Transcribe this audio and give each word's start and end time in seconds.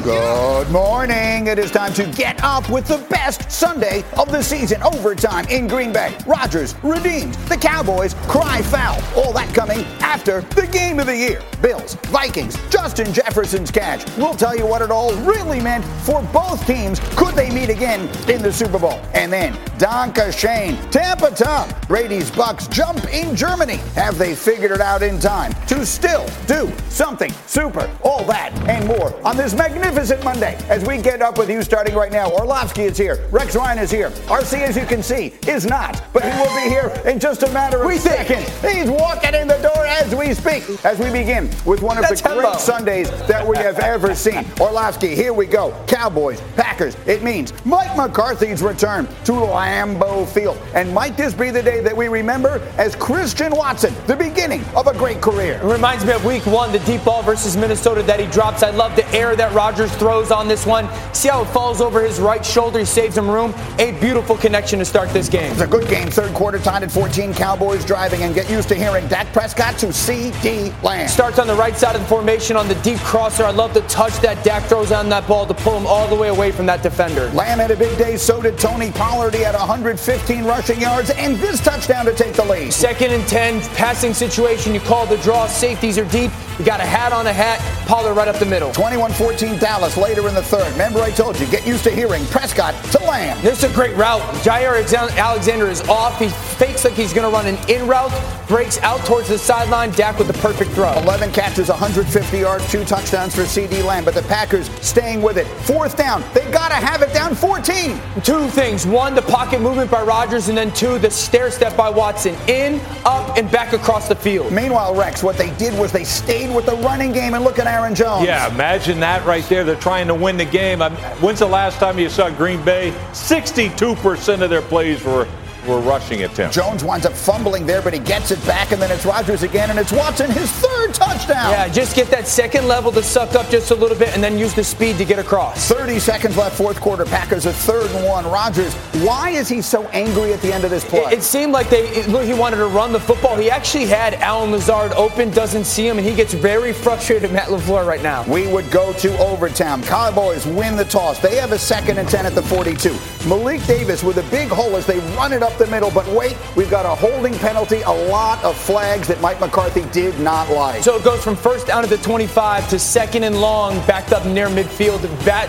Good 0.00 0.70
morning. 0.70 1.48
It 1.48 1.58
is 1.58 1.70
time 1.70 1.92
to 1.94 2.06
get 2.06 2.42
up 2.42 2.68
with 2.70 2.86
the 2.86 2.96
best 3.10 3.52
Sunday 3.52 4.02
of 4.16 4.32
the 4.32 4.42
season. 4.42 4.82
Overtime 4.82 5.44
in 5.48 5.68
Green 5.68 5.92
Bay. 5.92 6.16
Rodgers 6.26 6.74
redeemed. 6.82 7.34
The 7.34 7.58
Cowboys 7.58 8.14
cry 8.26 8.62
foul. 8.62 8.98
All 9.14 9.34
that 9.34 9.54
coming 9.54 9.80
after 10.00 10.40
the 10.40 10.66
game 10.66 10.98
of 10.98 11.06
the 11.06 11.16
year. 11.16 11.42
Bills, 11.60 11.94
Vikings, 12.06 12.56
Justin 12.70 13.12
Jefferson's 13.12 13.70
catch. 13.70 14.04
We'll 14.16 14.34
tell 14.34 14.56
you 14.56 14.66
what 14.66 14.80
it 14.80 14.90
all 14.90 15.14
really 15.16 15.60
meant 15.60 15.84
for 15.84 16.22
both 16.32 16.66
teams. 16.66 16.98
Could 17.14 17.34
they 17.34 17.50
meet 17.50 17.68
again 17.68 18.08
in 18.30 18.42
the 18.42 18.52
Super 18.52 18.78
Bowl? 18.78 18.98
And 19.12 19.30
then 19.30 19.52
Danke 19.76 20.32
Schoen, 20.32 20.74
Tampa 20.90 21.30
Tom, 21.32 21.68
Brady's 21.86 22.30
Bucks 22.30 22.66
jump 22.66 23.04
in 23.12 23.36
Germany. 23.36 23.76
Have 23.94 24.16
they 24.16 24.34
figured 24.34 24.70
it 24.70 24.80
out 24.80 25.02
in 25.02 25.20
time 25.20 25.52
to 25.66 25.84
still 25.84 26.26
do 26.46 26.72
something 26.88 27.30
super? 27.46 27.90
All 28.02 28.24
that 28.24 28.52
and 28.68 28.86
more 28.86 29.14
on 29.24 29.36
this 29.36 29.52
magnificent 29.52 29.81
Monday 30.24 30.56
as 30.68 30.84
we 30.84 30.98
get 30.98 31.22
up 31.22 31.38
with 31.38 31.50
you 31.50 31.62
starting 31.62 31.94
right 31.94 32.12
now. 32.12 32.30
Orlovsky 32.30 32.82
is 32.82 32.96
here. 32.96 33.26
Rex 33.30 33.56
Ryan 33.56 33.78
is 33.78 33.90
here. 33.90 34.10
RC, 34.10 34.60
as 34.60 34.76
you 34.76 34.86
can 34.86 35.02
see, 35.02 35.34
is 35.46 35.66
not, 35.66 36.02
but 36.12 36.22
he 36.24 36.30
will 36.30 36.54
be 36.54 36.68
here 36.68 36.92
in 37.10 37.18
just 37.18 37.42
a 37.42 37.50
matter 37.52 37.80
of 37.80 37.86
we 37.86 37.98
seconds. 37.98 38.48
He's 38.62 38.88
walking 38.88 39.34
in 39.34 39.48
the 39.48 39.58
door 39.58 39.86
as 39.86 40.14
we 40.14 40.34
speak. 40.34 40.62
As 40.84 40.98
we 40.98 41.10
begin 41.10 41.50
with 41.64 41.82
one 41.82 41.98
of 41.98 42.02
That's 42.02 42.20
the 42.20 42.28
great 42.28 42.40
hello. 42.40 42.56
Sundays 42.58 43.10
that 43.26 43.46
we 43.46 43.56
have 43.58 43.78
ever 43.80 44.14
seen. 44.14 44.46
Orlovsky, 44.60 45.14
here 45.14 45.32
we 45.32 45.46
go. 45.46 45.76
Cowboys, 45.86 46.40
Packers. 46.56 46.96
It 47.06 47.22
means 47.22 47.52
Mike 47.64 47.96
McCarthy's 47.96 48.62
return 48.62 49.06
to 49.24 49.32
Lambeau 49.32 50.26
Field. 50.28 50.58
And 50.74 50.92
might 50.94 51.16
this 51.16 51.34
be 51.34 51.50
the 51.50 51.62
day 51.62 51.80
that 51.80 51.96
we 51.96 52.08
remember 52.08 52.60
as 52.78 52.94
Christian 52.96 53.54
Watson, 53.54 53.94
the 54.06 54.16
beginning 54.16 54.64
of 54.76 54.86
a 54.86 54.91
great 55.02 55.20
career? 55.20 55.54
It 55.54 55.64
reminds 55.64 56.04
me 56.04 56.12
of 56.12 56.24
week 56.24 56.46
one, 56.46 56.70
the 56.70 56.78
deep 56.80 57.04
ball 57.04 57.22
versus 57.22 57.56
Minnesota 57.56 58.02
that 58.04 58.20
he 58.20 58.26
drops. 58.28 58.62
I 58.62 58.70
love 58.70 58.94
the 58.94 59.06
air 59.12 59.34
that 59.34 59.52
Rodgers 59.52 59.72
Rodgers 59.72 59.98
throws 59.98 60.30
on 60.30 60.48
this 60.48 60.66
one. 60.66 60.86
See 61.14 61.28
how 61.28 61.42
it 61.42 61.46
falls 61.46 61.80
over 61.80 62.02
his 62.02 62.20
right 62.20 62.44
shoulder. 62.44 62.78
He 62.78 62.84
saves 62.84 63.16
him 63.16 63.30
room. 63.30 63.54
A 63.78 63.92
beautiful 64.00 64.36
connection 64.36 64.78
to 64.80 64.84
start 64.84 65.08
this 65.10 65.28
game. 65.28 65.50
It's 65.52 65.60
a 65.60 65.66
good 65.66 65.88
game. 65.88 66.08
Third 66.08 66.34
quarter 66.34 66.58
tied 66.58 66.82
at 66.82 66.92
14. 66.92 67.32
Cowboys 67.32 67.84
driving 67.84 68.22
and 68.22 68.34
get 68.34 68.50
used 68.50 68.68
to 68.68 68.74
hearing 68.74 69.08
Dak 69.08 69.32
Prescott 69.32 69.78
to 69.78 69.92
C.D. 69.92 70.72
Lamb. 70.82 71.08
Starts 71.08 71.38
on 71.38 71.46
the 71.46 71.54
right 71.54 71.76
side 71.76 71.96
of 71.96 72.02
the 72.02 72.06
formation 72.06 72.56
on 72.56 72.68
the 72.68 72.74
deep 72.76 72.98
crosser. 72.98 73.44
I 73.44 73.50
love 73.50 73.72
the 73.72 73.80
touch 73.82 74.14
that 74.18 74.44
Dak 74.44 74.64
throws 74.64 74.92
on 74.92 75.08
that 75.08 75.26
ball 75.26 75.46
to 75.46 75.54
pull 75.54 75.76
him 75.76 75.86
all 75.86 76.06
the 76.06 76.16
way 76.16 76.28
away 76.28 76.52
from 76.52 76.66
that 76.66 76.82
defender. 76.82 77.30
Lamb 77.30 77.58
had 77.58 77.70
a 77.70 77.76
big 77.76 77.96
day. 77.96 78.16
So 78.16 78.42
did 78.42 78.58
Tony 78.58 78.92
Pollard. 78.92 79.34
He 79.34 79.40
had 79.40 79.54
115 79.54 80.44
rushing 80.44 80.80
yards 80.80 81.10
and 81.10 81.36
this 81.36 81.60
touchdown 81.60 82.04
to 82.04 82.14
take 82.14 82.34
the 82.34 82.44
lead. 82.44 82.72
Second 82.72 83.12
and 83.12 83.26
10 83.26 83.60
passing 83.74 84.12
situation. 84.12 84.74
You 84.74 84.80
call 84.92 85.06
the 85.06 85.16
draw. 85.22 85.46
Safeties 85.46 85.96
are 85.96 86.04
deep. 86.04 86.30
You 86.58 86.64
got 86.64 86.80
a 86.80 86.84
hat 86.84 87.12
on 87.12 87.26
a 87.26 87.32
hat. 87.32 87.60
Pollard 87.86 88.14
right 88.14 88.28
up 88.28 88.36
the 88.36 88.46
middle. 88.46 88.70
21-14 88.72 89.58
Dallas 89.58 89.96
later 89.96 90.28
in 90.28 90.34
the 90.34 90.42
third. 90.42 90.70
Remember 90.72 91.00
I 91.00 91.10
told 91.10 91.38
you, 91.40 91.46
get 91.46 91.66
used 91.66 91.84
to 91.84 91.90
hearing 91.90 92.24
Prescott 92.26 92.74
to 92.92 92.98
Lamb. 93.00 93.40
This 93.42 93.62
is 93.62 93.70
a 93.70 93.74
great 93.74 93.96
route. 93.96 94.22
Jaire 94.44 94.72
Alexander 95.16 95.68
is 95.68 95.80
off. 95.88 96.18
He 96.18 96.28
fakes 96.28 96.84
like 96.84 96.94
he's 96.94 97.12
going 97.12 97.28
to 97.28 97.34
run 97.34 97.46
an 97.46 97.58
in 97.68 97.86
route, 97.88 98.12
breaks 98.48 98.78
out 98.78 99.04
towards 99.06 99.28
the 99.28 99.38
sideline. 99.38 99.90
Dak 99.92 100.18
with 100.18 100.26
the 100.26 100.34
perfect 100.34 100.72
throw. 100.72 100.92
11 100.92 101.32
catches, 101.32 101.68
150 101.68 102.38
yards, 102.38 102.70
two 102.70 102.84
touchdowns 102.84 103.34
for 103.34 103.44
C.D. 103.44 103.82
Lamb. 103.82 104.04
But 104.04 104.14
the 104.14 104.22
Packers 104.22 104.68
staying 104.80 105.22
with 105.22 105.38
it. 105.38 105.46
Fourth 105.46 105.96
down. 105.96 106.22
They 106.34 106.48
got 106.50 106.68
to 106.68 106.74
have 106.74 107.02
it 107.02 107.12
down 107.12 107.34
14. 107.34 108.00
Two 108.22 108.46
things. 108.48 108.86
One, 108.86 109.14
the 109.14 109.22
pocket 109.22 109.60
movement 109.60 109.90
by 109.90 110.02
Rodgers, 110.02 110.48
and 110.48 110.56
then 110.56 110.72
two, 110.72 110.98
the 110.98 111.10
stair 111.10 111.50
step 111.50 111.76
by 111.76 111.88
Watson. 111.88 112.36
In, 112.46 112.80
up, 113.04 113.36
and 113.36 113.50
back 113.50 113.72
across 113.72 114.08
the 114.08 114.16
field. 114.16 114.52
Meanwhile, 114.52 114.94
Rex, 114.94 115.22
what 115.22 115.36
they 115.36 115.54
did 115.56 115.78
was 115.78 115.92
they 115.92 116.04
stayed 116.04 116.41
with 116.50 116.66
the 116.66 116.76
running 116.76 117.12
game 117.12 117.34
and 117.34 117.44
look 117.44 117.58
at 117.58 117.66
Aaron 117.66 117.94
Jones. 117.94 118.26
Yeah, 118.26 118.52
imagine 118.52 119.00
that 119.00 119.24
right 119.24 119.44
there. 119.44 119.64
They're 119.64 119.76
trying 119.76 120.08
to 120.08 120.14
win 120.14 120.36
the 120.36 120.44
game. 120.44 120.82
Um, 120.82 120.94
when's 121.20 121.38
the 121.38 121.46
last 121.46 121.78
time 121.78 121.98
you 121.98 122.08
saw 122.08 122.30
Green 122.30 122.62
Bay? 122.64 122.90
62% 123.12 124.42
of 124.42 124.50
their 124.50 124.62
plays 124.62 125.04
were 125.04 125.28
were 125.66 125.80
rushing 125.80 126.22
at 126.22 126.34
Tim. 126.34 126.50
Jones 126.50 126.84
winds 126.84 127.06
up 127.06 127.12
fumbling 127.12 127.66
there, 127.66 127.82
but 127.82 127.92
he 127.92 127.98
gets 128.00 128.30
it 128.30 128.44
back, 128.46 128.72
and 128.72 128.80
then 128.80 128.90
it's 128.90 129.04
Rodgers 129.04 129.42
again, 129.42 129.70
and 129.70 129.78
it's 129.78 129.92
Watson, 129.92 130.30
his 130.30 130.50
third 130.50 130.94
touchdown. 130.94 131.50
Yeah, 131.50 131.68
just 131.68 131.94
get 131.94 132.08
that 132.08 132.26
second 132.26 132.66
level 132.66 132.90
to 132.92 133.02
suck 133.02 133.34
up 133.34 133.48
just 133.48 133.70
a 133.70 133.74
little 133.74 133.96
bit, 133.96 134.14
and 134.14 134.22
then 134.22 134.38
use 134.38 134.54
the 134.54 134.64
speed 134.64 134.98
to 134.98 135.04
get 135.04 135.18
across. 135.18 135.68
30 135.68 135.98
seconds 135.98 136.36
left, 136.36 136.56
fourth 136.56 136.80
quarter. 136.80 137.04
Packers 137.04 137.46
a 137.46 137.52
third 137.52 137.90
and 137.90 138.06
one. 138.06 138.24
Rodgers, 138.24 138.74
why 139.04 139.30
is 139.30 139.48
he 139.48 139.62
so 139.62 139.86
angry 139.88 140.32
at 140.32 140.40
the 140.40 140.52
end 140.52 140.64
of 140.64 140.70
this 140.70 140.84
play? 140.84 141.00
It, 141.00 141.18
it 141.18 141.22
seemed 141.22 141.52
like 141.52 141.68
they 141.70 141.88
it, 141.88 142.06
he 142.26 142.34
wanted 142.34 142.56
to 142.56 142.66
run 142.66 142.92
the 142.92 143.00
football. 143.00 143.36
He 143.36 143.50
actually 143.50 143.86
had 143.86 144.14
Allen 144.14 144.50
Lazard 144.50 144.92
open, 144.92 145.30
doesn't 145.30 145.64
see 145.64 145.86
him, 145.86 145.98
and 145.98 146.06
he 146.06 146.14
gets 146.14 146.34
very 146.34 146.72
frustrated 146.84 147.24
at 147.24 147.32
Matt 147.32 147.48
LaFleur 147.48 147.86
right 147.86 148.02
now. 148.02 148.24
We 148.24 148.46
would 148.46 148.70
go 148.70 148.92
to 148.94 149.18
overtime. 149.18 149.82
Cowboys 149.82 150.46
win 150.46 150.76
the 150.76 150.84
toss. 150.84 151.18
They 151.18 151.36
have 151.36 151.52
a 151.52 151.58
second 151.58 151.98
and 151.98 152.08
10 152.08 152.26
at 152.26 152.34
the 152.34 152.42
42. 152.42 152.96
Malik 153.28 153.64
Davis 153.66 154.02
with 154.02 154.18
a 154.18 154.30
big 154.30 154.48
hole 154.48 154.76
as 154.76 154.86
they 154.86 154.98
run 155.16 155.32
it 155.32 155.42
up 155.42 155.51
the 155.58 155.66
middle, 155.66 155.90
but 155.90 156.06
wait, 156.08 156.36
we've 156.56 156.70
got 156.70 156.86
a 156.86 156.94
holding 156.94 157.34
penalty, 157.34 157.82
a 157.82 157.90
lot 157.90 158.42
of 158.44 158.56
flags 158.56 159.08
that 159.08 159.20
Mike 159.20 159.40
McCarthy 159.40 159.84
did 159.92 160.18
not 160.20 160.50
like. 160.50 160.82
So 160.82 160.96
it 160.96 161.04
goes 161.04 161.22
from 161.22 161.36
first 161.36 161.66
down 161.66 161.84
at 161.84 161.90
the 161.90 161.98
25 161.98 162.68
to 162.70 162.78
second 162.78 163.24
and 163.24 163.40
long, 163.40 163.74
backed 163.86 164.12
up 164.12 164.26
near 164.26 164.48
midfield. 164.48 165.00
That 165.24 165.48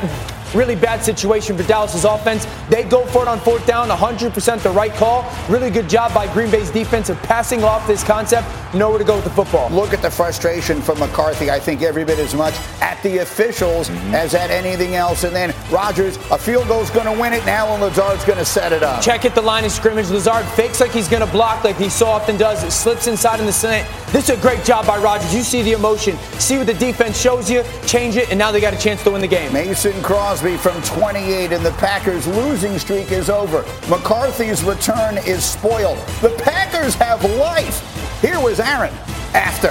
Really 0.54 0.76
bad 0.76 1.04
situation 1.04 1.58
for 1.58 1.64
Dallas's 1.64 2.06
offense. 2.06 2.46
They 2.70 2.84
go 2.84 3.06
for 3.08 3.24
it 3.24 3.28
on 3.28 3.40
fourth 3.40 3.66
down, 3.66 3.90
100% 3.90 4.62
the 4.62 4.70
right 4.70 4.94
call. 4.94 5.26
Really 5.50 5.72
good 5.72 5.90
job 5.90 6.14
by 6.14 6.32
Green 6.32 6.52
Bay's 6.52 6.70
defense 6.70 7.10
of 7.10 7.22
passing 7.24 7.64
off 7.64 7.88
this 7.88 8.04
concept. 8.04 8.48
Nowhere 8.74 9.00
to 9.00 9.04
go 9.04 9.16
with 9.16 9.26
the 9.26 9.32
football. 9.32 9.70
Look 9.70 9.94
at 9.94 10.02
the 10.02 10.10
frustration 10.10 10.82
from 10.82 11.00
McCarthy. 11.00 11.50
I 11.50 11.60
think 11.60 11.82
every 11.82 12.04
bit 12.04 12.20
as 12.20 12.34
much 12.34 12.56
at 12.82 13.02
the 13.04 13.20
officials 13.20 13.90
mm-hmm. 13.90 14.16
as 14.16 14.34
at 14.34 14.50
anything 14.50 14.96
else. 14.96 15.24
And 15.24 15.36
then 15.36 15.54
Rodgers, 15.72 16.18
a 16.32 16.38
field 16.38 16.68
goal's 16.68 16.90
going 16.90 17.06
to 17.06 17.20
win 17.20 17.34
it 17.34 17.46
now, 17.46 17.72
and 17.74 17.82
Lazard's 17.82 18.26
going 18.26 18.40
to 18.40 18.46
set 18.46 18.72
it 18.72 18.84
up. 18.84 19.02
Check 19.02 19.26
at 19.26 19.36
the 19.36 19.42
line 19.42 19.66
of 19.66 19.72
scrimmage. 19.72 20.10
Lazard 20.10 20.46
fakes 20.54 20.80
like 20.80 20.92
he's 20.92 21.08
going 21.08 21.26
to 21.26 21.32
block, 21.32 21.64
like 21.64 21.78
he 21.78 21.90
so 21.90 22.08
often 22.08 22.38
does. 22.38 22.64
It 22.64 22.72
slips 22.72 23.08
inside 23.08 23.40
in 23.40 23.46
the 23.46 23.54
slant. 23.54 23.88
This 24.12 24.30
is 24.30 24.38
a 24.38 24.42
great 24.42 24.64
job 24.64 24.86
by 24.86 24.98
Rodgers. 25.00 25.34
You 25.34 25.42
see 25.42 25.64
the 25.64 25.72
emotion, 25.72 26.18
see 26.40 26.58
what 26.58 26.68
the 26.68 26.74
defense 26.76 27.20
shows 27.20 27.50
you, 27.50 27.64
change 27.88 28.16
it, 28.16 28.30
and 28.30 28.38
now 28.38 28.52
they 28.52 28.62
got 28.62 28.74
a 28.74 28.78
chance 28.78 29.04
to 29.04 29.12
win 29.12 29.22
the 29.22 29.28
game. 29.28 29.54
Mason 29.54 30.00
Crosby 30.04 30.43
from 30.44 30.82
28, 30.82 31.54
and 31.54 31.66
the 31.66 31.72
Packers' 31.72 32.28
losing 32.28 32.78
streak 32.78 33.14
is 33.14 33.30
over. 33.30 33.64
McCarthy's 33.90 34.62
return 34.62 35.18
is 35.20 35.42
spoiled. 35.42 35.98
The 36.22 36.36
Packers 36.44 36.96
have 36.96 37.24
life. 37.24 37.80
Here 38.22 38.38
was 38.42 38.60
Aaron 38.60 38.94
after. 39.34 39.70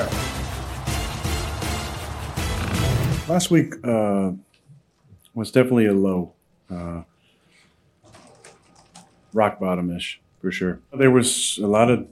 Last 3.31 3.51
week 3.51 3.75
uh, 3.85 4.33
was 5.35 5.51
definitely 5.51 5.87
a 5.87 5.93
low, 5.93 6.33
uh, 6.71 7.03
rock 9.35 9.61
bottom-ish 9.61 10.23
for 10.41 10.51
sure. 10.51 10.81
There 10.95 11.11
was 11.11 11.59
a 11.63 11.67
lot 11.67 11.91
of 11.91 12.07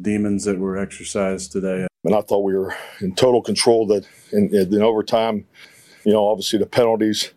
demons 0.00 0.44
that 0.44 0.60
were 0.60 0.78
exercised 0.78 1.50
today. 1.50 1.88
And 2.04 2.14
I 2.14 2.20
thought 2.20 2.44
we 2.44 2.56
were 2.56 2.76
in 3.00 3.16
total 3.16 3.42
control 3.42 3.88
that 3.88 4.06
in, 4.32 4.54
in 4.54 4.80
overtime, 4.80 5.46
you 6.06 6.12
know, 6.12 6.28
obviously 6.28 6.58
the 6.60 6.66
penalties 6.66 7.32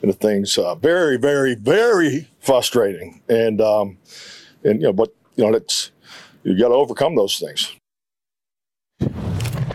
and 0.00 0.08
the 0.08 0.16
things, 0.16 0.56
uh, 0.56 0.76
very, 0.76 1.16
very, 1.16 1.56
very 1.56 2.28
frustrating. 2.38 3.20
And, 3.28 3.60
um, 3.60 3.98
and, 4.62 4.80
you 4.80 4.86
know, 4.86 4.92
but, 4.92 5.12
you 5.34 5.44
know, 5.44 5.56
it's, 5.56 5.90
you 6.44 6.56
got 6.56 6.68
to 6.68 6.74
overcome 6.74 7.16
those 7.16 7.38
things. 7.38 7.74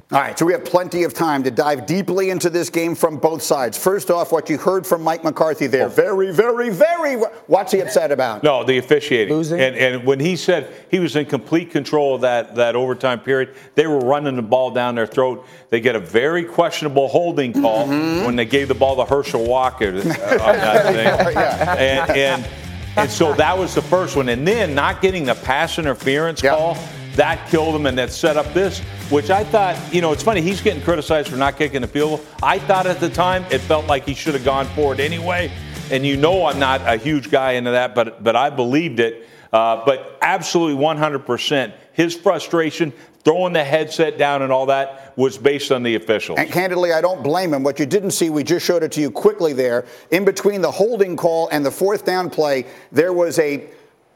All 0.09 0.21
right, 0.21 0.39
so 0.39 0.45
we 0.45 0.53
have 0.53 0.63
plenty 0.63 1.03
of 1.03 1.13
time 1.13 1.43
to 1.43 1.51
dive 1.51 1.85
deeply 1.85 2.29
into 2.29 2.49
this 2.49 2.69
game 2.69 2.95
from 2.95 3.17
both 3.17 3.41
sides. 3.41 3.77
First 3.77 4.09
off, 4.09 4.31
what 4.31 4.49
you 4.49 4.57
heard 4.57 4.87
from 4.87 5.01
Mike 5.01 5.21
McCarthy 5.25 5.67
there. 5.67 5.89
Very, 5.89 6.31
very, 6.31 6.69
very. 6.69 7.17
What's 7.47 7.73
he 7.73 7.81
upset 7.81 8.13
about? 8.13 8.41
No, 8.41 8.63
the 8.63 8.77
officiating. 8.77 9.35
Losing. 9.35 9.59
And, 9.59 9.75
and 9.75 10.05
when 10.05 10.21
he 10.21 10.37
said 10.37 10.73
he 10.89 10.99
was 10.99 11.17
in 11.17 11.25
complete 11.25 11.71
control 11.71 12.15
of 12.15 12.21
that, 12.21 12.55
that 12.55 12.77
overtime 12.77 13.19
period, 13.19 13.53
they 13.75 13.85
were 13.85 13.99
running 13.99 14.37
the 14.37 14.41
ball 14.41 14.71
down 14.71 14.95
their 14.95 15.07
throat. 15.07 15.45
They 15.71 15.81
get 15.81 15.97
a 15.97 15.99
very 15.99 16.45
questionable 16.45 17.09
holding 17.09 17.51
call 17.51 17.85
mm-hmm. 17.85 18.25
when 18.25 18.37
they 18.37 18.45
gave 18.45 18.69
the 18.69 18.75
ball 18.75 18.95
to 18.95 19.03
Herschel 19.03 19.45
Walker 19.45 19.87
uh, 19.87 19.97
on 19.97 20.03
that 20.03 20.85
thing. 21.25 21.33
yeah. 21.33 21.73
and, 21.73 22.11
and, 22.11 22.47
and 22.95 23.09
so 23.09 23.33
that 23.33 23.57
was 23.57 23.75
the 23.75 23.81
first 23.81 24.15
one. 24.15 24.29
And 24.29 24.47
then 24.47 24.73
not 24.73 25.01
getting 25.01 25.25
the 25.25 25.35
pass 25.35 25.77
interference 25.77 26.41
yep. 26.41 26.57
call 26.57 26.77
that 27.17 27.49
killed 27.49 27.75
him, 27.75 27.85
and 27.85 27.97
that 27.97 28.11
set 28.11 28.37
up 28.37 28.51
this, 28.53 28.79
which 29.09 29.29
I 29.29 29.43
thought, 29.43 29.77
you 29.93 30.01
know, 30.01 30.11
it's 30.11 30.23
funny, 30.23 30.41
he's 30.41 30.61
getting 30.61 30.81
criticized 30.81 31.29
for 31.29 31.35
not 31.35 31.57
kicking 31.57 31.81
the 31.81 31.87
field. 31.87 32.25
I 32.41 32.59
thought 32.59 32.87
at 32.87 32.99
the 32.99 33.09
time 33.09 33.43
it 33.51 33.59
felt 33.59 33.85
like 33.87 34.05
he 34.05 34.13
should 34.13 34.33
have 34.33 34.45
gone 34.45 34.65
for 34.67 34.93
it 34.93 34.99
anyway. 34.99 35.51
And 35.91 36.05
you 36.05 36.17
know 36.17 36.45
I'm 36.45 36.59
not 36.59 36.81
a 36.81 36.97
huge 36.97 37.31
guy 37.31 37.53
into 37.53 37.71
that, 37.71 37.95
but, 37.95 38.23
but 38.23 38.35
I 38.35 38.49
believed 38.49 38.99
it. 38.99 39.27
Uh, 39.51 39.83
but 39.85 40.17
absolutely 40.21 40.81
100%. 40.83 41.73
His 41.93 42.15
frustration, 42.15 42.91
throwing 43.23 43.53
the 43.53 43.63
headset 43.63 44.17
down 44.17 44.41
and 44.41 44.51
all 44.51 44.67
that 44.67 45.17
was 45.17 45.37
based 45.37 45.71
on 45.71 45.83
the 45.83 45.95
officials. 45.95 46.37
And 46.37 46.51
candidly, 46.51 46.91
I 46.93 47.01
don't 47.01 47.23
blame 47.23 47.53
him. 47.53 47.63
What 47.63 47.79
you 47.79 47.85
didn't 47.85 48.11
see, 48.11 48.29
we 48.29 48.43
just 48.43 48.65
showed 48.65 48.83
it 48.83 48.91
to 48.93 49.01
you 49.01 49.09
quickly 49.09 49.53
there. 49.53 49.85
In 50.11 50.25
between 50.25 50.61
the 50.61 50.69
holding 50.69 51.15
call 51.15 51.47
and 51.49 51.65
the 51.65 51.71
fourth 51.71 52.05
down 52.05 52.29
play, 52.29 52.65
there 52.91 53.13
was 53.13 53.39
a 53.39 53.67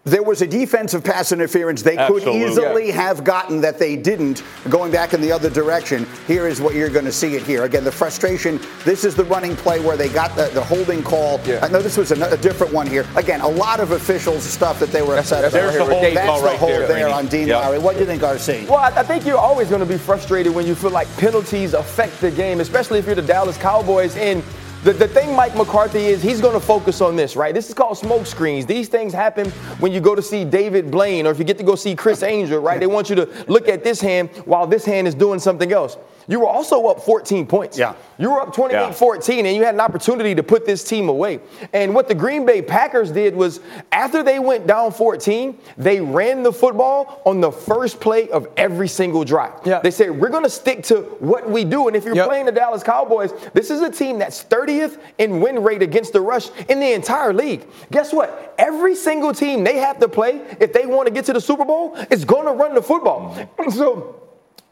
there 0.03 0.24
was 0.24 0.42
a 0.42 0.48
defensive 0.48 1.03
pass 1.03 1.31
interference 1.31 1.83
they 1.83 1.95
could 1.95 2.24
Absolutely. 2.24 2.42
easily 2.44 2.92
have 2.92 3.24
gotten 3.24 3.62
that 3.62 3.77
they 3.77 3.95
didn't 3.95 4.44
going 4.69 4.92
back 4.92 5.13
in 5.13 5.21
the 5.21 5.31
other 5.31 5.50
direction. 5.50 6.07
Here 6.25 6.48
is 6.48 6.59
what 6.59 6.74
you're 6.74 6.89
going 6.89 7.06
to 7.06 7.12
see 7.12 7.36
it 7.36 7.44
here. 7.44 7.65
Again, 7.65 7.83
the 7.83 7.92
frustration. 7.92 8.59
This 8.83 9.06
is 9.06 9.15
the 9.15 9.25
running 9.25 9.56
play 9.56 9.80
where 9.80 9.95
they 9.95 10.09
got 10.09 10.36
the, 10.36 10.48
the 10.56 10.63
holding 10.63 11.03
call. 11.03 11.39
Yeah. 11.45 11.59
I 11.63 11.68
know 11.68 11.83
this 11.83 11.98
was 11.98 12.12
a, 12.12 12.31
a 12.31 12.38
different 12.38 12.74
one 12.74 12.88
here. 12.88 13.06
Again, 13.15 13.42
a 13.42 13.48
lot 13.48 13.80
of 13.80 13.92
officials 13.92 14.44
stuff 14.44 14.80
that 14.80 14.89
they 14.89 15.03
were 15.03 15.18
upset 15.18 15.44
about. 15.44 15.51
There's 15.53 15.75
the 15.75 15.86
holding 15.86 16.15
That's 16.15 16.42
the 16.42 16.47
right 16.47 16.57
hold 16.57 16.71
there, 16.71 16.88
there 16.88 17.09
on 17.09 17.27
Dean 17.27 17.47
Yep. 17.47 17.62
Lowry. 17.62 17.80
What 17.80 17.94
do 17.94 18.00
you 18.00 18.06
think, 18.07 18.24
RC? 18.24 18.68
Well, 18.68 18.80
I, 18.80 18.88
I 18.88 19.04
think 19.04 19.25
you're 19.25 19.38
always 19.38 19.69
going 19.69 19.81
to 19.81 19.86
be 19.86 19.97
frustrated 19.97 20.54
when 20.56 20.65
you 20.65 20.74
feel 20.74 20.89
like 20.92 21.07
penalties 21.18 21.75
affect 21.75 22.19
the 22.21 22.31
game, 22.31 22.59
especially 22.59 22.97
if 22.97 23.06
you're 23.06 23.15
the 23.15 23.21
Dallas 23.21 23.57
Cowboys. 23.57 24.15
And 24.18 24.44
the, 24.83 24.94
the 24.94 25.07
thing 25.07 25.36
Mike 25.36 25.56
McCarthy 25.56 26.06
is, 26.06 26.24
he's 26.24 26.42
going 26.42 26.54
to 26.54 26.60
focus 26.60 27.01
on 27.01 27.16
this, 27.16 27.36
right? 27.36 27.54
This 27.54 27.68
is 27.69 27.75
called 27.75 27.98
smoke 27.98 28.25
screens. 28.25 28.66
These 28.66 28.89
things 28.89 29.13
happen 29.13 29.50
when 29.80 29.92
you 29.92 30.00
go 30.00 30.16
to 30.16 30.22
see 30.22 30.44
David 30.44 30.89
Blaine 30.89 31.28
or 31.28 31.31
if 31.31 31.38
you 31.38 31.45
get 31.45 31.60
to 31.60 31.63
go 31.63 31.75
see 31.75 31.95
Criss 31.95 32.24
Angel, 32.24 32.60
right? 32.60 32.80
They 32.80 32.88
want 32.88 33.10
you 33.10 33.16
to 33.18 33.45
look 33.48 33.68
at 33.68 33.83
this 33.83 34.01
hand 34.01 34.30
while 34.45 34.66
this 34.66 34.83
hand 34.83 35.07
is 35.07 35.13
doing 35.13 35.39
something 35.39 35.72
else. 35.72 35.98
You 36.31 36.39
were 36.39 36.48
also 36.48 36.88
up 36.88 37.01
14 37.01 37.45
points. 37.45 37.78
Yeah. 37.78 37.94
You 38.18 38.31
were 38.31 38.39
up 38.42 38.54
28 38.56 38.78
Yeah. 38.80 38.92
14, 38.92 39.45
and 39.45 39.56
you 39.56 39.63
had 39.66 39.74
an 39.75 39.81
opportunity 39.81 40.33
to 40.33 40.44
put 40.44 40.66
this 40.66 40.81
team 40.83 41.10
away. 41.10 41.42
And 41.74 41.94
what 41.94 42.07
the 42.07 42.16
Green 42.16 42.45
Bay 42.45 42.62
Packers 42.62 43.12
did 43.12 43.36
was, 43.36 43.60
after 43.92 44.24
they 44.24 44.39
went 44.39 44.66
down 44.66 44.92
14, 44.92 45.57
they 45.78 46.00
ran 46.00 46.42
the 46.44 46.54
football 46.54 47.22
on 47.25 47.42
the 47.42 47.51
first 47.51 48.00
play 48.00 48.30
of 48.30 48.48
every 48.56 48.88
single 48.88 49.25
drive. 49.25 49.51
Yeah. 49.66 49.80
They 49.80 49.92
said, 49.92 50.12
We're 50.12 50.30
going 50.30 50.44
to 50.45 50.50
stick 50.50 50.83
to 50.86 51.01
what 51.19 51.50
we 51.50 51.66
do. 51.66 51.88
And 51.88 51.98
if 51.98 52.06
you're 52.06 52.16
Yep. 52.16 52.28
playing 52.28 52.45
the 52.45 52.51
Dallas 52.54 52.81
Cowboys, 52.81 53.33
this 53.54 53.69
is 53.69 53.81
a 53.81 53.89
team 53.92 54.18
that's 54.19 54.42
30th 54.44 55.00
in 55.18 55.42
win 55.42 55.62
rate 55.62 55.81
against 55.81 56.13
the 56.13 56.22
rush 56.22 56.50
in 56.69 56.80
the 56.80 56.94
entire 56.94 57.33
league. 57.33 57.66
Guess 57.92 58.13
what? 58.13 58.56
Every 58.57 58.95
single 58.95 59.33
team 59.33 59.66
they 59.66 59.78
have 59.80 60.00
to 60.00 60.07
play, 60.07 60.39
if 60.62 60.72
they 60.72 60.86
want 60.86 61.07
to 61.07 61.13
get 61.13 61.25
to 61.25 61.33
the 61.33 61.42
Super 61.42 61.66
Bowl, 61.66 61.95
is 62.10 62.24
going 62.24 62.45
to 62.45 62.54
run 62.54 62.74
the 62.74 62.81
football. 62.81 63.36
So, 63.72 64.20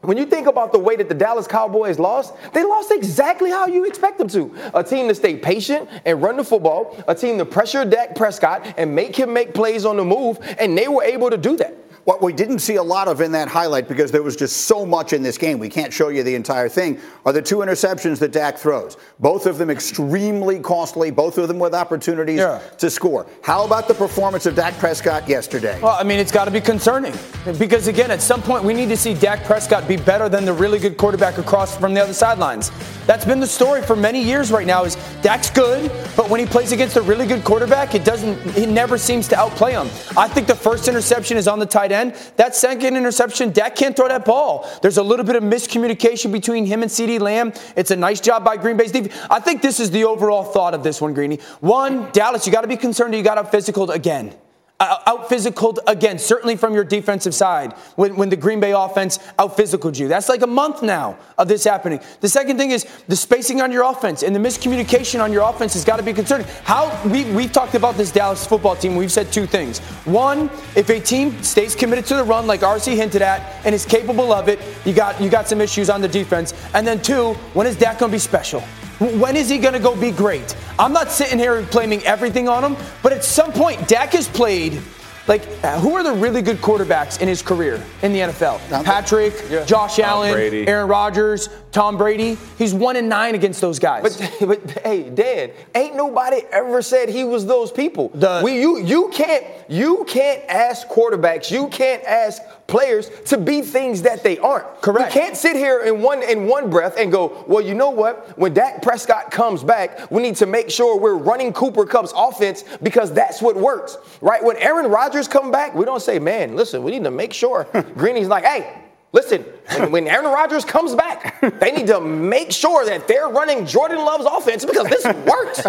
when 0.02 0.16
you 0.16 0.24
think 0.24 0.46
about 0.46 0.72
the 0.72 0.78
way 0.78 0.96
that 0.96 1.08
the 1.08 1.14
Dallas 1.14 1.46
Cowboys 1.46 1.98
lost, 1.98 2.34
they 2.54 2.64
lost 2.64 2.90
exactly 2.90 3.50
how 3.50 3.66
you 3.66 3.84
expect 3.84 4.16
them 4.16 4.28
to. 4.28 4.54
A 4.72 4.82
team 4.82 5.08
to 5.08 5.14
stay 5.14 5.36
patient 5.36 5.88
and 6.06 6.22
run 6.22 6.38
the 6.38 6.44
football, 6.44 7.02
a 7.06 7.14
team 7.14 7.36
to 7.36 7.44
pressure 7.44 7.84
Dak 7.84 8.16
Prescott 8.16 8.74
and 8.78 8.94
make 8.94 9.14
him 9.14 9.32
make 9.32 9.52
plays 9.52 9.84
on 9.84 9.98
the 9.98 10.04
move, 10.04 10.38
and 10.58 10.76
they 10.76 10.88
were 10.88 11.02
able 11.02 11.28
to 11.28 11.36
do 11.36 11.56
that. 11.58 11.76
What 12.10 12.20
we 12.20 12.32
didn't 12.32 12.58
see 12.58 12.74
a 12.74 12.82
lot 12.82 13.06
of 13.06 13.20
in 13.20 13.30
that 13.30 13.46
highlight 13.46 13.86
because 13.86 14.10
there 14.10 14.24
was 14.24 14.34
just 14.34 14.66
so 14.66 14.84
much 14.84 15.12
in 15.12 15.22
this 15.22 15.38
game, 15.38 15.60
we 15.60 15.68
can't 15.68 15.92
show 15.92 16.08
you 16.08 16.24
the 16.24 16.34
entire 16.34 16.68
thing, 16.68 16.98
are 17.24 17.32
the 17.32 17.40
two 17.40 17.58
interceptions 17.58 18.18
that 18.18 18.32
Dak 18.32 18.58
throws. 18.58 18.96
Both 19.20 19.46
of 19.46 19.58
them 19.58 19.70
extremely 19.70 20.58
costly, 20.58 21.12
both 21.12 21.38
of 21.38 21.46
them 21.46 21.60
with 21.60 21.72
opportunities 21.72 22.40
Yeah. 22.40 22.58
to 22.78 22.90
score. 22.90 23.26
How 23.42 23.64
about 23.64 23.86
the 23.86 23.94
performance 23.94 24.44
of 24.46 24.56
Dak 24.56 24.76
Prescott 24.80 25.28
yesterday? 25.28 25.78
Well, 25.80 25.96
I 26.00 26.02
mean, 26.02 26.18
it's 26.18 26.32
got 26.32 26.46
to 26.46 26.50
be 26.50 26.60
concerning 26.60 27.14
because, 27.60 27.86
again, 27.86 28.10
at 28.10 28.20
some 28.20 28.42
point 28.42 28.64
we 28.64 28.74
need 28.74 28.88
to 28.88 28.96
see 28.96 29.14
Dak 29.14 29.44
Prescott 29.44 29.86
be 29.86 29.96
better 29.96 30.28
than 30.28 30.44
the 30.44 30.52
really 30.52 30.80
good 30.80 30.96
quarterback 30.96 31.38
across 31.38 31.76
from 31.76 31.94
the 31.94 32.02
other 32.02 32.12
sidelines. 32.12 32.72
That's 33.06 33.24
been 33.24 33.38
the 33.38 33.46
story 33.46 33.82
for 33.82 33.94
many 33.94 34.20
years 34.20 34.50
right 34.50 34.66
now. 34.66 34.82
Is 34.82 34.96
Dak's 35.22 35.50
good, 35.50 35.92
but 36.16 36.28
when 36.28 36.40
he 36.40 36.46
plays 36.46 36.72
against 36.72 36.96
a 36.96 37.02
really 37.02 37.26
good 37.26 37.44
quarterback, 37.44 37.94
it 37.94 38.04
doesn't. 38.04 38.36
He 38.50 38.66
never 38.66 38.98
seems 38.98 39.28
to 39.28 39.38
outplay 39.38 39.72
him. 39.72 39.88
I 40.16 40.26
think 40.26 40.48
the 40.48 40.56
first 40.56 40.88
interception 40.88 41.36
is 41.36 41.46
on 41.46 41.60
the 41.60 41.66
tight 41.66 41.92
end. 41.92 41.99
That 42.36 42.56
second 42.56 42.96
interception, 42.96 43.52
Dak 43.52 43.76
can't 43.76 43.94
throw 43.94 44.08
that 44.08 44.24
ball. 44.24 44.68
There's 44.82 44.96
a 44.96 45.02
little 45.02 45.24
bit 45.24 45.36
of 45.36 45.42
miscommunication 45.42 46.32
between 46.32 46.66
him 46.66 46.82
and 46.82 46.90
C.D. 46.90 47.18
Lamb. 47.18 47.52
It's 47.76 47.90
a 47.90 47.96
nice 47.96 48.20
job 48.20 48.44
by 48.44 48.56
Green 48.56 48.76
Bay's 48.76 48.92
defense. 48.92 49.14
I 49.30 49.40
think 49.40 49.62
this 49.62 49.78
is 49.78 49.90
the 49.90 50.04
overall 50.04 50.44
thought 50.44 50.74
of 50.74 50.82
this 50.82 51.00
one, 51.00 51.14
Greeny. 51.14 51.36
One, 51.60 52.10
Dallas, 52.12 52.46
you 52.46 52.52
got 52.52 52.62
to 52.62 52.68
be 52.68 52.76
concerned 52.76 53.14
you 53.14 53.22
got 53.22 53.38
out 53.38 53.50
physical 53.50 53.90
again 53.90 54.34
out 54.80 55.28
physical 55.28 55.78
again, 55.86 56.18
certainly 56.18 56.56
from 56.56 56.74
your 56.74 56.84
defensive 56.84 57.34
side 57.34 57.72
when, 57.96 58.16
when 58.16 58.28
the 58.30 58.36
Green 58.36 58.60
Bay 58.60 58.72
offense 58.72 59.18
out 59.38 59.56
physicaled 59.56 59.98
you. 59.98 60.08
That's 60.08 60.28
like 60.28 60.42
a 60.42 60.46
month 60.46 60.82
now 60.82 61.18
of 61.36 61.48
this 61.48 61.64
happening. 61.64 62.00
The 62.20 62.28
second 62.28 62.56
thing 62.56 62.70
is 62.70 62.86
the 63.06 63.16
spacing 63.16 63.60
on 63.60 63.70
your 63.70 63.84
offense 63.84 64.22
and 64.22 64.34
the 64.34 64.40
miscommunication 64.40 65.22
on 65.22 65.32
your 65.32 65.48
offense 65.48 65.74
has 65.74 65.84
got 65.84 65.96
to 65.96 66.02
be 66.02 66.12
concerning. 66.12 66.46
How 66.64 66.98
we, 67.08 67.24
we've 67.32 67.52
talked 67.52 67.74
about 67.74 67.96
this 67.96 68.10
Dallas 68.10 68.46
football 68.46 68.76
team, 68.76 68.96
we've 68.96 69.12
said 69.12 69.32
two 69.32 69.46
things. 69.46 69.78
One, 70.06 70.50
if 70.74 70.88
a 70.88 70.98
team 70.98 71.42
stays 71.42 71.74
committed 71.74 72.06
to 72.06 72.16
the 72.16 72.24
run, 72.24 72.46
like 72.46 72.60
RC 72.60 72.96
hinted 72.96 73.22
at, 73.22 73.40
and 73.64 73.74
is 73.74 73.84
capable 73.84 74.32
of 74.32 74.48
it, 74.48 74.58
you 74.84 74.94
got 74.94 75.20
you 75.20 75.28
got 75.28 75.46
some 75.46 75.60
issues 75.60 75.90
on 75.90 76.00
the 76.00 76.08
defense. 76.08 76.54
And 76.74 76.86
then 76.86 77.02
two, 77.02 77.34
when 77.54 77.66
is 77.66 77.76
Dak 77.76 77.98
gonna 77.98 78.12
be 78.12 78.18
special? 78.18 78.62
When 79.00 79.34
is 79.34 79.48
he 79.48 79.56
going 79.56 79.72
to 79.72 79.80
go 79.80 79.96
be 79.96 80.10
great? 80.10 80.54
I'm 80.78 80.92
not 80.92 81.10
sitting 81.10 81.38
here 81.38 81.62
blaming 81.62 82.02
everything 82.04 82.48
on 82.50 82.62
him, 82.62 82.76
but 83.02 83.12
at 83.12 83.24
some 83.24 83.50
point, 83.50 83.88
Dak 83.88 84.10
has 84.12 84.28
played. 84.28 84.80
Like, 85.26 85.44
who 85.44 85.94
are 85.94 86.02
the 86.02 86.12
really 86.12 86.42
good 86.42 86.56
quarterbacks 86.58 87.20
in 87.22 87.28
his 87.28 87.40
career 87.40 87.80
in 88.02 88.12
the 88.12 88.18
NFL? 88.18 88.84
Patrick, 88.84 89.34
Josh 89.64 89.98
Allen, 90.00 90.32
Brady. 90.32 90.66
Aaron 90.66 90.88
Rodgers, 90.88 91.48
Tom 91.70 91.96
Brady. 91.96 92.36
He's 92.58 92.74
one 92.74 92.96
and 92.96 93.08
nine 93.08 93.34
against 93.34 93.60
those 93.60 93.78
guys. 93.78 94.02
But, 94.02 94.38
but 94.48 94.70
hey, 94.82 95.08
Dan, 95.08 95.52
ain't 95.74 95.94
nobody 95.94 96.42
ever 96.50 96.82
said 96.82 97.08
he 97.08 97.22
was 97.24 97.46
those 97.46 97.70
people. 97.70 98.10
The- 98.14 98.40
we, 98.42 98.60
you, 98.60 98.78
you 98.80 99.08
can't 99.14 99.44
you 99.68 100.04
can't 100.08 100.42
ask 100.48 100.88
quarterbacks, 100.88 101.48
you 101.50 101.68
can't 101.68 102.02
ask 102.04 102.42
players 102.70 103.10
to 103.26 103.36
be 103.36 103.60
things 103.62 104.02
that 104.02 104.22
they 104.22 104.38
aren't. 104.38 104.80
Correct. 104.80 105.14
You 105.14 105.20
can't 105.20 105.36
sit 105.36 105.56
here 105.56 105.80
in 105.80 106.00
one 106.00 106.22
in 106.22 106.46
one 106.46 106.70
breath 106.70 106.94
and 106.96 107.12
go, 107.12 107.44
well, 107.46 107.60
you 107.60 107.74
know 107.74 107.90
what? 107.90 108.38
When 108.38 108.54
Dak 108.54 108.80
Prescott 108.82 109.30
comes 109.30 109.62
back, 109.62 110.10
we 110.10 110.22
need 110.22 110.36
to 110.36 110.46
make 110.46 110.70
sure 110.70 110.98
we're 110.98 111.16
running 111.16 111.52
Cooper 111.52 111.84
Kupp's 111.84 112.12
offense 112.16 112.64
because 112.82 113.12
that's 113.12 113.42
what 113.42 113.56
works, 113.56 113.98
right? 114.20 114.42
When 114.42 114.56
Aaron 114.56 114.90
Rodgers 114.90 115.28
come 115.28 115.50
back, 115.50 115.74
we 115.74 115.84
don't 115.84 116.00
say, 116.00 116.18
man, 116.18 116.56
listen, 116.56 116.82
we 116.82 116.92
need 116.92 117.04
to 117.04 117.10
make 117.10 117.32
sure. 117.32 117.64
Greeny's 117.96 118.28
like, 118.28 118.44
hey. 118.44 118.76
Listen, 119.12 119.42
when, 119.90 120.06
Aaron 120.06 120.26
Rodgers 120.26 120.64
comes 120.64 120.94
back, 120.94 121.40
they 121.58 121.72
need 121.72 121.88
to 121.88 122.00
make 122.00 122.52
sure 122.52 122.84
that 122.84 123.08
they're 123.08 123.28
running 123.28 123.66
Jordan 123.66 123.98
Love's 123.98 124.24
offense 124.24 124.64
because 124.64 124.86
this 124.88 125.04
works. 125.04 125.62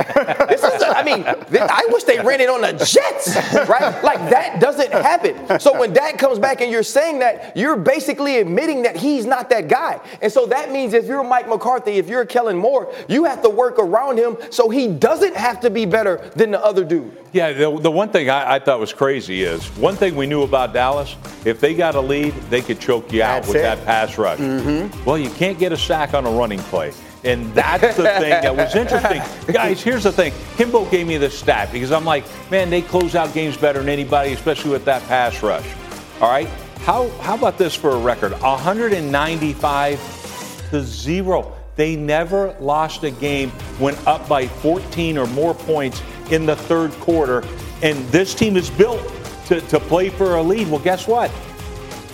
This 0.48 0.63
is, 0.63 0.83
I 0.83 1.01
mean, 1.03 1.24
th- 1.24 1.63
I 1.67 1.88
wish 1.89 2.03
they 2.03 2.19
ran 2.19 2.39
it 2.39 2.50
on 2.50 2.62
the 2.62 2.74
Jets, 2.74 3.36
right? 3.67 4.03
Like 4.03 4.29
that 4.29 4.60
doesn't 4.60 4.91
happen. 4.91 5.60
So 5.60 5.79
when 5.79 5.91
Dak 5.91 6.19
comes 6.19 6.38
back 6.38 6.62
and 6.62 6.71
you're 6.71 6.83
saying 6.83 7.19
that, 7.19 7.57
you're 7.57 7.77
basically 7.77 8.38
admitting 8.38 8.83
that 8.83 8.95
he's 8.95 9.25
not 9.25 9.50
that 9.50 9.67
guy. 9.67 10.00
And 10.21 10.31
so 10.31 10.45
that 10.48 10.71
means 10.71 10.93
if 10.93 11.05
you're 11.05 11.24
Mike 11.24 11.50
McCarthy, 11.50 11.93
if 11.93 12.07
you're 12.07 12.25
Kellen 12.25 12.57
Moore, 12.57 12.93
you 13.07 13.24
have 13.24 13.41
to 13.41 13.50
work 13.50 13.79
around 13.79 14.17
him 14.17 14.38
so 14.51 14.69
he 14.69 14.88
doesn't 14.88 15.36
have 15.36 15.62
to 15.62 15.71
be 15.71 15.86
better 15.86 16.29
than 16.36 16.51
the 16.51 16.63
other 16.63 16.83
dude. 16.83 17.17
Yeah, 17.33 17.53
the, 17.53 17.79
the 17.79 17.91
one 17.91 18.09
thing 18.09 18.29
I, 18.29 18.55
I 18.55 18.59
thought 18.59 18.79
was 18.79 18.91
crazy 18.91 19.43
is 19.43 19.65
one 19.77 19.95
thing 19.95 20.15
we 20.15 20.25
knew 20.27 20.43
about 20.43 20.73
Dallas: 20.73 21.15
if 21.45 21.61
they 21.61 21.73
got 21.73 21.95
a 21.95 22.01
lead, 22.01 22.33
they 22.50 22.61
could 22.61 22.79
choke 22.79 23.13
you 23.13 23.23
out 23.23 23.43
That's 23.43 23.47
with 23.47 23.57
it. 23.57 23.61
that 23.61 23.85
pass 23.85 24.17
rush. 24.17 24.39
Mm-hmm. 24.39 25.05
Well, 25.05 25.17
you 25.17 25.29
can't 25.31 25.57
get 25.57 25.71
a 25.71 25.77
sack 25.77 26.13
on 26.13 26.25
a 26.25 26.31
running 26.31 26.59
play. 26.59 26.91
And 27.23 27.53
that's 27.53 27.97
the 27.97 28.03
thing 28.03 28.31
that 28.31 28.55
was 28.55 28.75
interesting. 28.75 29.21
Guys, 29.53 29.83
here's 29.83 30.03
the 30.03 30.11
thing. 30.11 30.33
Kimbo 30.57 30.85
gave 30.89 31.07
me 31.07 31.17
this 31.17 31.38
stat 31.38 31.71
because 31.71 31.91
I'm 31.91 32.03
like, 32.03 32.25
man, 32.50 32.71
they 32.71 32.81
close 32.81 33.13
out 33.15 33.31
games 33.33 33.55
better 33.57 33.77
than 33.79 33.89
anybody, 33.89 34.33
especially 34.33 34.71
with 34.71 34.85
that 34.85 35.03
pass 35.03 35.43
rush. 35.43 35.67
All 36.19 36.31
right? 36.31 36.47
How, 36.79 37.09
how 37.19 37.35
about 37.35 37.59
this 37.59 37.75
for 37.75 37.91
a 37.91 37.97
record? 37.97 38.31
195 38.31 40.69
to 40.71 40.81
zero. 40.81 41.53
They 41.75 41.95
never 41.95 42.55
lost 42.59 43.03
a 43.03 43.11
game 43.11 43.51
when 43.77 43.95
up 44.07 44.27
by 44.27 44.47
14 44.47 45.19
or 45.19 45.27
more 45.27 45.53
points 45.53 46.01
in 46.31 46.45
the 46.45 46.55
third 46.55 46.91
quarter. 46.93 47.43
And 47.83 47.97
this 48.09 48.33
team 48.35 48.57
is 48.57 48.69
built 48.69 49.01
to, 49.47 49.61
to 49.61 49.79
play 49.79 50.09
for 50.09 50.35
a 50.35 50.41
lead. 50.43 50.69
Well, 50.69 50.79
guess 50.79 51.07
what? 51.07 51.31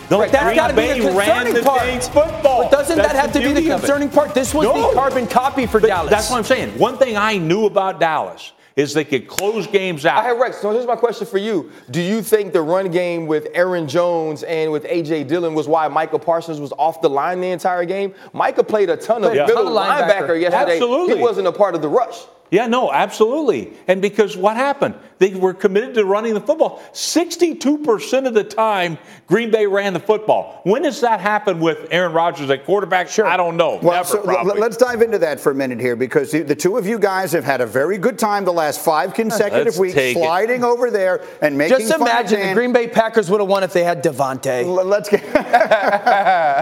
No, 0.09 0.19
Right, 0.21 0.31
that's 0.31 0.55
got 0.55 0.69
to 0.69 0.73
be 0.73 0.87
the 0.99 1.09
concerning 1.09 1.53
the 1.53 1.63
part. 1.63 1.81
football. 2.03 2.63
But 2.63 2.71
doesn't 2.71 2.95
That's 2.97 3.11
that 3.11 3.15
have 3.21 3.33
to 3.33 3.39
be 3.39 3.47
the 3.49 3.53
beauty 3.55 3.71
of 3.71 3.79
it. 3.79 3.81
concerning 3.81 4.09
part? 4.09 4.33
This 4.33 4.53
was 4.53 4.63
No. 4.65 4.89
the 4.89 4.93
carbon 4.95 5.27
copy 5.27 5.65
for 5.65 5.81
But 5.81 5.87
Dallas. 5.87 6.09
That's 6.09 6.29
what 6.29 6.37
I'm 6.37 6.45
saying. 6.45 6.79
One 6.79 6.97
thing 6.97 7.17
I 7.17 7.37
knew 7.37 7.65
about 7.65 7.99
Dallas 7.99 8.53
is 8.77 8.93
they 8.93 9.03
could 9.03 9.27
close 9.27 9.67
games 9.67 10.05
out. 10.05 10.23
Hey, 10.23 10.31
Rex, 10.39 10.59
so 10.61 10.71
here's 10.71 10.85
my 10.85 10.95
question 10.95 11.27
for 11.27 11.39
you. 11.39 11.71
Do 11.91 11.99
you 11.99 12.21
think 12.21 12.53
the 12.53 12.61
run 12.61 12.89
game 12.89 13.27
with 13.27 13.47
Aaron 13.53 13.85
Jones 13.87 14.43
and 14.43 14.71
with 14.71 14.85
A.J. 14.85 15.25
Dillon 15.25 15.53
was 15.55 15.67
why 15.67 15.87
Micah 15.89 16.19
Parsons 16.19 16.61
was 16.61 16.71
off 16.77 17.01
the 17.01 17.09
line 17.09 17.41
the 17.41 17.47
entire 17.49 17.83
game? 17.85 18.13
Micah 18.31 18.63
played 18.63 18.89
a 18.89 18.95
ton 18.95 19.25
of 19.25 19.31
a 19.31 19.35
middle 19.35 19.65
linebacker. 19.65 20.07
linebacker 20.29 20.39
yesterday. 20.41 20.73
Absolutely. 20.73 21.17
He 21.17 21.21
wasn't 21.21 21.47
a 21.47 21.51
part 21.51 21.75
of 21.75 21.81
the 21.81 21.89
rush. 21.89 22.19
Yeah, 22.49 22.67
no, 22.67 22.91
absolutely. 22.93 23.73
And 23.87 24.01
because 24.01 24.37
what 24.37 24.55
happened? 24.55 24.95
They 25.19 25.33
were 25.33 25.53
committed 25.53 25.95
to 25.95 26.05
running 26.05 26.33
the 26.33 26.39
football. 26.41 26.81
62% 26.93 28.27
of 28.27 28.33
the 28.33 28.43
time, 28.43 28.97
Green 29.27 29.51
Bay 29.51 29.65
ran 29.65 29.93
the 29.93 29.99
football. 29.99 30.61
When 30.63 30.83
does 30.83 31.01
that 31.01 31.19
happen 31.19 31.59
with 31.59 31.87
Aaron 31.91 32.13
Rodgers 32.13 32.49
at 32.49 32.65
quarterback? 32.65 33.09
Sure. 33.09 33.25
I 33.25 33.35
don't 33.35 33.57
know. 33.57 33.79
Well, 33.81 33.93
Never, 33.95 34.07
so 34.07 34.21
probably. 34.23 34.59
let's 34.61 34.77
dive 34.77 35.01
into 35.01 35.17
that 35.19 35.39
for 35.39 35.51
a 35.51 35.55
minute 35.55 35.79
here 35.79 35.95
because 35.95 36.31
the, 36.31 36.43
the 36.43 36.55
two 36.55 36.77
of 36.77 36.85
you 36.85 36.99
guys 36.99 37.31
have 37.31 37.43
had 37.43 37.59
a 37.61 37.65
very 37.65 37.97
good 37.97 38.17
time 38.19 38.45
the 38.45 38.53
last 38.53 38.79
five 38.79 39.13
consecutive 39.13 39.65
Let's 39.65 39.79
weeks 39.79 39.95
take 39.95 40.15
it. 40.15 40.19
sliding 40.19 40.63
over 40.63 40.89
there 40.91 41.25
and 41.41 41.57
making 41.57 41.79
Just 41.79 41.91
fun 41.91 42.01
of 42.01 42.07
imagine 42.07 42.47
the 42.49 42.53
Green 42.53 42.71
Bay 42.71 42.87
Packers 42.87 43.29
would 43.29 43.41
have 43.41 43.49
won 43.49 43.63
if 43.63 43.73
they 43.73 43.83
had 43.83 44.03
Davante. 44.03 44.63
L- 44.63 44.85
Let's 44.85 45.09
get 45.09 45.23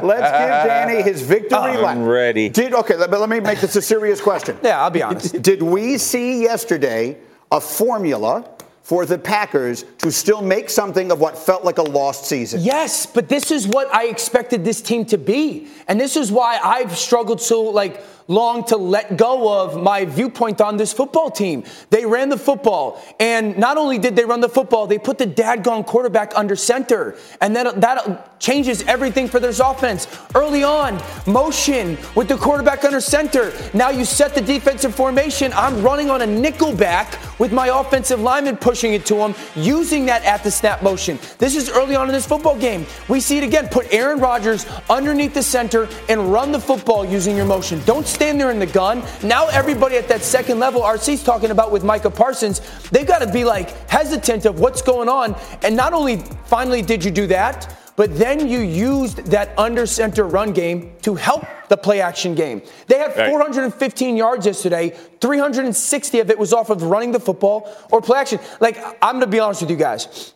let's 0.03 0.31
give 0.31 0.69
Danny 0.69 1.01
his 1.01 1.21
victory 1.21 1.49
lap. 1.77 1.95
I'm 1.97 2.05
ready. 2.05 2.49
Did 2.49 2.73
okay, 2.73 2.95
but 2.97 3.11
let 3.19 3.29
me 3.29 3.39
make 3.39 3.59
this 3.59 3.75
a 3.75 3.81
serious 3.81 4.21
question. 4.21 4.57
Yeah, 4.65 4.81
I'll 4.81 4.89
be 4.89 5.03
honest. 5.03 5.39
Did 5.43 5.61
we 5.61 5.74
see 5.97 6.41
yesterday 6.43 7.17
a 7.51 7.61
formula 7.61 8.49
for 8.85 9.05
the 9.07 9.17
Packers 9.17 9.83
to 9.97 10.11
still 10.11 10.43
make 10.43 10.69
something 10.69 11.11
of 11.11 11.19
what 11.19 11.35
felt 11.35 11.63
like 11.63 11.79
a 11.79 11.83
lost 11.83 12.25
season? 12.25 12.61
Yes, 12.61 13.07
but 13.07 13.27
this 13.27 13.49
is 13.49 13.67
what 13.67 13.91
I 13.91 14.05
expected 14.05 14.63
this 14.63 14.79
team 14.79 15.05
to 15.05 15.17
be. 15.17 15.69
And 15.87 15.99
this 15.99 16.15
is 16.15 16.31
why 16.31 16.59
I've 16.63 16.95
struggled 16.95 17.41
so 17.41 17.63
like 17.63 18.03
long 18.27 18.63
to 18.65 18.77
let 18.77 19.17
go 19.17 19.61
of 19.61 19.81
my 19.81 20.05
viewpoint 20.05 20.61
on 20.61 20.77
this 20.77 20.91
football 20.91 21.29
team. 21.29 21.63
They 21.89 22.05
ran 22.05 22.29
the 22.29 22.37
football, 22.37 23.01
and 23.19 23.57
not 23.57 23.77
only 23.77 23.99
did 23.99 24.15
they 24.15 24.25
run 24.25 24.41
the 24.41 24.49
football, 24.49 24.87
they 24.87 24.97
put 24.97 25.17
the 25.17 25.27
dadgone 25.27 25.85
quarterback 25.85 26.35
under 26.35 26.55
center. 26.55 27.15
And 27.41 27.55
that, 27.55 27.81
that 27.81 28.39
changes 28.39 28.83
everything 28.83 29.27
for 29.27 29.39
their 29.39 29.53
offense. 29.63 30.07
Early 30.33 30.63
on, 30.63 31.01
motion 31.25 31.97
with 32.15 32.27
the 32.27 32.37
quarterback 32.37 32.83
under 32.83 32.99
center. 32.99 33.53
Now 33.73 33.89
you 33.89 34.05
set 34.05 34.35
the 34.35 34.41
defensive 34.41 34.93
formation. 34.93 35.53
I'm 35.53 35.81
running 35.81 36.09
on 36.09 36.21
a 36.21 36.25
nickel 36.25 36.75
back 36.75 37.17
with 37.39 37.51
my 37.51 37.67
offensive 37.67 38.19
lineman 38.19 38.57
pushing 38.57 38.93
it 38.93 39.05
to 39.07 39.15
him, 39.15 39.35
using 39.55 40.05
that 40.07 40.23
at 40.23 40.43
the 40.43 40.51
snap 40.51 40.81
motion. 40.83 41.19
This 41.37 41.55
is 41.55 41.69
early 41.69 41.95
on 41.95 42.07
in 42.07 42.13
this 42.13 42.25
football 42.25 42.57
game. 42.57 42.85
We 43.07 43.19
see 43.19 43.37
it 43.37 43.43
again. 43.43 43.67
Put 43.67 43.93
Aaron 43.93 44.19
Rodgers 44.19 44.65
underneath 44.89 45.33
the 45.33 45.43
center 45.43 45.87
and 46.09 46.31
run 46.31 46.51
the 46.51 46.59
football 46.59 47.05
using 47.05 47.35
your 47.35 47.45
motion. 47.45 47.81
Don't 47.85 48.07
stand 48.15 48.39
there 48.39 48.49
in 48.49 48.59
the 48.59 48.65
gun. 48.65 49.03
Now 49.21 49.47
everybody 49.47 49.97
at 49.97 50.07
that 50.07 50.21
second 50.21 50.57
level, 50.59 50.81
RC's 50.81 51.23
talking 51.23 51.51
about 51.51 51.71
with 51.71 51.83
Micah 51.83 52.09
Parsons, 52.09 52.61
they've 52.89 53.05
got 53.05 53.19
to 53.19 53.31
be 53.31 53.43
like 53.43 53.69
hesitant 53.89 54.45
of 54.45 54.59
what's 54.59 54.81
going 54.81 55.09
on. 55.09 55.35
And 55.63 55.75
not 55.75 55.93
only 55.93 56.17
finally 56.45 56.81
did 56.81 57.03
you 57.03 57.11
do 57.11 57.27
that, 57.27 57.77
but 57.97 58.17
then 58.17 58.47
you 58.47 58.59
used 58.59 59.17
that 59.27 59.57
under 59.57 59.85
center 59.85 60.23
run 60.25 60.51
game 60.53 60.93
to 61.01 61.15
help 61.15 61.45
the 61.69 61.77
play 61.77 62.01
action 62.01 62.35
game. 62.35 62.61
They 62.87 62.97
had 62.97 63.15
Right. 63.17 63.29
415 63.29 64.17
yards 64.17 64.45
yesterday. 64.45 64.93
360 65.21 66.19
of 66.19 66.29
it 66.29 66.37
was 66.37 66.53
off 66.53 66.69
of 66.69 66.83
running 66.83 67.11
the 67.11 67.19
football 67.19 67.69
or 67.91 68.01
play 68.01 68.19
action. 68.19 68.39
Like, 68.59 68.77
I'm 69.01 69.15
going 69.15 69.21
to 69.21 69.27
be 69.27 69.39
honest 69.39 69.61
with 69.61 69.69
you 69.69 69.77
guys. 69.77 70.33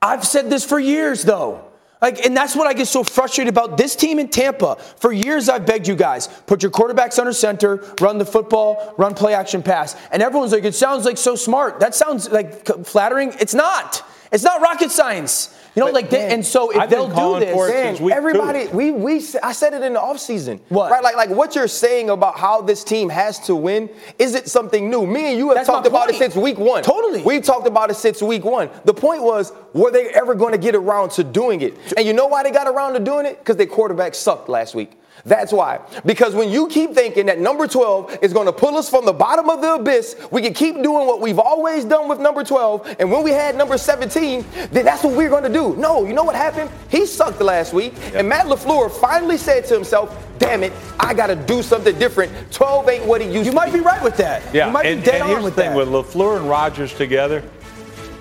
I've 0.00 0.24
said 0.26 0.50
this 0.50 0.64
for 0.64 0.78
years, 0.78 1.24
though. 1.24 1.67
Like, 2.00 2.24
and 2.24 2.36
that's 2.36 2.54
what 2.54 2.66
I 2.66 2.74
get 2.74 2.86
so 2.86 3.02
frustrated 3.02 3.52
about 3.52 3.76
this 3.76 3.96
team 3.96 4.18
in 4.18 4.28
Tampa. 4.28 4.76
For 4.76 5.12
years, 5.12 5.48
I've 5.48 5.66
begged 5.66 5.88
you 5.88 5.96
guys, 5.96 6.28
put 6.46 6.62
your 6.62 6.70
quarterbacks 6.70 7.18
under 7.18 7.32
center, 7.32 7.84
run 8.00 8.18
the 8.18 8.24
football, 8.24 8.94
run 8.98 9.14
play 9.14 9.34
action 9.34 9.62
pass. 9.62 9.96
And 10.12 10.22
everyone's 10.22 10.52
like, 10.52 10.64
it 10.64 10.74
sounds 10.74 11.04
like 11.04 11.18
so 11.18 11.34
smart. 11.34 11.80
That 11.80 11.94
sounds 11.94 12.30
like 12.30 12.66
flattering. 12.86 13.32
It's 13.40 13.54
not. 13.54 14.04
It's 14.30 14.44
not 14.44 14.60
rocket 14.60 14.90
science. 14.90 15.54
You 15.74 15.84
know, 15.84 15.90
like, 15.92 16.10
they, 16.10 16.32
and 16.32 16.44
so 16.44 16.70
if 16.70 16.76
I've 16.76 16.90
they'll 16.90 17.08
do 17.08 17.44
this, 17.44 17.54
for 17.54 17.68
it 17.68 17.72
Dan, 17.72 17.94
since 17.94 18.00
week 18.00 18.14
everybody, 18.14 18.66
two. 18.66 18.76
we 18.76 18.90
we 18.90 19.16
I 19.42 19.52
said 19.52 19.74
it 19.74 19.82
in 19.82 19.92
the 19.92 20.00
offseason. 20.00 20.60
What? 20.70 20.90
Right, 20.90 21.02
like 21.02 21.16
like 21.16 21.30
what 21.30 21.54
you're 21.54 21.68
saying 21.68 22.10
about 22.10 22.36
how 22.36 22.62
this 22.62 22.82
team 22.82 23.08
has 23.10 23.38
to 23.40 23.54
win 23.54 23.88
is 24.18 24.34
it 24.34 24.48
something 24.48 24.90
new? 24.90 25.06
Me 25.06 25.30
and 25.30 25.38
you 25.38 25.48
have 25.48 25.56
That's 25.56 25.68
talked 25.68 25.86
about 25.86 26.10
it 26.10 26.16
since 26.16 26.34
week 26.34 26.58
one. 26.58 26.82
Totally. 26.82 27.22
We've 27.22 27.42
talked 27.44 27.66
about 27.66 27.90
it 27.90 27.94
since 27.94 28.20
week 28.20 28.44
one. 28.44 28.70
The 28.84 28.94
point 28.94 29.22
was, 29.22 29.52
were 29.72 29.90
they 29.90 30.08
ever 30.08 30.34
going 30.34 30.52
to 30.52 30.58
get 30.58 30.74
around 30.74 31.10
to 31.12 31.24
doing 31.24 31.60
it? 31.60 31.74
And 31.96 32.06
you 32.06 32.12
know 32.12 32.26
why 32.26 32.42
they 32.42 32.50
got 32.50 32.66
around 32.66 32.94
to 32.94 33.00
doing 33.00 33.26
it? 33.26 33.38
Because 33.38 33.56
their 33.56 33.66
quarterback 33.66 34.14
sucked 34.14 34.48
last 34.48 34.74
week. 34.74 34.98
That's 35.28 35.52
why. 35.52 35.80
Because 36.04 36.34
when 36.34 36.50
you 36.50 36.68
keep 36.68 36.94
thinking 36.94 37.26
that 37.26 37.38
number 37.38 37.66
12 37.66 38.18
is 38.22 38.32
going 38.32 38.46
to 38.46 38.52
pull 38.52 38.76
us 38.76 38.88
from 38.88 39.04
the 39.04 39.12
bottom 39.12 39.48
of 39.50 39.60
the 39.60 39.74
abyss, 39.74 40.16
we 40.30 40.42
can 40.42 40.54
keep 40.54 40.74
doing 40.76 41.06
what 41.06 41.20
we've 41.20 41.38
always 41.38 41.84
done 41.84 42.08
with 42.08 42.18
number 42.18 42.42
12. 42.42 42.96
And 42.98 43.12
when 43.12 43.22
we 43.22 43.30
had 43.30 43.56
number 43.56 43.78
17, 43.78 44.44
then 44.72 44.84
that's 44.84 45.04
what 45.04 45.14
we're 45.14 45.28
going 45.28 45.44
to 45.44 45.52
do. 45.52 45.76
No, 45.76 46.06
you 46.06 46.14
know 46.14 46.24
what 46.24 46.34
happened? 46.34 46.70
He 46.88 47.06
sucked 47.06 47.40
last 47.40 47.72
week. 47.72 47.94
And 48.14 48.28
Matt 48.28 48.46
LaFleur 48.46 48.90
finally 48.90 49.36
said 49.36 49.66
to 49.66 49.74
himself, 49.74 50.16
damn 50.38 50.62
it, 50.62 50.72
I 50.98 51.14
got 51.14 51.26
to 51.28 51.36
do 51.36 51.62
something 51.62 51.98
different. 51.98 52.32
12 52.52 52.88
ain't 52.88 53.04
what 53.04 53.20
he 53.20 53.26
used 53.26 53.46
you 53.46 53.52
to 53.52 53.56
might 53.56 53.72
be. 53.72 53.80
be 53.80 53.84
right 53.84 54.02
with 54.02 54.16
that. 54.16 54.42
Yeah, 54.54 54.66
you 54.66 54.72
might 54.72 54.86
and, 54.86 55.00
be 55.00 55.06
dead 55.06 55.14
and 55.16 55.24
on 55.24 55.28
here's 55.30 55.44
with 55.44 55.56
the 55.56 55.62
thing 55.62 55.70
that. 55.70 55.76
with 55.76 55.88
Lafleur 55.88 56.38
and 56.38 56.48
Rodgers 56.48 56.94
together, 56.94 57.42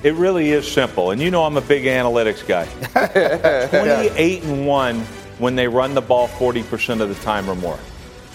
it 0.04 0.14
really 0.14 0.52
is 0.52 0.70
simple. 0.70 1.12
And 1.12 1.22
you 1.22 1.32
know 1.32 1.44
I'm 1.44 1.58
a 1.58 1.62
big 1.62 1.86
analytics 1.86 2.46
guy. 2.46 2.66
28 3.70 4.44
and 4.44 4.68
one 4.68 5.06
when 5.40 5.56
they 5.56 5.68
run 5.68 5.94
the 5.94 6.02
ball 6.02 6.28
40% 6.28 7.02
of 7.02 7.10
the 7.10 7.16
time 7.24 7.50
or 7.50 7.56
more. 7.56 7.78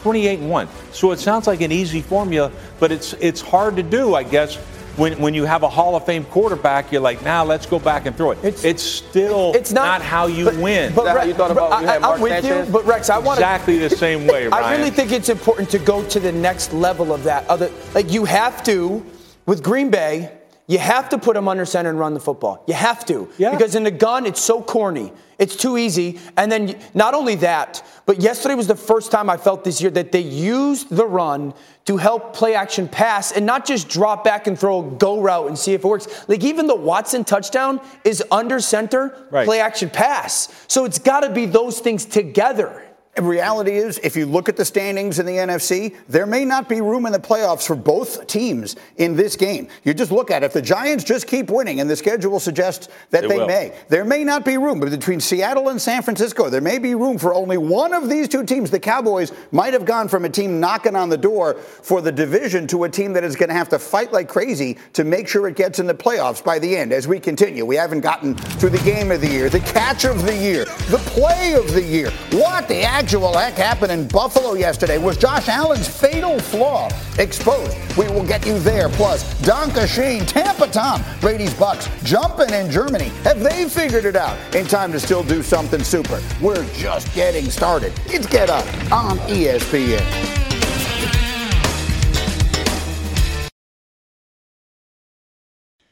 28 0.03 0.41
and 0.41 0.51
one. 0.51 0.69
So 0.93 1.13
it 1.13 1.19
sounds 1.21 1.47
like 1.47 1.61
an 1.61 1.71
easy 1.73 2.03
formula, 2.03 2.51
but 2.81 2.91
it's 2.91 3.13
it's 3.15 3.41
hard 3.41 3.77
to 3.77 3.83
do, 3.83 4.15
I 4.15 4.23
guess. 4.25 4.57
When, 4.97 5.19
when 5.23 5.33
you 5.33 5.45
have 5.47 5.63
a 5.63 5.71
Hall 5.71 5.97
of 5.97 6.05
Fame 6.05 6.23
quarterback, 6.27 6.93
you're 6.93 7.01
like, 7.01 7.23
now 7.23 7.45
let's 7.47 7.65
go 7.65 7.79
back 7.79 8.05
and 8.05 8.15
throw 8.15 8.33
it. 8.33 8.39
It's- 8.45 8.63
It's, 8.63 8.83
still 8.83 9.53
it's 9.55 9.73
not, 9.73 9.87
not 10.01 10.03
how 10.03 10.27
you 10.27 10.45
but- 10.45 10.57
win. 10.57 10.93
But 10.95 11.07
Rex- 11.15 11.27
you 11.29 11.33
thought 11.35 11.51
about 11.51 11.71
but 11.71 11.81
you 11.81 11.87
had 11.87 11.97
I, 11.97 12.01
Mark 12.01 12.17
am 12.17 12.21
with 12.21 12.33
Sanchez? 12.45 12.67
you, 12.67 12.73
but 12.75 12.85
Rex, 12.85 13.09
I 13.09 13.17
want 13.17 13.39
exactly 13.39 13.79
the 13.79 13.89
same 13.89 14.27
way, 14.27 14.47
Ryan. 14.49 14.65
I 14.65 14.77
really 14.77 14.91
think 14.91 15.11
it's 15.13 15.31
important 15.31 15.71
to 15.71 15.79
go 15.79 16.05
to 16.11 16.21
the 16.21 16.31
next 16.33 16.75
level 16.75 17.11
of 17.15 17.25
that. 17.25 17.49
Other, 17.49 17.71
like 17.95 18.13
you 18.13 18.27
have 18.27 18.63
to, 18.65 19.03
with 19.47 19.63
Green 19.63 19.89
Bay, 19.89 20.31
you 20.67 20.79
have 20.79 21.09
to 21.09 21.17
put 21.17 21.35
them 21.37 21.49
under 21.49 21.65
center 21.65 21.89
and 21.89 21.99
run 21.99 22.13
the 22.13 22.21
football. 22.21 22.63
You 22.69 22.75
have 22.75 23.07
to, 23.07 23.31
Yeah. 23.39 23.53
because 23.53 23.75
in 23.75 23.85
the 23.85 23.91
gun, 23.91 24.27
it's 24.27 24.43
so 24.43 24.61
corny. 24.61 25.11
It's 25.43 25.57
too 25.57 25.77
easy. 25.77 26.21
And 26.37 26.53
then 26.53 26.79
not 26.95 27.15
only 27.15 27.35
that, 27.37 27.85
but 28.07 28.21
yesterday 28.21 28.55
was 28.55 28.69
the 28.69 28.77
first 28.77 29.11
time 29.11 29.29
I 29.29 29.37
felt 29.37 29.65
this 29.65 29.81
year 29.81 29.91
that 29.91 30.13
they 30.13 30.21
used 30.21 30.89
the 30.89 31.05
run 31.05 31.53
to 31.87 31.97
help 31.97 32.33
play 32.33 32.55
action 32.55 32.87
pass 32.87 33.33
and 33.33 33.45
not 33.45 33.67
just 33.67 33.89
drop 33.89 34.23
back 34.23 34.47
and 34.47 34.57
throw 34.57 34.87
a 34.87 34.91
go 34.93 35.21
route 35.21 35.49
and 35.49 35.59
see 35.59 35.75
if 35.75 35.85
it 35.85 35.89
works. 35.89 36.07
Like 36.29 36.45
even 36.45 36.69
the 36.69 36.77
Watson 36.77 37.25
touchdown 37.25 37.81
is 38.05 38.23
under 38.31 38.61
center 38.61 39.27
Right. 39.33 39.45
play 39.45 39.59
action 39.59 39.91
pass. 39.91 40.49
So 40.69 40.85
it's 40.85 41.01
got 41.01 41.21
to 41.23 41.31
be 41.31 41.47
those 41.47 41.81
things 41.81 42.05
together. 42.05 42.81
Reality 43.21 43.73
is, 43.73 43.99
if 44.03 44.17
you 44.17 44.25
look 44.25 44.49
at 44.49 44.57
the 44.57 44.65
standings 44.65 45.19
in 45.19 45.27
the 45.27 45.37
NFC, 45.37 45.95
there 46.09 46.25
may 46.25 46.47
not 46.47 46.67
be 46.67 46.81
room 46.81 47.05
in 47.05 47.13
the 47.13 47.19
playoffs 47.19 47.67
for 47.67 47.77
both 47.77 48.27
teams 48.27 48.75
in 48.97 49.15
this 49.17 49.37
game. 49.37 49.69
You 49.85 49.93
just 49.93 50.11
look 50.11 50.31
at 50.31 50.43
it. 50.43 50.47
If 50.47 50.55
the 50.55 50.63
Giants 50.63 51.05
just 51.05 51.27
keep 51.27 51.51
winning, 51.51 51.81
and 51.81 51.91
the 51.91 51.97
schedule 51.97 52.41
suggests 52.41 52.89
that 53.11 53.29
They 53.29 53.29
they, 53.29 53.47
may, 53.47 53.75
there 53.91 54.07
may 54.07 54.25
not 54.25 54.47
be 54.47 54.57
room. 54.57 54.81
But 54.81 54.89
between 54.89 55.21
Seattle 55.21 55.69
and 55.69 55.81
San 55.81 56.01
Francisco, 56.01 56.49
there 56.49 56.63
may 56.63 56.79
be 56.79 56.95
room 56.95 57.19
for 57.19 57.35
only 57.35 57.59
one 57.59 57.93
of 57.93 58.09
these 58.09 58.29
two 58.29 58.47
teams. 58.47 58.71
The 58.71 58.81
Cowboys 58.81 59.31
might 59.51 59.75
have 59.75 59.85
gone 59.85 60.09
from 60.09 60.25
a 60.25 60.31
team 60.31 60.59
knocking 60.59 60.97
on 60.97 61.11
the 61.11 61.19
door 61.19 61.57
for 61.57 62.01
the 62.01 62.13
division 62.13 62.67
to 62.69 62.85
a 62.85 62.89
team 62.89 63.13
that 63.13 63.25
is 63.25 63.37
going 63.37 63.51
to 63.51 63.55
have 63.55 63.69
to 63.69 63.79
fight 63.79 64.15
like 64.15 64.31
crazy 64.31 64.79
to 64.95 65.05
make 65.05 65.29
sure 65.29 65.47
it 65.49 65.57
gets 65.57 65.79
in 65.79 65.87
the 65.87 65.95
playoffs 65.95 66.43
by 66.43 66.59
the 66.59 66.75
end. 66.75 66.93
As 66.93 67.07
we 67.07 67.21
continue, 67.21 67.67
we 67.67 67.77
haven't 67.77 68.01
gotten 68.01 68.35
through 68.37 68.71
the 68.71 68.83
game 68.85 69.11
of 69.11 69.21
the 69.21 69.29
year, 69.29 69.51
the 69.51 69.61
catch 69.61 70.07
of 70.07 70.25
the 70.25 70.35
year, 70.35 70.65
the 70.89 71.03
play 71.05 71.53
of 71.53 71.71
the 71.75 71.83
year. 71.83 72.11
What 72.31 72.69
the 72.69 72.83
actual 73.03 73.37
heck 73.37 73.55
happened 73.55 73.91
in 73.91 74.07
Buffalo 74.07 74.55
yesterday? 74.55 74.97
Was 74.97 75.17
Josh 75.17 75.49
Allen's 75.49 75.89
fatal 75.89 76.39
flaw 76.39 76.89
exposed? 77.19 77.77
We 77.99 78.07
will 78.07 78.25
get 78.25 78.47
you 78.47 78.61
there. 78.61 78.89
Plus, 78.91 79.25
Danke 79.43 79.89
Schoen, 79.89 80.25
Tampa 80.25 80.69
Tom, 80.69 81.03
Brady's 81.21 81.53
Bucks 81.53 81.89
jumping 82.05 82.51
in 82.51 82.71
Germany. 82.71 83.09
Have 83.25 83.41
they 83.41 83.69
figured 83.69 84.05
it 84.05 84.15
out 84.15 84.39
in 84.55 84.67
time 84.67 84.93
to 84.93 85.01
still 85.01 85.25
do 85.25 85.43
something 85.43 85.83
super? 85.83 86.23
We're 86.41 86.65
just 86.75 87.13
getting 87.13 87.51
started. 87.51 87.93
It's 88.07 88.27
Get 88.27 88.51
Up 88.51 88.65
on 88.93 89.19
ESPN. 89.29 90.52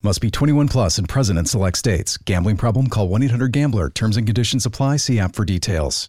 Must 0.00 0.20
be 0.20 0.30
21 0.30 0.68
plus 0.68 0.96
and 0.98 1.08
present 1.08 1.40
in 1.40 1.46
select 1.46 1.76
states. 1.76 2.16
Gambling 2.18 2.56
problem? 2.56 2.86
Call 2.86 3.08
1 3.08 3.24
800 3.24 3.50
GAMBLER. 3.50 3.90
Terms 3.90 4.16
and 4.16 4.28
conditions 4.28 4.64
apply. 4.64 4.98
See 4.98 5.18
app 5.18 5.34
for 5.34 5.44
details. 5.44 6.08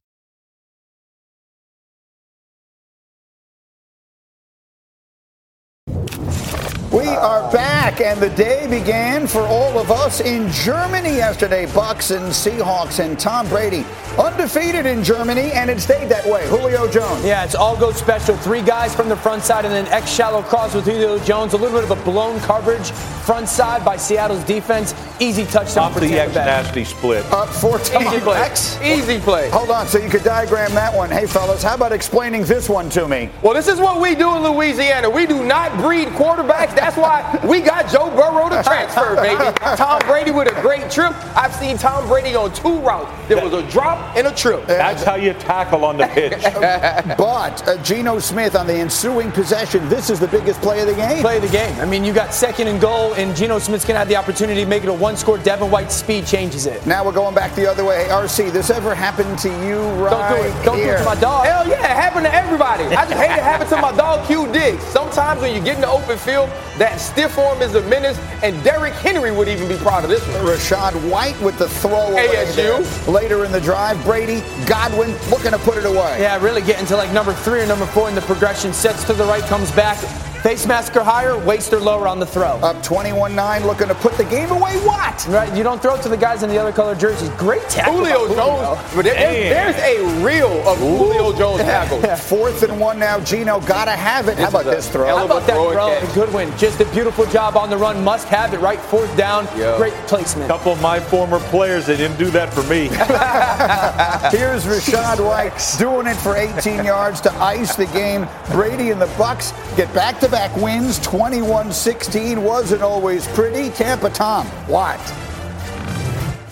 Are 7.19 7.51
back, 7.51 8.01
and 8.01 8.19
the 8.19 8.29
day 8.29 8.65
began 8.69 9.27
for 9.27 9.41
all 9.41 9.77
of 9.77 9.91
us 9.91 10.21
in 10.21 10.49
Germany 10.51 11.15
yesterday. 11.17 11.65
Bucks 11.73 12.11
and 12.11 12.25
Seahawks 12.25 13.03
and 13.03 13.19
Tom 13.19 13.47
Brady 13.49 13.85
undefeated 14.17 14.85
in 14.85 15.03
Germany, 15.03 15.51
and 15.51 15.69
it 15.69 15.79
stayed 15.79 16.09
that 16.09 16.25
way. 16.25 16.47
Julio 16.47 16.89
Jones. 16.89 17.23
Yeah, 17.23 17.43
it's 17.43 17.55
all 17.55 17.77
go 17.77 17.91
special. 17.91 18.35
Three 18.38 18.61
guys 18.61 18.95
from 18.95 19.09
the 19.09 19.15
front 19.15 19.43
side, 19.43 19.65
and 19.65 19.73
then 19.73 19.85
X 19.88 20.09
shallow 20.11 20.41
cross 20.41 20.73
with 20.73 20.85
Julio 20.85 21.19
Jones. 21.19 21.53
A 21.53 21.57
little 21.57 21.79
bit 21.79 21.89
of 21.89 21.97
a 21.97 22.03
blown 22.03 22.39
coverage 22.41 22.91
front 22.91 23.47
side 23.47 23.85
by 23.85 23.95
Seattle's 23.95 24.43
defense. 24.43 24.95
Easy 25.19 25.45
touchdown 25.45 25.85
Off 25.85 25.93
for 25.93 25.99
the 25.99 26.07
Tampa 26.07 26.23
X 26.23 26.33
Bay. 26.33 26.45
nasty 26.45 26.83
split. 26.83 27.25
Up 27.31 27.49
14. 27.49 28.01
Easy 28.01 28.19
play. 28.19 28.39
X. 28.39 28.79
Easy 28.81 29.19
play. 29.19 29.49
Hold 29.49 29.69
on, 29.69 29.88
so 29.88 29.99
you 29.99 30.09
could 30.09 30.23
diagram 30.23 30.73
that 30.73 30.93
one. 30.95 31.09
Hey, 31.09 31.27
fellas, 31.27 31.61
how 31.61 31.75
about 31.75 31.91
explaining 31.91 32.43
this 32.43 32.67
one 32.67 32.89
to 32.89 33.07
me? 33.07 33.29
Well, 33.41 33.53
this 33.53 33.67
is 33.67 33.79
what 33.79 34.01
we 34.01 34.15
do 34.15 34.35
in 34.35 34.43
Louisiana. 34.43 35.09
We 35.09 35.25
do 35.25 35.43
not 35.43 35.77
breed 35.77 36.07
quarterbacks. 36.09 36.75
That's 36.75 36.97
why 36.97 37.08
we 37.47 37.61
got 37.61 37.89
Joe 37.89 38.09
Burrow 38.09 38.49
to 38.49 38.63
transfer, 38.63 39.15
baby. 39.15 39.51
Tom 39.75 39.99
Brady 40.07 40.31
with 40.31 40.47
a 40.47 40.61
great 40.61 40.89
trip. 40.91 41.13
I've 41.35 41.53
seen 41.53 41.77
Tom 41.77 42.07
Brady 42.07 42.35
on 42.35 42.53
two 42.53 42.79
routes. 42.79 43.11
There 43.27 43.43
was 43.43 43.53
a 43.53 43.63
drop 43.69 44.15
and 44.15 44.27
a 44.27 44.33
trip. 44.33 44.65
That's 44.67 45.03
how 45.03 45.15
you 45.15 45.33
tackle 45.33 45.85
on 45.85 45.97
the 45.97 46.07
pitch. 46.07 46.43
But 47.19 47.67
uh, 47.67 47.81
Geno 47.83 48.19
Smith 48.19 48.55
on 48.55 48.67
the 48.67 48.73
ensuing 48.73 49.31
possession, 49.31 49.88
this 49.89 50.10
is 50.10 50.19
the 50.19 50.27
biggest 50.27 50.62
play 50.62 50.79
of 50.81 50.88
the 50.88 50.93
game. 50.93 51.21
Play 51.21 51.38
of 51.38 51.43
the 51.43 51.49
game. 51.49 51.77
I 51.79 51.86
mean, 51.86 52.03
you 52.03 52.13
got 52.13 52.34
second 52.34 52.67
and 52.67 52.79
goal, 52.79 53.13
and 53.15 53.36
Geno 53.36 53.60
Smith's 53.60 53.84
going 53.84 53.95
to 53.95 53.99
have 53.99 54.07
the 54.07 54.15
opportunity 54.15 54.62
to 54.62 54.67
make 54.67 54.84
it 54.84 54.89
a 54.89 54.93
one 54.93 55.17
score. 55.17 55.38
Devin 55.38 55.69
White's 55.69 55.95
speed 55.95 56.25
changes 56.25 56.65
it. 56.65 56.86
Now 56.86 57.03
we're 57.05 57.12
going 57.12 57.36
back 57.36 57.55
the 57.55 57.69
other 57.69 57.84
way. 57.84 58.05
Hey, 58.05 58.10
RC, 58.10 58.51
this 58.51 58.69
ever 58.69 58.95
happened 58.95 59.38
to 59.39 59.49
you 59.65 59.79
right 60.01 60.12
Don't 60.12 60.29
do 60.29 60.47
it. 60.47 60.65
Don't 60.65 60.77
do 60.77 60.89
it 60.89 60.97
to 60.99 61.05
my 61.05 61.15
dog. 61.19 61.45
Hell 61.45 61.67
yeah, 61.67 61.75
it 61.75 61.97
happened 61.97 62.25
to 62.25 62.34
everybody. 62.34 62.86
I 62.86 63.05
just 63.05 63.13
hate 63.17 63.31
it 63.31 63.43
happen 63.43 63.67
to 63.67 63.77
my 63.77 63.95
dog 63.95 64.25
Q 64.27 64.51
Diggs. 64.51 64.84
Sometimes 64.84 65.41
when 65.41 65.53
you 65.55 65.62
get 65.62 65.75
in 65.75 65.81
the 65.81 65.89
open 65.89 66.17
field, 66.17 66.49
that 66.77 66.88
stiff 66.97 67.38
arm 67.38 67.62
is 67.62 67.75
a 67.75 67.82
menace, 67.84 68.17
and 68.41 68.62
Derrick 68.63 68.93
Henry 68.93 69.32
would 69.32 69.47
even 69.47 69.67
be 69.67 69.78
proud 69.78 70.04
of 70.04 70.10
this 70.10 70.25
one. 70.28 70.45
Rachaad 70.45 70.93
White 71.10 71.39
with 71.41 71.58
the 71.58 71.67
throw 71.67 72.08
away 72.12 72.28
ASU. 72.28 72.56
there. 72.56 73.12
Later 73.13 73.45
in 73.45 73.52
the 73.52 73.62
drive, 73.62 74.02
Brady, 74.04 74.41
Godwin 74.65 75.12
looking 75.30 75.52
to 75.52 75.60
put 75.60 75.78
it 75.78 75.86
away. 75.86 76.17
Yeah, 76.21 76.41
really 76.43 76.62
getting 76.62 76.86
to 76.88 76.95
like 76.95 77.12
number 77.12 77.34
three 77.34 77.62
or 77.62 77.65
number 77.67 77.86
four 77.88 78.10
in 78.10 78.15
the 78.15 78.21
progression. 78.21 78.73
Sets 78.73 79.04
to 79.06 79.13
the 79.13 79.25
right, 79.25 79.43
comes 79.43 79.71
back. 79.71 79.97
Face 80.43 80.65
mask 80.65 80.80
masker 80.95 81.04
higher, 81.04 81.38
waster 81.38 81.80
lower 81.80 82.08
on 82.08 82.17
the 82.17 82.25
throw. 82.25 82.58
Up 82.63 82.78
21-9, 82.78 83.65
looking 83.65 83.89
to 83.89 83.95
put 83.95 84.13
the 84.13 84.23
game 84.23 84.49
away. 84.52 84.78
What? 84.86 85.28
Right, 85.28 85.54
you 85.56 85.63
don't 85.63 85.82
throw 85.82 85.95
it 85.95 86.02
to 86.04 86.10
the 86.10 86.15
guys 86.15 86.43
in 86.43 86.49
the 86.49 86.58
other 86.58 86.71
color 86.71 86.95
jerseys. 86.95 87.28
Great 87.32 87.62
tackle. 87.63 87.95
Julio 87.97 88.30
by 88.30 88.36
Jones, 88.36 88.80
but 88.95 89.04
there- 89.04 89.15
there's, 89.15 89.75
there's 89.75 89.97
a 89.99 90.23
reel 90.25 90.65
of 90.67 90.78
Julio 90.78 91.34
Jones 91.38 91.60
tackles. 91.62 92.06
Fourth 92.30 92.63
and 92.63 92.80
one 92.80 92.97
now. 92.97 93.19
Geno 93.19 93.60
gotta 93.60 93.91
have 93.91 94.30
it. 94.30 94.38
How 94.38 94.47
about 94.47 94.63
this 94.63 94.88
throw? 94.88 95.08
How 95.08 95.25
about 95.25 95.45
that 95.45 95.56
throw 95.56 95.65
and 95.71 95.73
throw? 95.73 95.88
catch. 95.99 96.10
A 96.10 96.13
good 96.15 96.34
win. 96.34 96.58
Just 96.58 96.80
a 96.80 96.86
beautiful 96.86 97.25
job 97.25 97.58
on 97.58 97.69
the 97.69 97.78
run. 97.78 98.02
Must 98.02 98.28
have 98.30 98.54
it 98.54 98.62
right. 98.62 98.80
Fourth 98.80 99.15
down. 99.17 99.45
Yeah. 99.58 99.75
Great 99.78 99.93
placement. 100.08 100.47
couple 100.47 100.71
of 100.71 100.82
my 100.82 101.02
former 101.02 101.39
players, 101.39 101.86
they 101.86 101.97
didn't 101.97 102.17
do 102.17 102.32
that 102.32 102.54
for 102.54 102.63
me. 102.63 102.88
Here's 104.38 104.63
Rachaad 104.65 105.19
White 105.25 105.54
doing 105.78 106.08
it 106.08 106.15
for 106.15 106.36
18 106.38 106.86
yards 106.86 107.19
to 107.21 107.34
ice 107.34 107.75
the 107.75 107.88
game. 107.88 108.28
Brady 108.52 108.91
and 108.91 109.02
the 109.02 109.08
Bucks 109.17 109.52
get 109.75 109.93
back-to-back 110.29 110.61
wins. 110.61 110.99
21-16 110.99 112.41
wasn't 112.41 112.81
always 112.81 113.27
pretty. 113.29 113.69
Tampa 113.71 114.09
Tom, 114.09 114.45
what? 114.67 114.97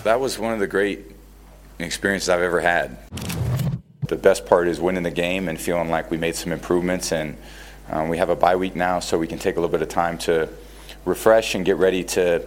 That 0.04 0.20
was 0.20 0.38
one 0.38 0.52
of 0.52 0.60
the 0.60 0.66
great 0.66 1.06
experiences 1.78 2.28
I've 2.28 2.40
ever 2.40 2.60
had. 2.60 2.96
The 4.08 4.16
best 4.16 4.46
part 4.46 4.68
is 4.68 4.80
winning 4.80 5.02
the 5.02 5.10
game 5.10 5.48
and 5.48 5.60
feeling 5.60 5.90
like 5.90 6.10
we 6.10 6.16
made 6.16 6.34
some 6.34 6.50
improvements, 6.50 7.12
and 7.12 7.36
um, 7.90 8.08
we 8.08 8.16
have 8.18 8.30
a 8.30 8.36
bye 8.36 8.56
week 8.56 8.74
now, 8.74 9.00
so 9.00 9.18
we 9.18 9.26
can 9.26 9.38
take 9.38 9.56
a 9.56 9.60
little 9.60 9.72
bit 9.72 9.82
of 9.82 9.88
time 9.88 10.18
to 10.18 10.48
refresh 11.04 11.54
and 11.54 11.64
get 11.64 11.76
ready 11.76 12.02
to, 12.02 12.44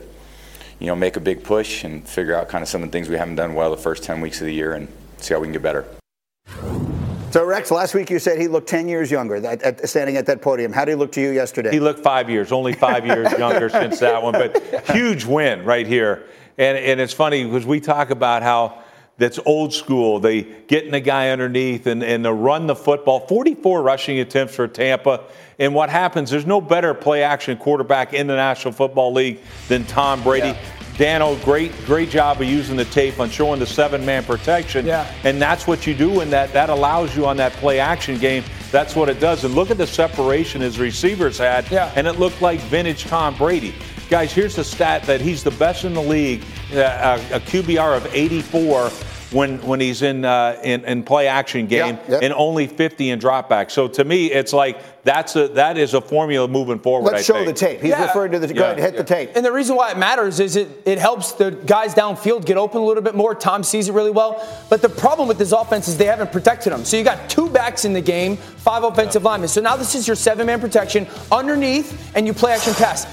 you 0.79 0.87
know, 0.87 0.95
make 0.95 1.15
a 1.15 1.21
big 1.21 1.43
push 1.43 1.83
and 1.83 2.07
figure 2.07 2.35
out 2.35 2.49
kind 2.49 2.61
of 2.61 2.67
some 2.67 2.83
of 2.83 2.89
the 2.89 2.91
things 2.91 3.09
we 3.09 3.15
haven't 3.15 3.35
done 3.35 3.53
well 3.53 3.71
the 3.71 3.77
first 3.77 4.03
10 4.03 4.21
weeks 4.21 4.41
of 4.41 4.47
the 4.47 4.53
year 4.53 4.73
and 4.73 4.87
see 5.17 5.33
how 5.33 5.39
we 5.39 5.45
can 5.45 5.53
get 5.53 5.61
better. 5.61 6.90
So 7.31 7.45
Rex, 7.45 7.71
last 7.71 7.93
week 7.93 8.09
you 8.09 8.19
said 8.19 8.41
he 8.41 8.49
looked 8.49 8.67
10 8.67 8.89
years 8.89 9.09
younger 9.09 9.39
that, 9.39 9.63
at, 9.63 9.87
standing 9.87 10.17
at 10.17 10.25
that 10.25 10.41
podium. 10.41 10.73
How 10.73 10.83
did 10.83 10.91
he 10.91 10.95
look 10.95 11.13
to 11.13 11.21
you 11.21 11.29
yesterday? 11.29 11.71
He 11.71 11.79
looked 11.79 12.03
five 12.03 12.29
years, 12.29 12.51
only 12.51 12.73
five 12.73 13.05
years 13.05 13.31
younger 13.39 13.69
since 13.69 13.99
that 13.99 14.21
one, 14.21 14.33
but 14.33 14.89
huge 14.89 15.23
win 15.23 15.63
right 15.63 15.87
here. 15.87 16.27
And, 16.57 16.77
and 16.77 16.99
it's 16.99 17.13
funny 17.13 17.45
because 17.45 17.65
we 17.65 17.79
talk 17.79 18.09
about 18.09 18.43
how 18.43 18.83
that's 19.17 19.39
old 19.45 19.73
school. 19.73 20.19
They 20.19 20.41
getting 20.41 20.91
the 20.91 20.99
guy 20.99 21.29
underneath 21.29 21.87
and, 21.87 22.03
and 22.03 22.25
they 22.25 22.29
run 22.29 22.67
the 22.67 22.75
football. 22.75 23.25
44 23.27 23.81
rushing 23.81 24.19
attempts 24.19 24.53
for 24.53 24.67
Tampa. 24.67 25.23
And 25.57 25.73
what 25.73 25.89
happens, 25.89 26.31
there's 26.31 26.45
no 26.45 26.59
better 26.59 26.93
play 26.93 27.23
action 27.23 27.55
quarterback 27.55 28.13
in 28.13 28.27
the 28.27 28.35
National 28.35 28.73
Football 28.73 29.13
League 29.13 29.39
than 29.69 29.85
Tom 29.85 30.21
Brady. 30.21 30.47
Yeah. 30.47 30.80
Dano, 31.01 31.35
great, 31.37 31.75
great 31.87 32.11
job 32.11 32.41
of 32.41 32.47
using 32.47 32.77
the 32.77 32.85
tape 32.85 33.19
on 33.19 33.27
showing 33.27 33.59
the 33.59 33.65
seven-man 33.65 34.23
protection. 34.23 34.85
Yeah. 34.85 35.11
And 35.23 35.41
that's 35.41 35.65
what 35.65 35.87
you 35.87 35.95
do, 35.95 36.19
and 36.19 36.31
that 36.31 36.53
that 36.53 36.69
allows 36.69 37.17
you 37.17 37.25
on 37.25 37.37
that 37.37 37.53
play 37.53 37.79
action 37.79 38.19
game. 38.19 38.43
That's 38.69 38.95
what 38.95 39.09
it 39.09 39.19
does. 39.19 39.43
And 39.43 39.55
look 39.55 39.71
at 39.71 39.79
the 39.79 39.87
separation 39.87 40.61
his 40.61 40.77
receivers 40.77 41.39
had. 41.39 41.67
Yeah. 41.71 41.91
And 41.95 42.05
it 42.05 42.19
looked 42.19 42.39
like 42.43 42.59
vintage 42.59 43.05
Tom 43.05 43.35
Brady. 43.35 43.73
Guys, 44.11 44.31
here's 44.31 44.55
the 44.55 44.63
stat 44.63 45.01
that 45.05 45.21
he's 45.21 45.43
the 45.43 45.49
best 45.49 45.85
in 45.85 45.95
the 45.95 46.03
league, 46.03 46.43
uh, 46.71 47.19
a, 47.31 47.37
a 47.37 47.39
QBR 47.39 47.97
of 47.97 48.05
84 48.13 48.91
when 49.31 49.61
when 49.65 49.79
he's 49.79 50.01
in 50.01 50.25
uh, 50.25 50.59
in, 50.63 50.83
in 50.85 51.03
play 51.03 51.27
action 51.27 51.67
game, 51.67 51.95
Yeah, 52.07 52.11
yeah. 52.11 52.19
and 52.23 52.33
only 52.33 52.67
50 52.67 53.09
in 53.11 53.19
dropback. 53.19 53.71
So 53.71 53.87
to 53.87 54.03
me, 54.03 54.31
it's 54.31 54.51
like 54.53 54.77
that's 55.03 55.35
a 55.35 55.47
that 55.49 55.77
is 55.77 55.93
a 55.93 56.01
formula 56.01 56.47
moving 56.47 56.79
forward. 56.79 57.11
Let's 57.13 57.29
I 57.29 57.33
show 57.33 57.43
think. 57.45 57.47
the 57.47 57.53
tape. 57.53 57.81
He's 57.81 57.91
Yeah. 57.91 58.05
referring 58.07 58.33
to 58.33 58.39
the. 58.39 58.53
Go 58.53 58.63
ahead, 58.63 58.77
hit 58.79 58.97
the 58.97 59.03
tape. 59.03 59.31
And 59.35 59.45
the 59.45 59.51
reason 59.51 59.75
why 59.75 59.91
it 59.91 59.97
matters 59.97 60.39
is 60.39 60.55
it, 60.55 60.67
it 60.85 60.99
helps 60.99 61.31
the 61.31 61.51
guys 61.51 61.95
downfield 61.95 62.45
get 62.45 62.57
open 62.57 62.81
a 62.81 62.85
little 62.85 63.03
bit 63.03 63.15
more. 63.15 63.33
Tom 63.33 63.63
sees 63.63 63.87
it 63.89 63.93
really 63.93 64.11
well. 64.11 64.45
But 64.69 64.81
the 64.81 64.89
problem 64.89 65.27
with 65.27 65.37
this 65.37 65.51
offense 65.53 65.87
is 65.87 65.97
they 65.97 66.05
haven't 66.05 66.31
protected 66.31 66.73
him. 66.73 66.83
So 66.85 66.97
you 66.97 67.03
got 67.03 67.29
two 67.29 67.49
backs 67.49 67.85
in 67.85 67.93
the 67.93 68.01
game, 68.01 68.35
five 68.37 68.83
offensive 68.83 69.23
linemen. 69.23 69.47
So 69.47 69.61
now 69.61 69.75
this 69.77 69.95
is 69.95 70.07
your 70.07 70.15
seven 70.15 70.45
man 70.45 70.59
protection 70.59 71.07
underneath, 71.31 72.11
and 72.15 72.27
you 72.27 72.33
play 72.33 72.51
action 72.53 72.73
pass. 72.73 73.07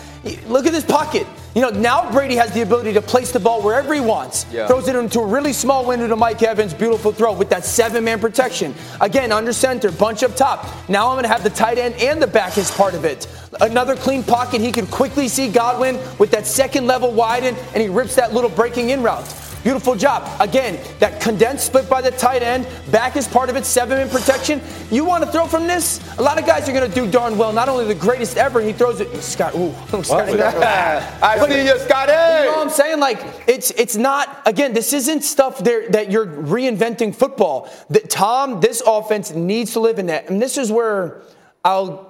Look 0.46 0.66
at 0.66 0.72
this 0.72 0.84
pocket. 0.84 1.26
You 1.54 1.62
know, 1.62 1.70
now 1.70 2.10
Brady 2.12 2.36
has 2.36 2.52
the 2.52 2.60
ability 2.60 2.92
to 2.92 3.02
place 3.02 3.32
the 3.32 3.40
ball 3.40 3.62
wherever 3.62 3.92
he 3.94 4.00
wants. 4.00 4.46
Yeah. 4.52 4.66
Throws 4.66 4.86
it 4.86 4.94
into 4.94 5.20
a 5.20 5.26
really 5.26 5.52
small 5.52 5.84
window 5.86 6.06
to 6.06 6.16
Mike 6.16 6.42
Evans. 6.42 6.74
Beautiful 6.74 7.10
throw 7.10 7.32
with 7.32 7.48
that 7.50 7.64
seven 7.64 8.04
man 8.04 8.20
protection. 8.20 8.74
Again, 9.00 9.32
under 9.32 9.52
center, 9.52 9.90
bunch 9.90 10.22
up 10.22 10.36
top. 10.36 10.66
Now 10.88 11.08
I'm 11.08 11.14
going 11.14 11.24
to 11.24 11.28
have 11.28 11.42
the 11.42 11.50
tight 11.50 11.78
end 11.78 11.94
and 11.96 12.20
the 12.20 12.26
back 12.26 12.58
as 12.58 12.70
part 12.70 12.94
of 12.94 13.04
it. 13.04 13.26
Another 13.60 13.96
clean 13.96 14.22
pocket. 14.22 14.60
He 14.60 14.70
can 14.70 14.86
quickly 14.86 15.26
see 15.26 15.48
Godwin 15.48 15.98
with 16.18 16.30
that 16.30 16.46
second 16.46 16.86
level 16.86 17.12
widen, 17.12 17.56
and 17.72 17.82
he 17.82 17.88
rips 17.88 18.14
that 18.16 18.34
little 18.34 18.50
breaking 18.50 18.90
in 18.90 19.02
route. 19.02 19.26
Beautiful 19.62 19.94
job. 19.94 20.28
Again, 20.40 20.78
that 20.98 21.20
condensed 21.20 21.66
split 21.66 21.88
by 21.88 22.00
the 22.00 22.10
tight 22.10 22.42
end. 22.42 22.66
Back 22.90 23.16
is 23.16 23.26
part 23.26 23.50
of 23.50 23.56
it. 23.56 23.64
Seven 23.64 23.98
in 23.98 24.08
protection. 24.08 24.60
You 24.90 25.04
want 25.04 25.24
to 25.24 25.30
throw 25.30 25.46
from 25.46 25.66
this? 25.66 26.00
A 26.18 26.22
lot 26.22 26.38
of 26.38 26.46
guys 26.46 26.68
are 26.68 26.72
going 26.72 26.88
to 26.88 26.94
do 26.94 27.10
darn 27.10 27.36
well. 27.36 27.52
Not 27.52 27.68
only 27.68 27.84
the 27.84 27.94
greatest 27.94 28.36
ever, 28.36 28.60
he 28.60 28.72
throws 28.72 29.00
it. 29.00 29.14
Scott, 29.22 29.54
ooh, 29.54 29.72
Scott. 30.02 30.28
I 31.22 31.48
see 31.48 31.66
you, 31.66 31.78
Scotty. 31.80 32.12
You 32.12 32.50
know 32.50 32.56
what 32.56 32.66
I'm 32.66 32.70
saying? 32.70 33.00
Like 33.00 33.20
it's 33.46 33.70
it's 33.72 33.96
not. 33.96 34.42
Again, 34.46 34.72
this 34.72 34.92
isn't 34.92 35.22
stuff 35.22 35.58
there 35.58 35.88
that 35.90 36.10
you're 36.10 36.26
reinventing 36.26 37.14
football. 37.14 37.68
That 37.90 38.08
Tom, 38.08 38.60
this 38.60 38.82
offense 38.86 39.32
needs 39.32 39.72
to 39.72 39.80
live 39.80 39.98
in 39.98 40.06
that, 40.06 40.30
and 40.30 40.40
this 40.40 40.56
is 40.56 40.70
where 40.70 41.22
I'll 41.64 42.07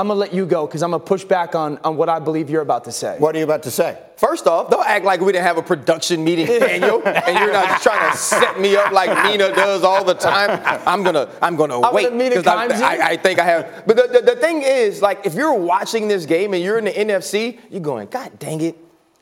I'm 0.00 0.08
gonna 0.08 0.18
let 0.18 0.32
you 0.32 0.46
go 0.46 0.66
because 0.66 0.82
I'm 0.82 0.92
gonna 0.92 1.04
push 1.04 1.24
back 1.24 1.54
on, 1.54 1.76
on 1.84 1.98
what 1.98 2.08
I 2.08 2.20
believe 2.20 2.48
you're 2.48 2.62
about 2.62 2.84
to 2.84 2.92
say. 2.92 3.16
What 3.18 3.34
are 3.34 3.38
you 3.38 3.44
about 3.44 3.64
to 3.64 3.70
say? 3.70 3.98
First 4.16 4.46
off, 4.46 4.70
don't 4.70 4.86
act 4.86 5.04
like 5.04 5.20
we 5.20 5.30
didn't 5.30 5.44
have 5.44 5.58
a 5.58 5.62
production 5.62 6.24
meeting, 6.24 6.46
Daniel, 6.46 7.06
and 7.06 7.38
you're 7.38 7.52
not 7.52 7.68
just 7.68 7.82
trying 7.82 8.10
to 8.10 8.16
set 8.16 8.58
me 8.58 8.76
up 8.76 8.92
like 8.92 9.10
Nina 9.30 9.54
does 9.54 9.84
all 9.84 10.02
the 10.02 10.14
time. 10.14 10.58
I'm 10.86 11.02
gonna 11.02 11.30
I'm 11.42 11.54
gonna 11.54 11.82
I'm 11.82 11.92
wait 11.92 12.10
because 12.16 12.46
I, 12.46 12.66
I, 12.66 13.06
I, 13.10 13.16
think 13.18 13.38
I 13.38 13.44
have. 13.44 13.84
But 13.86 13.96
the, 13.96 14.20
the, 14.20 14.34
the 14.34 14.40
thing 14.40 14.62
is, 14.62 15.02
like, 15.02 15.26
if 15.26 15.34
you're 15.34 15.52
watching 15.52 16.08
this 16.08 16.24
game 16.24 16.54
and 16.54 16.64
you're 16.64 16.78
in 16.78 16.86
the 16.86 16.92
NFC, 16.92 17.58
you're 17.68 17.80
going, 17.80 18.08
God 18.08 18.38
dang 18.38 18.62
it 18.62 18.76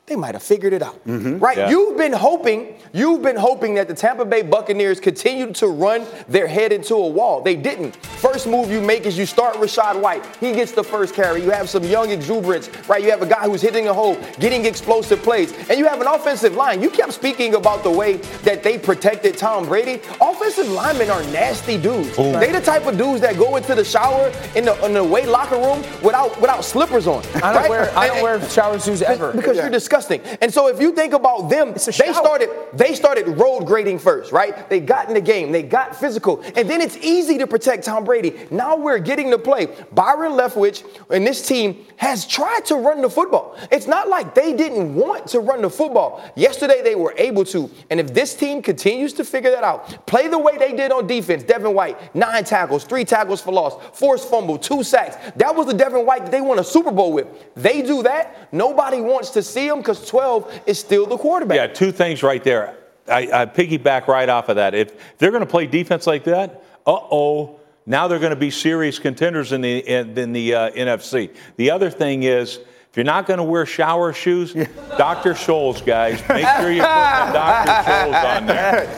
they 0.09 0.17
might 0.17 0.35
have 0.35 0.43
figured 0.43 0.73
it 0.73 0.83
out. 0.83 1.05
Mm-hmm. 1.07 1.39
Right? 1.39 1.57
Yeah. 1.57 1.71
You've 1.71 1.97
been 1.97 2.13
hoping, 2.13 2.75
you've 2.93 3.23
been 3.23 3.37
hoping 3.37 3.75
that 3.75 3.89
the 3.89 3.95
Tampa 3.95 4.25
Bay 4.25 4.43
Buccaneers 4.43 4.99
continued 4.99 5.55
to 5.57 5.69
run 5.69 6.07
their 6.29 6.47
head 6.47 6.73
into 6.73 6.95
a 6.95 7.07
wall. 7.07 7.41
They 7.43 7.57
didn't. 7.57 7.97
First 7.97 8.47
move 8.47 8.71
you 8.71 8.81
make 8.81 9.07
is 9.07 9.17
you 9.17 9.27
start 9.27 9.55
Rachaad 9.57 10.01
White. 10.01 10.25
He 10.41 10.53
gets 10.53 10.73
the 10.73 10.83
first 10.83 11.15
carry. 11.15 11.43
You 11.43 11.51
have 11.51 11.69
some 11.69 11.85
young 11.85 12.11
exuberance, 12.11 12.71
right? 12.89 13.03
You 13.03 13.11
have 13.11 13.23
a 13.23 13.27
guy 13.27 13.45
who's 13.45 13.63
hitting 13.63 13.89
a 13.89 13.95
hole, 13.95 14.19
getting 14.41 14.65
explosive 14.65 15.23
plays, 15.23 15.53
and 15.69 15.79
you 15.79 15.87
have 15.87 16.01
an 16.01 16.07
offensive 16.07 16.55
line. 16.55 16.83
You 16.83 16.91
kept 16.91 17.13
speaking 17.13 17.55
about 17.55 17.83
the 17.83 17.91
way 17.91 18.15
that 18.43 18.63
they 18.63 18.79
protected 18.79 19.37
Tom 19.37 19.67
Brady. 19.67 20.01
Offensive 20.21 20.69
linemen 20.69 21.11
are 21.11 21.23
nasty 21.25 21.81
dudes. 21.81 22.19
Ooh. 22.19 22.33
They 22.33 22.49
the 22.51 22.61
type 22.61 22.87
of 22.87 22.97
dudes 22.97 23.21
that 23.21 23.37
go 23.37 23.57
into 23.57 23.75
the 23.75 23.85
shower 23.85 24.33
in 24.57 24.65
the 24.65 24.75
in 24.85 24.95
the 24.95 25.01
away 25.01 25.27
locker 25.27 25.57
room 25.57 25.83
without 26.03 26.41
without 26.41 26.65
slippers 26.65 27.07
on. 27.07 27.23
I 27.37 27.53
don't 27.53 27.63
right? 27.63 27.71
wear 27.71 27.99
I 27.99 28.09
don't 28.09 28.23
wear 28.23 28.41
shower 28.49 28.79
shoes 28.79 29.03
ever. 29.03 29.33
Because 29.33 29.57
yeah. 29.57 29.63
you're 29.65 29.71
disgusting 29.71 29.98
disgusting. 29.99 30.39
And 30.41 30.53
so 30.53 30.69
if 30.69 30.81
you 30.81 30.95
think 30.95 31.13
about 31.13 31.49
them, 31.49 31.73
they 31.73 32.13
started 32.13 32.51
they 32.73 32.95
started 32.95 33.27
road 33.29 33.65
grading 33.67 33.99
first, 33.99 34.33
right? 34.33 34.69
They 34.69 34.81
got 34.81 35.09
in 35.09 35.15
the 35.15 35.21
game, 35.21 35.53
they 35.53 35.63
got 35.63 35.97
physical, 35.97 36.43
and 36.57 36.69
then 36.69 36.81
it's 36.81 36.97
easy 36.99 37.39
to 37.39 37.47
protect 37.47 37.85
Tom 37.85 38.05
Brady. 38.05 38.47
Now 38.51 38.77
we're 38.77 38.99
getting 38.99 39.31
to 39.31 39.39
play. 39.39 39.67
Byron 39.93 40.33
Leftwich 40.33 40.85
and 41.11 41.27
this 41.27 41.47
team 41.47 41.85
has 41.97 42.27
tried 42.27 42.65
to 42.67 42.77
run 42.77 43.03
the 43.03 43.11
football. 43.11 43.57
It's 43.71 43.87
not 43.87 44.09
like 44.09 44.35
they 44.35 44.55
didn't 44.55 44.95
want 44.95 45.27
to 45.29 45.41
run 45.41 45.63
the 45.63 45.71
football. 45.71 46.25
Yesterday 46.37 46.83
they 46.83 46.95
were 46.95 47.15
able 47.17 47.45
to, 47.47 47.71
and 47.91 47.99
if 47.99 48.15
this 48.15 48.35
team 48.35 48.63
continues 48.63 49.13
to 49.15 49.25
figure 49.25 49.51
that 49.51 49.65
out, 49.65 50.07
play 50.07 50.29
the 50.29 50.39
way 50.39 50.57
they 50.59 50.73
did 50.73 50.93
on 50.93 51.07
defense, 51.07 51.43
Devin 51.43 51.75
White, 51.75 52.15
nine 52.15 52.45
tackles, 52.45 52.85
three 52.85 53.05
tackles 53.05 53.41
for 53.41 53.53
loss, 53.53 53.75
forced 53.99 54.29
fumble, 54.31 54.59
two 54.59 54.83
sacks. 54.83 55.17
That 55.37 55.55
was 55.55 55.67
the 55.67 55.75
Devin 55.75 56.07
White 56.07 56.23
that 56.23 56.31
they 56.31 56.41
won 56.41 56.59
a 56.59 56.65
Super 56.65 56.93
Bowl 56.93 57.13
with. 57.13 57.27
They 57.55 57.83
do 57.83 58.03
that. 58.05 58.53
Nobody 58.53 59.01
wants 59.01 59.31
to 59.31 59.43
see 59.43 59.69
them 59.69 59.79
because 59.89 60.07
12 60.07 60.61
is 60.67 60.79
still 60.79 61.07
the 61.07 61.17
quarterback. 61.17 61.57
Yeah, 61.57 61.67
two 61.67 61.93
things 61.93 62.23
right 62.23 62.45
there. 62.45 62.77
I, 63.11 63.21
I 63.33 63.47
piggyback 63.47 64.07
right 64.07 64.29
off 64.29 64.51
of 64.51 64.57
that. 64.57 64.75
If 64.75 65.17
they're 65.17 65.31
going 65.31 65.41
to 65.43 65.47
play 65.47 65.67
defense 65.67 66.07
like 66.07 66.25
that, 66.25 66.63
uh 66.87 66.93
oh, 67.11 67.59
now 67.87 68.07
they're 68.07 68.19
going 68.19 68.35
to 68.35 68.37
be 68.37 68.51
serious 68.51 68.99
contenders 68.99 69.53
in 69.53 69.63
the 69.63 69.79
in, 69.79 70.19
in 70.19 70.35
the 70.35 70.55
uh, 70.55 70.71
NFC. 70.73 71.35
The 71.57 71.71
other 71.71 71.89
thing 71.89 72.25
is 72.25 72.61
you're 72.99 73.05
not 73.05 73.27
going 73.27 73.39
to 73.39 73.45
wear 73.45 73.65
shower 73.65 74.13
shoes, 74.13 74.53
Dr. 74.99 75.35
Scholl's, 75.35 75.81
guys, 75.81 76.21
make 76.29 76.45
sure 76.59 76.73
you 76.73 76.83
put 76.83 76.89
the 76.89 77.33
Dr. 77.33 77.89
Scholl's 77.89 78.25
on 78.25 78.47
there. 78.47 78.89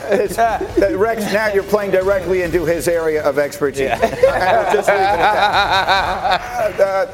Rex, 0.97 1.31
now 1.31 1.53
you're 1.53 1.61
playing 1.61 1.91
directly 1.91 2.41
into 2.41 2.65
his 2.65 2.87
area 2.87 3.23
of 3.23 3.37
expertise. 3.37 3.81
Yeah. 3.81 3.99
uh, 6.79 6.81
uh, 6.81 7.05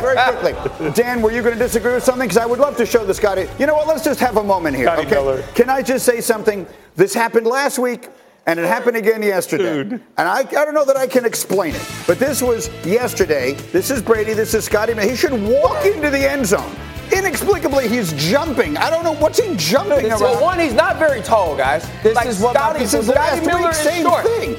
very 0.00 0.16
quickly, 0.38 0.92
Dan, 0.92 1.20
were 1.20 1.32
you 1.32 1.42
going 1.42 1.54
to 1.54 1.58
disagree 1.58 1.94
with 1.94 2.04
something? 2.04 2.28
Because 2.28 2.38
I 2.38 2.46
would 2.46 2.60
love 2.60 2.76
to 2.76 2.86
show 2.86 3.04
the 3.04 3.12
Scotty. 3.12 3.48
You 3.58 3.66
know 3.66 3.74
what? 3.74 3.88
Let's 3.88 4.04
just 4.04 4.20
have 4.20 4.36
a 4.36 4.44
moment 4.44 4.76
here. 4.76 4.86
Scotty 4.86 5.06
okay? 5.06 5.16
Miller. 5.16 5.42
Can 5.56 5.68
I 5.68 5.82
just 5.82 6.06
say 6.06 6.20
something? 6.20 6.64
This 6.94 7.12
happened 7.12 7.48
last 7.48 7.80
week. 7.80 8.08
And 8.46 8.60
it 8.60 8.66
happened 8.66 8.96
again 8.96 9.22
yesterday. 9.22 9.84
Dude. 9.84 9.92
And 10.18 10.28
I, 10.28 10.40
I 10.40 10.44
don't 10.44 10.74
know 10.74 10.84
that 10.84 10.96
I 10.96 11.06
can 11.06 11.24
explain 11.24 11.74
it, 11.74 11.86
but 12.06 12.18
this 12.18 12.42
was 12.42 12.68
yesterday. 12.84 13.54
This 13.72 13.90
is 13.90 14.02
Brady. 14.02 14.34
This 14.34 14.52
is 14.52 14.64
Scotty. 14.64 14.94
He 14.94 15.16
should 15.16 15.32
walk 15.32 15.86
into 15.86 16.10
the 16.10 16.30
end 16.30 16.46
zone. 16.46 16.76
Inexplicably, 17.12 17.88
he's 17.88 18.12
jumping. 18.14 18.76
I 18.76 18.90
don't 18.90 19.04
know 19.04 19.14
what's 19.14 19.38
he 19.38 19.54
jumping 19.56 20.10
around. 20.10 20.20
Well, 20.20 20.42
one, 20.42 20.58
he's 20.58 20.74
not 20.74 20.98
very 20.98 21.22
tall, 21.22 21.56
guys. 21.56 21.88
This 22.02 22.16
like 22.16 22.26
is 22.26 22.40
what 22.40 22.54
Scotty, 22.54 22.80
this 22.80 22.94
is 22.94 23.06
Scotty 23.06 23.46
Miller 23.46 23.70
is 23.70 24.02
short. 24.02 24.24
thing. 24.24 24.56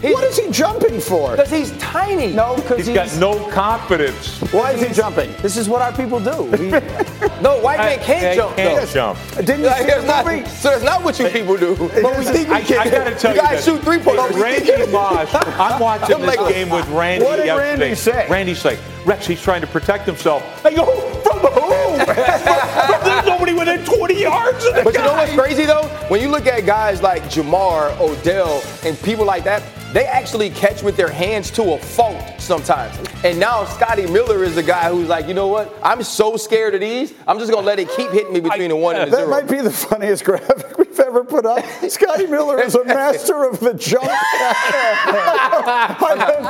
He's, 0.00 0.14
what 0.14 0.24
is 0.24 0.38
he 0.38 0.50
jumping 0.50 1.00
for? 1.00 1.32
Because 1.32 1.50
he's 1.50 1.76
tiny. 1.78 2.32
No, 2.32 2.54
because 2.56 2.78
he's, 2.78 2.86
he's 2.86 2.94
got 2.94 3.16
no 3.18 3.48
confidence. 3.50 4.40
Why 4.52 4.72
is 4.72 4.86
he 4.86 4.94
jumping? 4.94 5.32
This 5.42 5.56
is 5.56 5.68
what 5.68 5.82
our 5.82 5.92
people 5.92 6.20
do. 6.20 6.44
We, 6.44 6.70
no, 7.42 7.58
white 7.60 7.78
man 7.78 7.98
can't 8.00 8.26
I, 8.26 8.36
jump. 8.36 8.56
Can't 8.56 8.86
though. 8.86 8.92
jump. 8.92 9.18
Didn't 9.36 9.60
you 9.60 9.70
see 9.70 10.06
not, 10.06 10.48
So 10.48 10.70
that's 10.70 10.84
not 10.84 11.02
what 11.02 11.18
you 11.18 11.28
people 11.28 11.56
do. 11.56 11.74
But 11.76 12.16
we 12.18 12.24
think 12.24 12.48
we 12.48 12.54
I, 12.54 12.60
can. 12.62 12.78
I 12.78 12.90
gotta 12.90 13.14
tell 13.16 13.34
you, 13.34 13.40
you 13.42 13.46
guys 13.48 13.64
shoot 13.64 13.82
three 13.82 13.98
pointers. 13.98 14.36
Randy 14.36 14.86
Moss. 14.92 15.34
I'm 15.34 15.80
watching 15.80 16.20
this 16.20 16.36
game 16.52 16.70
with 16.70 16.88
Randy. 16.90 17.24
What 17.24 17.36
did 17.36 17.46
yesterday. 17.46 17.80
Randy 17.80 17.94
say? 17.96 18.26
Randy's 18.28 18.64
like, 18.64 18.78
Rex, 19.04 19.26
he's 19.26 19.42
trying 19.42 19.62
to 19.62 19.66
protect 19.66 20.06
himself. 20.06 20.64
I 20.64 20.74
go, 20.74 20.84
from 21.22 21.38
who? 21.40 21.68
There's 22.04 23.26
nobody 23.26 23.52
within 23.52 23.84
20 23.84 24.20
yards 24.20 24.64
of 24.64 24.74
the 24.74 24.82
But 24.84 24.94
guy. 24.94 25.00
you 25.02 25.06
know 25.08 25.14
what's 25.14 25.34
crazy 25.34 25.64
though? 25.64 25.84
When 26.08 26.20
you 26.20 26.28
look 26.28 26.46
at 26.46 26.64
guys 26.66 27.02
like 27.02 27.22
Ja'Marr, 27.24 27.98
Odell, 28.00 28.62
and 28.84 29.00
people 29.02 29.24
like 29.24 29.44
that, 29.44 29.62
they 29.92 30.04
actually 30.04 30.50
catch 30.50 30.82
with 30.82 30.96
their 30.96 31.10
hands 31.10 31.50
to 31.52 31.74
a 31.74 31.78
fault 31.78 32.22
sometimes. 32.38 32.96
And 33.24 33.38
now 33.40 33.64
Scotty 33.64 34.06
Miller 34.06 34.44
is 34.44 34.54
the 34.54 34.62
guy 34.62 34.90
who's 34.90 35.08
like, 35.08 35.26
you 35.26 35.34
know 35.34 35.48
what? 35.48 35.74
I'm 35.82 36.02
so 36.02 36.36
scared 36.36 36.74
of 36.74 36.80
these. 36.80 37.14
I'm 37.26 37.38
just 37.38 37.50
gonna 37.50 37.66
let 37.66 37.78
it 37.78 37.88
keep 37.96 38.10
hitting 38.10 38.32
me 38.32 38.40
between 38.40 38.64
I, 38.64 38.68
the 38.68 38.76
one 38.76 38.96
and 38.96 39.10
the 39.10 39.16
that 39.16 39.24
zero. 39.24 39.30
That 39.30 39.46
might 39.46 39.50
be 39.50 39.62
the 39.62 39.70
funniest 39.70 40.24
graphic 40.24 40.76
we've 40.78 41.00
ever 41.00 41.24
put 41.24 41.46
up. 41.46 41.64
Scotty 41.88 42.26
Miller 42.26 42.60
is 42.60 42.74
a 42.74 42.84
master 42.84 43.44
of 43.44 43.60
the 43.60 43.74
jump. 43.74 44.04
I 44.08 45.96
don't 45.98 46.18
think 46.18 46.42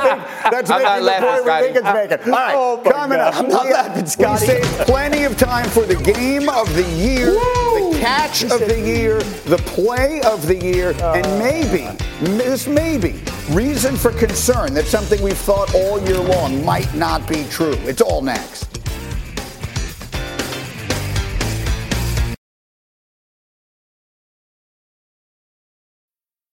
that's 0.51 0.69
I'm 0.69 0.81
making 0.83 1.05
the 1.05 1.11
point 1.11 1.43
Scotty. 1.43 1.67
we 1.67 1.73
think 1.73 1.85
it's 1.85 1.93
making. 1.93 2.33
All 2.33 2.39
right, 2.39 2.55
oh 2.55 2.81
coming 2.83 3.19
oh 3.19 3.23
God. 3.23 3.33
up. 3.33 3.35
I'm 3.35 3.49
not 3.49 3.65
we, 3.65 3.73
laughing, 3.73 4.05
Scotty. 4.05 4.41
We 4.41 4.47
saved 4.47 4.79
plenty 4.87 5.23
of 5.23 5.37
time 5.37 5.69
for 5.69 5.83
the 5.85 5.95
game 5.95 6.49
of 6.49 6.73
the 6.75 6.83
year, 6.83 7.31
Woo! 7.31 7.58
Catch 7.99 8.43
of 8.43 8.59
the 8.59 8.79
year, 8.79 9.19
the 9.45 9.57
play 9.65 10.21
of 10.21 10.47
the 10.47 10.55
year, 10.55 10.91
and 10.91 11.25
oh. 11.25 11.39
maybe, 11.39 11.87
this 12.37 12.67
maybe, 12.67 13.21
reason 13.51 13.95
for 13.95 14.11
concern 14.11 14.73
that 14.73 14.85
something 14.85 15.21
we've 15.21 15.37
thought 15.37 15.73
all 15.75 16.01
year 16.01 16.19
long 16.19 16.63
might 16.63 16.93
not 16.95 17.27
be 17.27 17.45
true. 17.45 17.75
It's 17.83 18.01
all 18.01 18.21
next. 18.21 18.78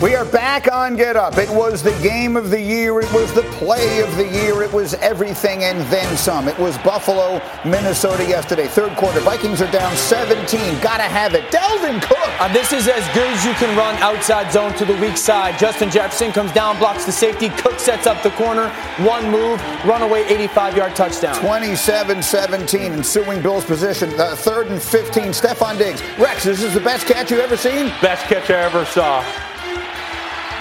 We 0.00 0.14
are 0.14 0.24
back 0.24 0.72
on 0.72 0.94
Get 0.94 1.16
Up. 1.16 1.38
It 1.38 1.50
was 1.50 1.82
the 1.82 1.90
game 2.00 2.36
of 2.36 2.50
the 2.50 2.60
year. 2.60 3.00
It 3.00 3.12
was 3.12 3.32
the 3.32 3.42
play 3.58 4.00
of 4.00 4.16
the 4.16 4.28
year. 4.28 4.62
It 4.62 4.72
was 4.72 4.94
everything 4.94 5.64
and 5.64 5.80
then 5.90 6.16
some. 6.16 6.46
It 6.46 6.56
was 6.56 6.78
Buffalo, 6.78 7.42
Minnesota 7.64 8.24
yesterday. 8.24 8.68
Third 8.68 8.96
quarter. 8.96 9.18
Vikings 9.18 9.60
are 9.60 9.70
down 9.72 9.96
17. 9.96 10.80
Gotta 10.80 11.02
have 11.02 11.34
it. 11.34 11.42
Dalvin 11.50 12.00
Cook. 12.00 12.16
Uh, 12.40 12.46
this 12.52 12.72
is 12.72 12.86
as 12.86 13.04
good 13.12 13.26
as 13.26 13.44
you 13.44 13.52
can 13.54 13.76
run 13.76 13.96
outside 13.96 14.52
zone 14.52 14.72
to 14.74 14.84
the 14.84 14.94
weak 14.98 15.16
side. 15.16 15.58
Justin 15.58 15.90
Jefferson 15.90 16.30
comes 16.30 16.52
down, 16.52 16.78
blocks 16.78 17.04
the 17.04 17.10
safety. 17.10 17.48
Cook 17.48 17.80
sets 17.80 18.06
up 18.06 18.22
the 18.22 18.30
corner. 18.30 18.68
One 18.98 19.28
move, 19.32 19.60
runaway 19.84 20.22
85 20.26 20.76
yard 20.76 20.94
touchdown. 20.94 21.34
27 21.40 22.22
17, 22.22 22.92
ensuing 22.92 23.42
Bills 23.42 23.64
position. 23.64 24.10
Uh, 24.20 24.36
third 24.36 24.68
and 24.68 24.80
15. 24.80 25.32
Stefon 25.32 25.76
Diggs. 25.76 26.00
Rex, 26.20 26.44
this 26.44 26.62
is 26.62 26.72
the 26.72 26.80
best 26.80 27.04
catch 27.08 27.32
you've 27.32 27.40
ever 27.40 27.56
seen? 27.56 27.88
Best 28.00 28.26
catch 28.26 28.48
I 28.48 28.62
ever 28.62 28.84
saw. 28.84 29.24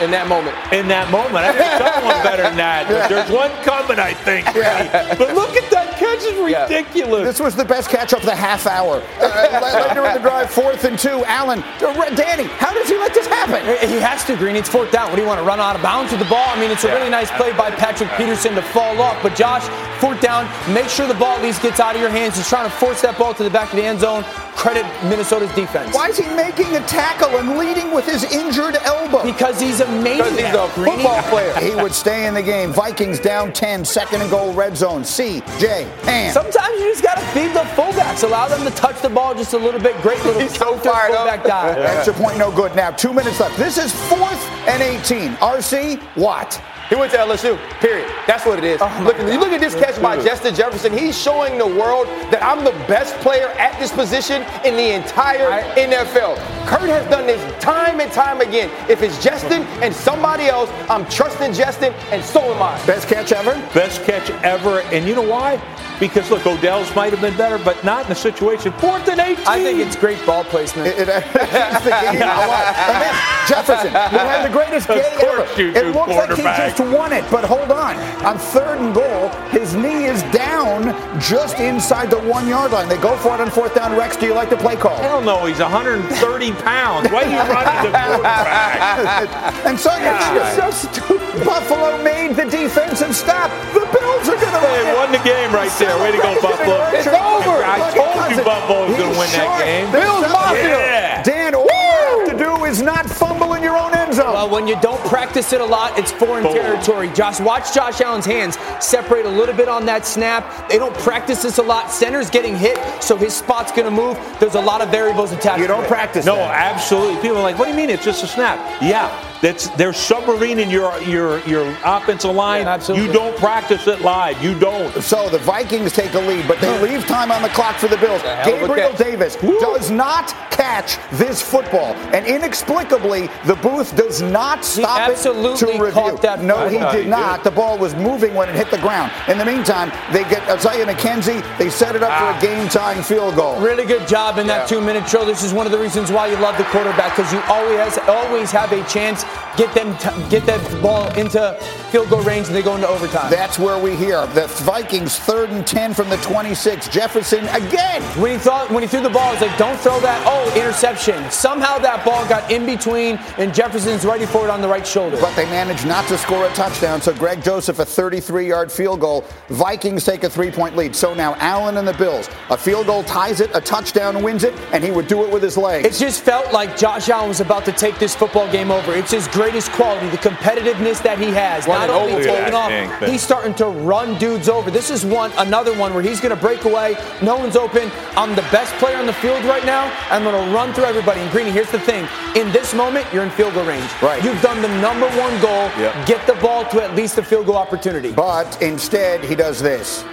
In 0.02 0.12
that 0.12 0.28
moment. 0.28 0.56
In 0.72 0.88
that 0.88 1.10
moment. 1.12 1.38
I 1.38 1.54
think 1.54 1.72
someone 1.82 2.24
better 2.30 2.44
than 2.44 2.58
that. 2.58 2.88
But 2.88 3.10
there's 3.10 3.32
one 3.32 3.52
coming, 3.64 4.00
I 4.00 4.14
think. 4.14 4.46
Yeah. 4.56 5.16
But 5.16 5.34
look 5.34 5.56
at 5.58 5.70
that 5.72 5.98
catch. 5.98 6.20
It's 6.22 6.38
ridiculous. 6.38 7.26
This 7.26 7.40
was 7.40 7.56
the 7.56 7.66
best 7.66 7.90
catch 7.90 8.14
of 8.14 8.24
the 8.24 8.36
half 8.36 8.68
hour. 8.68 9.02
Uh, 9.38 9.60
later 9.62 10.06
in 10.06 10.14
the 10.14 10.20
drive, 10.20 10.50
fourth 10.50 10.84
and 10.84 10.98
two. 10.98 11.24
Allen, 11.26 11.64
uh, 11.82 12.10
Danny, 12.16 12.46
how 12.58 12.74
does 12.74 12.88
he 12.88 12.96
let 12.98 13.14
this 13.14 13.28
happen? 13.28 13.62
He 13.88 14.00
has 14.00 14.24
to, 14.26 14.36
Green. 14.36 14.56
It's 14.56 14.70
fourth 14.70 14.92
down. 14.92 15.10
What 15.10 15.16
do 15.16 15.22
you 15.22 15.28
want 15.28 15.40
to 15.40 15.46
run 15.46 15.60
out 15.60 15.76
of 15.76 15.82
bounds 15.82 16.12
with 16.12 16.20
the 16.22 16.30
ball? 16.30 16.46
I 16.48 16.60
mean, 16.60 16.72
it's 16.72 16.84
a 16.84 16.94
really 16.94 17.10
nice 17.10 17.32
play 17.32 17.52
by 17.54 17.72
Patrick 17.72 18.10
Peterson 18.12 18.56
to 18.56 18.62
fall 18.62 19.00
off. 19.02 19.22
But 19.24 19.36
Josh, 19.36 19.66
fourth 20.00 20.22
down, 20.22 20.46
make 20.74 20.88
sure 20.90 21.08
the 21.08 21.14
ball 21.14 21.36
at 21.38 21.42
least 21.44 21.62
gets 21.62 21.80
out 21.80 21.96
of 21.96 22.02
your 22.02 22.10
hands. 22.10 22.38
He's 22.38 22.48
trying 22.48 22.70
to 22.70 22.76
force 22.76 23.02
that 23.02 23.18
ball 23.18 23.34
to 23.34 23.44
the 23.44 23.50
back 23.50 23.70
of 23.72 23.78
the 23.78 23.84
end 23.84 24.00
zone. 24.00 24.24
Credit 24.56 24.86
Minnesota's 25.08 25.54
defense. 25.54 25.94
Why 25.94 26.08
is 26.10 26.18
he 26.18 26.26
making 26.36 26.76
a 26.76 26.80
tackle 26.88 27.38
and 27.38 27.60
leading 27.60 27.94
with 27.94 28.06
his 28.06 28.24
injured 28.34 28.76
elbow? 28.78 29.24
Because 29.24 29.62
he's 29.62 29.82
amazing. 29.82 30.36
Because 30.36 30.36
he's 30.40 30.56
a 30.56 30.68
football 30.70 31.22
player. 31.30 31.54
he 31.60 31.76
would 31.76 31.94
stay 31.94 32.26
in 32.26 32.34
the 32.34 32.42
game. 32.42 32.74
Vikings 32.74 33.20
down 33.20 33.54
10, 33.54 33.86
second 33.86 34.22
and 34.22 34.32
goal, 34.32 34.52
red 34.54 34.76
zone. 34.76 35.04
C, 35.06 35.44
J, 35.60 35.88
and. 36.08 36.34
Sometimes 36.34 36.80
you 36.80 36.90
just 36.90 37.04
got 37.04 37.18
to 37.20 37.26
feed 37.28 37.54
the 37.54 37.64
fullbacks. 37.78 38.24
Allow 38.24 38.48
them 38.48 38.64
to 38.64 38.72
touch 38.72 39.00
the 39.04 39.10
ball 39.10 39.36
just 39.36 39.54
a 39.54 39.58
little 39.58 39.80
bit. 39.80 39.96
Great 40.02 40.24
little 40.26 40.42
He's 40.42 40.58
so 40.58 40.72
counter 40.74 40.90
fired 40.90 41.12
up. 41.12 41.18
fullback 41.20 41.44
dive. 41.44 41.78
Extra 41.78 42.14
point, 42.16 42.38
no 42.40 42.52
good. 42.52 42.76
Now, 42.76 42.90
two 42.90 43.14
minutes 43.14 43.40
left. 43.40 43.58
This 43.58 43.78
is 43.78 43.94
fourth 44.10 44.44
and 44.68 44.82
18. 44.82 45.34
RC, 45.34 46.02
what? 46.16 46.60
He 46.90 46.96
went 46.96 47.12
to 47.12 47.18
LSU. 47.18 47.58
Period. 47.80 48.10
That's 48.26 48.46
what 48.46 48.58
it 48.60 48.64
is. 48.64 48.80
Oh 48.82 49.04
look, 49.04 49.18
you 49.18 49.40
look 49.40 49.52
at 49.52 49.60
this 49.60 49.76
catch 49.76 50.02
by 50.02 50.22
Justin 50.24 50.56
Jefferson. 50.56 50.98
He's 50.98 51.18
showing 51.18 51.58
the 51.58 51.68
world 51.68 52.08
that 52.32 52.42
I'm 52.42 52.64
the 52.64 52.72
best 52.88 53.16
player 53.18 53.48
at 53.60 53.78
this 53.78 53.92
position 53.92 54.44
in 54.64 54.76
the 54.76 54.96
entire 54.96 55.64
NFL. 55.76 56.38
Kirk 56.66 56.90
has 56.90 57.10
done 57.10 57.28
this 57.28 57.42
time 57.62 58.00
and 58.00 58.12
time 58.12 58.40
again. 58.40 58.70
If 58.90 59.02
it's 59.02 59.22
Justin 59.22 59.64
and 59.84 59.94
somebody 59.94 60.46
else, 60.46 60.70
I'm 60.90 61.06
trusting 61.10 61.54
Justin, 61.54 61.94
and 62.12 62.24
so 62.24 62.42
am 62.54 62.62
I. 62.62 62.86
Best 62.86 63.08
catch 63.10 63.32
ever? 63.34 63.52
Best 63.74 64.04
catch 64.04 64.30
ever. 64.44 64.80
And 64.94 65.08
you 65.08 65.16
know 65.16 65.22
why? 65.22 65.58
Because 66.00 66.30
look, 66.30 66.46
Odell's 66.46 66.94
might 66.96 67.12
have 67.12 67.22
been 67.22 67.36
better, 67.38 67.58
but 67.58 67.84
not 67.84 68.04
in 68.04 68.10
the 68.10 68.16
situation. 68.16 68.72
Fourth 68.74 69.08
and 69.08 69.20
18. 69.20 69.46
I 69.48 69.64
think 69.64 69.80
it's 69.80 69.96
great 69.96 70.24
ball 70.26 70.44
placement. 70.44 70.88
It, 70.88 71.00
it, 71.00 71.10
it's 71.10 71.84
the 71.84 71.90
game 71.90 72.22
a 72.22 72.48
lot. 72.48 72.76
And 72.78 73.02
then 73.02 73.16
Jefferson 73.48 73.94
will 73.94 74.28
have 74.28 74.44
the 74.44 74.54
greatest 74.54 74.90
Of 74.90 74.98
game 74.98 75.20
ever. 75.22 75.62
you 75.62 75.70
It 75.72 75.96
looks 75.96 76.10
like 76.10 76.36
he 76.38 76.44
just 76.44 76.80
won 76.80 77.14
it, 77.14 77.26
but 77.32 77.44
hold 77.44 77.72
on. 77.72 77.96
On 78.26 78.38
third 78.38 78.78
and 78.80 78.94
goal, 78.94 79.30
his 79.50 79.76
knee 79.76 80.06
is 80.06 80.22
down 80.34 80.94
just 81.20 81.60
inside 81.60 82.12
the 82.12 82.20
one 82.20 82.48
yard 82.48 82.72
line. 82.72 82.88
They 82.88 82.98
go 82.98 83.16
for 83.18 83.34
it 83.36 83.42
on 83.42 83.50
fourth 83.50 83.76
down. 83.76 83.98
Rex, 83.98 84.18
do 84.18 84.26
you 84.28 84.34
like 84.34 84.50
the 84.50 84.58
play 84.58 84.76
call? 84.76 84.96
Hell 84.98 85.22
no, 85.22 85.46
he's 85.46 85.60
130 85.60 86.52
pounds. 86.54 87.10
Why 87.12 87.24
are 87.24 87.30
you 87.30 87.54
running 87.54 87.92
the 87.92 87.98
quarterback? 87.98 89.66
and 89.66 89.80
so 89.80 89.96
you're 89.98 90.52
so 90.56 90.72
stupid. 90.72 91.07
Buffalo 91.44 92.02
made 92.04 92.36
the 92.36 92.46
defensive 92.46 93.16
stop. 93.16 93.52
The 93.74 93.82
Bills 93.82 94.28
are 94.30 94.40
going 94.40 94.54
to 94.54 94.62
win. 94.64 94.86
They 94.86 94.94
won 94.94 95.12
the 95.12 95.24
game 95.24 95.52
right 95.52 95.72
there. 95.80 95.98
Way 96.02 96.12
to 96.12 96.18
go, 96.18 96.40
Buffalo. 96.42 96.78
It's 96.94 97.08
over. 97.08 97.64
I 97.64 97.78
told 97.94 98.38
you 98.38 98.44
Buffalo 98.44 98.88
was 98.88 98.98
going 98.98 99.14
to 99.14 99.20
win 99.20 99.30
that 99.32 99.62
game. 99.64 99.92
Bills 99.92 100.26
Mafia. 100.32 100.78
Yeah. 100.78 101.24
Dan, 101.24 101.56
all 101.56 101.66
you 101.66 102.26
have 102.26 102.38
to 102.38 102.38
do 102.38 102.66
is 102.66 102.82
not 102.82 103.06
fumble 103.10 103.54
in 103.54 103.64
your 103.64 103.78
own 103.78 103.94
end 103.94 104.07
zone. 104.18 104.34
Well, 104.34 104.50
when 104.50 104.68
you 104.68 104.80
don't 104.82 105.00
practice 105.06 105.54
it 105.54 105.62
a 105.62 105.66
lot, 105.66 105.98
it's 105.98 106.12
foreign 106.12 106.44
Boom. 106.44 106.54
territory. 106.54 107.10
Josh, 107.14 107.40
watch 107.40 107.74
Josh 107.74 108.02
Allen's 108.02 108.26
hands 108.26 108.58
separate 108.80 109.26
a 109.26 109.30
little 109.30 109.56
bit 109.56 109.70
on 109.70 109.86
that 109.86 110.06
snap. 110.06 110.68
They 110.70 110.78
don't 110.78 110.96
practice 110.98 111.42
this 111.44 111.58
a 111.58 111.64
lot. 111.64 111.92
Center's 111.92 112.30
getting 112.30 112.56
hit, 112.56 112.78
so 113.02 113.16
his 113.16 113.34
spot's 113.36 113.72
going 113.72 113.86
to 113.86 113.92
move. 113.92 114.18
There's 114.40 114.56
a 114.56 114.62
lot 114.62 114.82
of 114.82 114.90
variables 114.90 115.32
attached. 115.32 115.62
you 115.62 115.68
don't 115.68 115.84
it. 115.84 115.88
practice 115.88 116.26
No, 116.26 116.36
that. 116.36 116.74
absolutely. 116.76 117.22
People 117.22 117.38
are 117.38 117.44
like, 117.44 117.58
what 117.58 117.66
do 117.66 117.72
you 117.72 117.78
mean? 117.78 117.90
It's 117.90 118.04
just 118.06 118.24
a 118.24 118.28
snap. 118.28 118.58
Yeah, 118.82 119.08
that's 119.42 119.68
they're 119.78 119.92
submarining 119.92 120.72
your 120.72 120.98
your 121.04 121.40
your 121.48 121.66
offensive 121.84 122.32
line. 122.34 122.64
Yeah, 122.64 122.74
absolutely. 122.74 123.08
You 123.08 123.14
don't 123.14 123.38
practice 123.38 123.88
it 123.88 124.02
live. 124.02 124.42
You 124.44 124.58
don't. 124.60 124.92
So 125.04 125.30
the 125.30 125.38
Vikings 125.40 125.94
take 125.94 126.14
a 126.14 126.20
lead, 126.20 126.48
but 126.48 126.60
they 126.60 126.80
leave 126.82 127.06
time 127.08 127.32
on 127.32 127.42
the 127.42 127.50
clock 127.50 127.76
for 127.76 127.88
the 127.88 127.98
Bills. 127.98 128.22
hell 128.22 128.46
Gabriel 128.46 128.90
catch. 128.90 128.98
Davis 128.98 129.36
does 129.36 129.92
not 129.92 130.30
catch 130.52 130.98
this 131.14 131.42
football, 131.42 131.94
and 132.16 132.26
inexplicably, 132.26 133.30
the 133.46 133.56
booth 133.56 133.96
does 133.96 134.07
not 134.22 134.64
stop 134.66 135.10
it 135.10 135.14
absolutely 135.14 135.58
to 135.74 135.84
review. 135.84 136.18
that 136.22 136.42
no, 136.42 136.70
football. 136.70 136.92
he 136.92 136.98
did 136.98 137.04
he 137.06 137.10
not. 137.10 137.44
did. 137.44 137.52
The 137.52 137.56
ball 137.56 137.78
was 137.78 137.94
moving 137.96 138.34
when 138.34 138.50
it 138.50 138.56
hit 138.56 138.70
the 138.72 138.78
ground. 138.80 139.12
In 139.28 139.38
the 139.38 139.46
meantime, 139.46 139.92
they 140.12 140.24
get 140.24 140.42
Isaiah 140.50 140.86
McKenzie. 140.86 141.42
They 141.58 141.70
set 141.70 141.96
it 141.96 142.04
up 142.04 142.12
Ah. 142.12 142.34
for 142.34 142.38
a 142.38 142.42
game-tying 142.50 143.04
field 143.04 143.36
goal. 143.36 143.60
Really 143.60 143.86
good 143.86 144.08
job 144.08 144.38
in 144.38 144.48
that 144.48 144.62
Yeah. 144.62 144.66
two-minute 144.78 145.06
drill. 145.08 145.26
This 145.26 145.44
is 145.44 145.54
one 145.54 145.66
of 145.66 145.72
the 145.72 145.78
reasons 145.78 146.12
why 146.12 146.28
you 146.28 146.38
love 146.38 146.58
the 146.58 146.64
quarterback 146.66 147.16
because 147.16 147.32
you 147.34 147.42
always 147.50 147.98
always 148.08 148.52
have 148.52 148.72
a 148.72 148.82
chance 148.84 149.26
get 149.58 149.74
them 149.74 149.96
t- 149.98 150.10
get 150.30 150.46
that 150.46 150.60
ball 150.82 151.08
into 151.14 151.56
field 151.92 152.10
goal 152.10 152.22
range 152.22 152.48
and 152.48 152.56
they 152.56 152.62
go 152.62 152.76
into 152.76 152.88
overtime. 152.88 153.30
That's 153.32 153.58
where 153.58 153.78
we 153.80 153.96
hear 153.96 154.26
the 154.28 154.48
Vikings 154.48 155.18
third 155.18 155.50
and 155.50 155.66
ten 155.66 155.94
from 155.94 156.10
the 156.10 156.18
26. 156.18 156.88
Jefferson 156.90 157.48
again. 157.50 158.02
When 158.22 158.32
he 158.32 158.38
thought 158.38 158.70
when 158.72 158.84
he 158.84 158.88
threw 158.88 159.02
the 159.02 159.10
ball, 159.10 159.32
it's 159.34 159.42
like 159.42 159.58
don't 159.58 159.80
throw 159.80 160.00
that. 160.02 160.22
Oh, 160.28 160.52
interception. 160.56 161.30
Somehow 161.32 161.78
that 161.80 162.04
ball 162.06 162.26
got 162.28 162.50
in 162.52 162.66
between, 162.66 163.18
and 163.38 163.54
Jefferson's 163.88 164.12
ready 164.12 164.26
for 164.26 164.44
it 164.44 164.50
on 164.50 164.60
the 164.60 164.68
right 164.68 164.86
shoulder. 164.86 165.18
But 165.22 165.34
they 165.38 165.46
managed 165.46 165.88
not 165.88 166.06
to 166.10 166.18
score 166.18 166.46
a 166.46 166.50
touchdown. 166.50 167.02
So 167.02 167.14
Greg 167.14 167.42
Joseph, 167.42 167.80
a 167.80 167.86
33 167.86 168.46
yard 168.46 168.70
field 168.70 169.00
goal. 169.00 169.24
Vikings 169.48 170.04
take 170.04 170.26
a 170.26 170.30
three 170.30 170.52
point 170.52 170.76
lead. 170.76 170.94
So 170.94 171.14
now 171.14 171.36
Allen 171.36 171.78
and 171.78 171.88
the 171.88 171.94
Bills. 171.94 172.30
A 172.50 172.58
field 172.58 172.88
goal 172.88 173.04
ties 173.04 173.40
it, 173.40 173.50
a 173.56 173.62
touchdown 173.62 174.22
wins 174.22 174.44
it, 174.44 174.54
and 174.74 174.84
he 174.84 174.92
would 174.92 175.08
do 175.08 175.24
it 175.24 175.32
with 175.32 175.42
his 175.42 175.56
legs. 175.56 175.88
It 175.88 175.98
just 175.98 176.22
felt 176.22 176.52
like 176.52 176.76
Josh 176.76 177.08
Allen 177.08 177.30
was 177.30 177.40
about 177.40 177.64
to 177.64 177.72
take 177.72 177.98
this 177.98 178.14
football 178.14 178.52
game 178.52 178.72
over. 178.72 178.94
It's 178.94 179.12
his 179.12 179.26
greatest 179.30 179.72
quality, 179.72 180.10
the 180.10 180.18
competitiveness 180.18 181.02
that 181.04 181.18
he 181.18 181.28
has. 181.28 181.66
Run 181.66 181.88
Not 181.88 181.90
only 181.90 182.14
over. 182.16 182.24
taking 182.24 182.54
off, 182.54 182.68
thing. 182.68 183.10
he's 183.10 183.22
starting 183.22 183.54
to 183.56 183.68
run 183.68 184.18
dudes 184.20 184.50
over. 184.50 184.70
This 184.70 184.90
is 184.90 185.06
one 185.06 185.32
another 185.38 185.74
one 185.78 185.94
where 185.94 186.04
he's 186.04 186.20
going 186.20 186.36
to 186.36 186.42
break 186.42 186.66
away. 186.66 186.98
No 187.22 187.38
one's 187.38 187.56
open. 187.56 187.90
I'm 188.18 188.36
the 188.36 188.48
best 188.52 188.74
player 188.76 188.98
on 188.98 189.06
the 189.06 189.14
field 189.14 189.46
right 189.46 189.66
now. 189.66 189.90
I'm 190.10 190.24
going 190.24 190.46
to 190.46 190.54
run 190.54 190.74
through 190.74 190.86
everybody. 190.86 191.22
And 191.22 191.32
Greeny, 191.32 191.52
here's 191.52 191.72
the 191.72 191.80
thing: 191.80 192.06
in 192.36 192.52
this 192.52 192.74
moment, 192.74 193.08
you're 193.14 193.24
in 193.24 193.30
field 193.30 193.54
goal 193.54 193.66
range. 193.66 193.77
Right. 194.02 194.24
You've 194.24 194.42
done 194.42 194.62
the 194.62 194.68
number 194.82 195.08
one 195.18 195.40
goal. 195.42 195.70
Yep. 195.78 196.08
Get 196.08 196.28
the 196.28 196.36
ball 196.36 196.66
to 196.70 196.84
at 196.84 196.96
least 196.96 197.18
a 197.18 197.24
field 197.24 197.46
goal 197.46 197.56
opportunity. 197.58 198.12
but 198.12 198.62
instead, 198.62 199.24
he 199.24 199.36
does 199.36 199.62
this. 199.62 200.04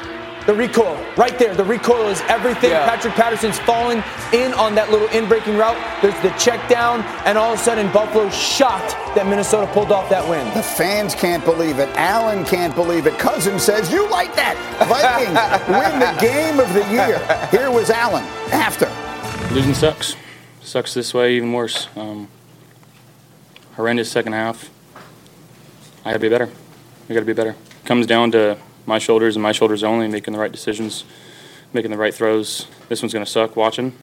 The 0.46 0.52
recoil, 0.52 0.94
right 1.16 1.38
there. 1.38 1.54
The 1.54 1.64
recoil 1.64 2.06
is 2.08 2.20
everything. 2.28 2.68
Yeah. 2.70 2.84
Patrick 2.86 3.14
Peterson's 3.14 3.58
falling 3.60 4.02
in 4.34 4.52
on 4.52 4.74
that 4.74 4.90
little 4.90 5.08
in-breaking 5.08 5.56
route. 5.56 5.78
There's 6.02 6.20
the 6.20 6.28
check 6.38 6.68
down, 6.68 7.00
and 7.24 7.38
all 7.38 7.54
of 7.54 7.58
a 7.58 7.62
sudden, 7.62 7.90
Buffalo 7.92 8.28
shocked 8.28 8.90
that 9.14 9.26
Minnesota 9.26 9.66
pulled 9.72 9.90
off 9.90 10.10
that 10.10 10.28
win. 10.28 10.44
The 10.52 10.62
fans 10.62 11.14
can't 11.14 11.42
believe 11.46 11.78
it. 11.78 11.88
Allen 11.96 12.44
can't 12.44 12.74
believe 12.74 13.06
it. 13.06 13.18
Cousin 13.18 13.58
says, 13.58 13.90
You 13.90 14.06
like 14.10 14.34
that. 14.36 14.54
Vikings 14.86 15.32
win 15.70 15.98
the 15.98 16.20
game 16.20 16.60
of 16.60 16.70
the 16.74 16.84
year. 16.92 17.48
Here 17.50 17.70
was 17.70 17.88
Allen 17.88 18.24
after. 18.52 18.86
Losing 19.54 19.72
sucks. 19.72 20.14
Sucks 20.60 20.92
this 20.92 21.14
way 21.14 21.36
even 21.36 21.54
worse. 21.54 21.88
Um, 21.96 22.28
horrendous 23.76 24.10
second 24.10 24.32
half. 24.32 24.70
I 26.04 26.10
gotta 26.10 26.18
be 26.18 26.28
better. 26.28 26.50
I 27.08 27.14
gotta 27.14 27.26
be 27.26 27.32
better. 27.32 27.56
Comes 27.84 28.06
down 28.06 28.30
to 28.32 28.58
my 28.86 28.98
shoulders 28.98 29.36
and 29.36 29.42
my 29.42 29.52
shoulders 29.52 29.82
only, 29.82 30.08
making 30.08 30.32
the 30.32 30.38
right 30.38 30.52
decisions, 30.52 31.04
making 31.72 31.90
the 31.90 31.96
right 31.96 32.14
throws. 32.14 32.66
This 32.88 33.02
one's 33.02 33.12
gonna 33.12 33.26
suck 33.26 33.56
watching. 33.56 33.94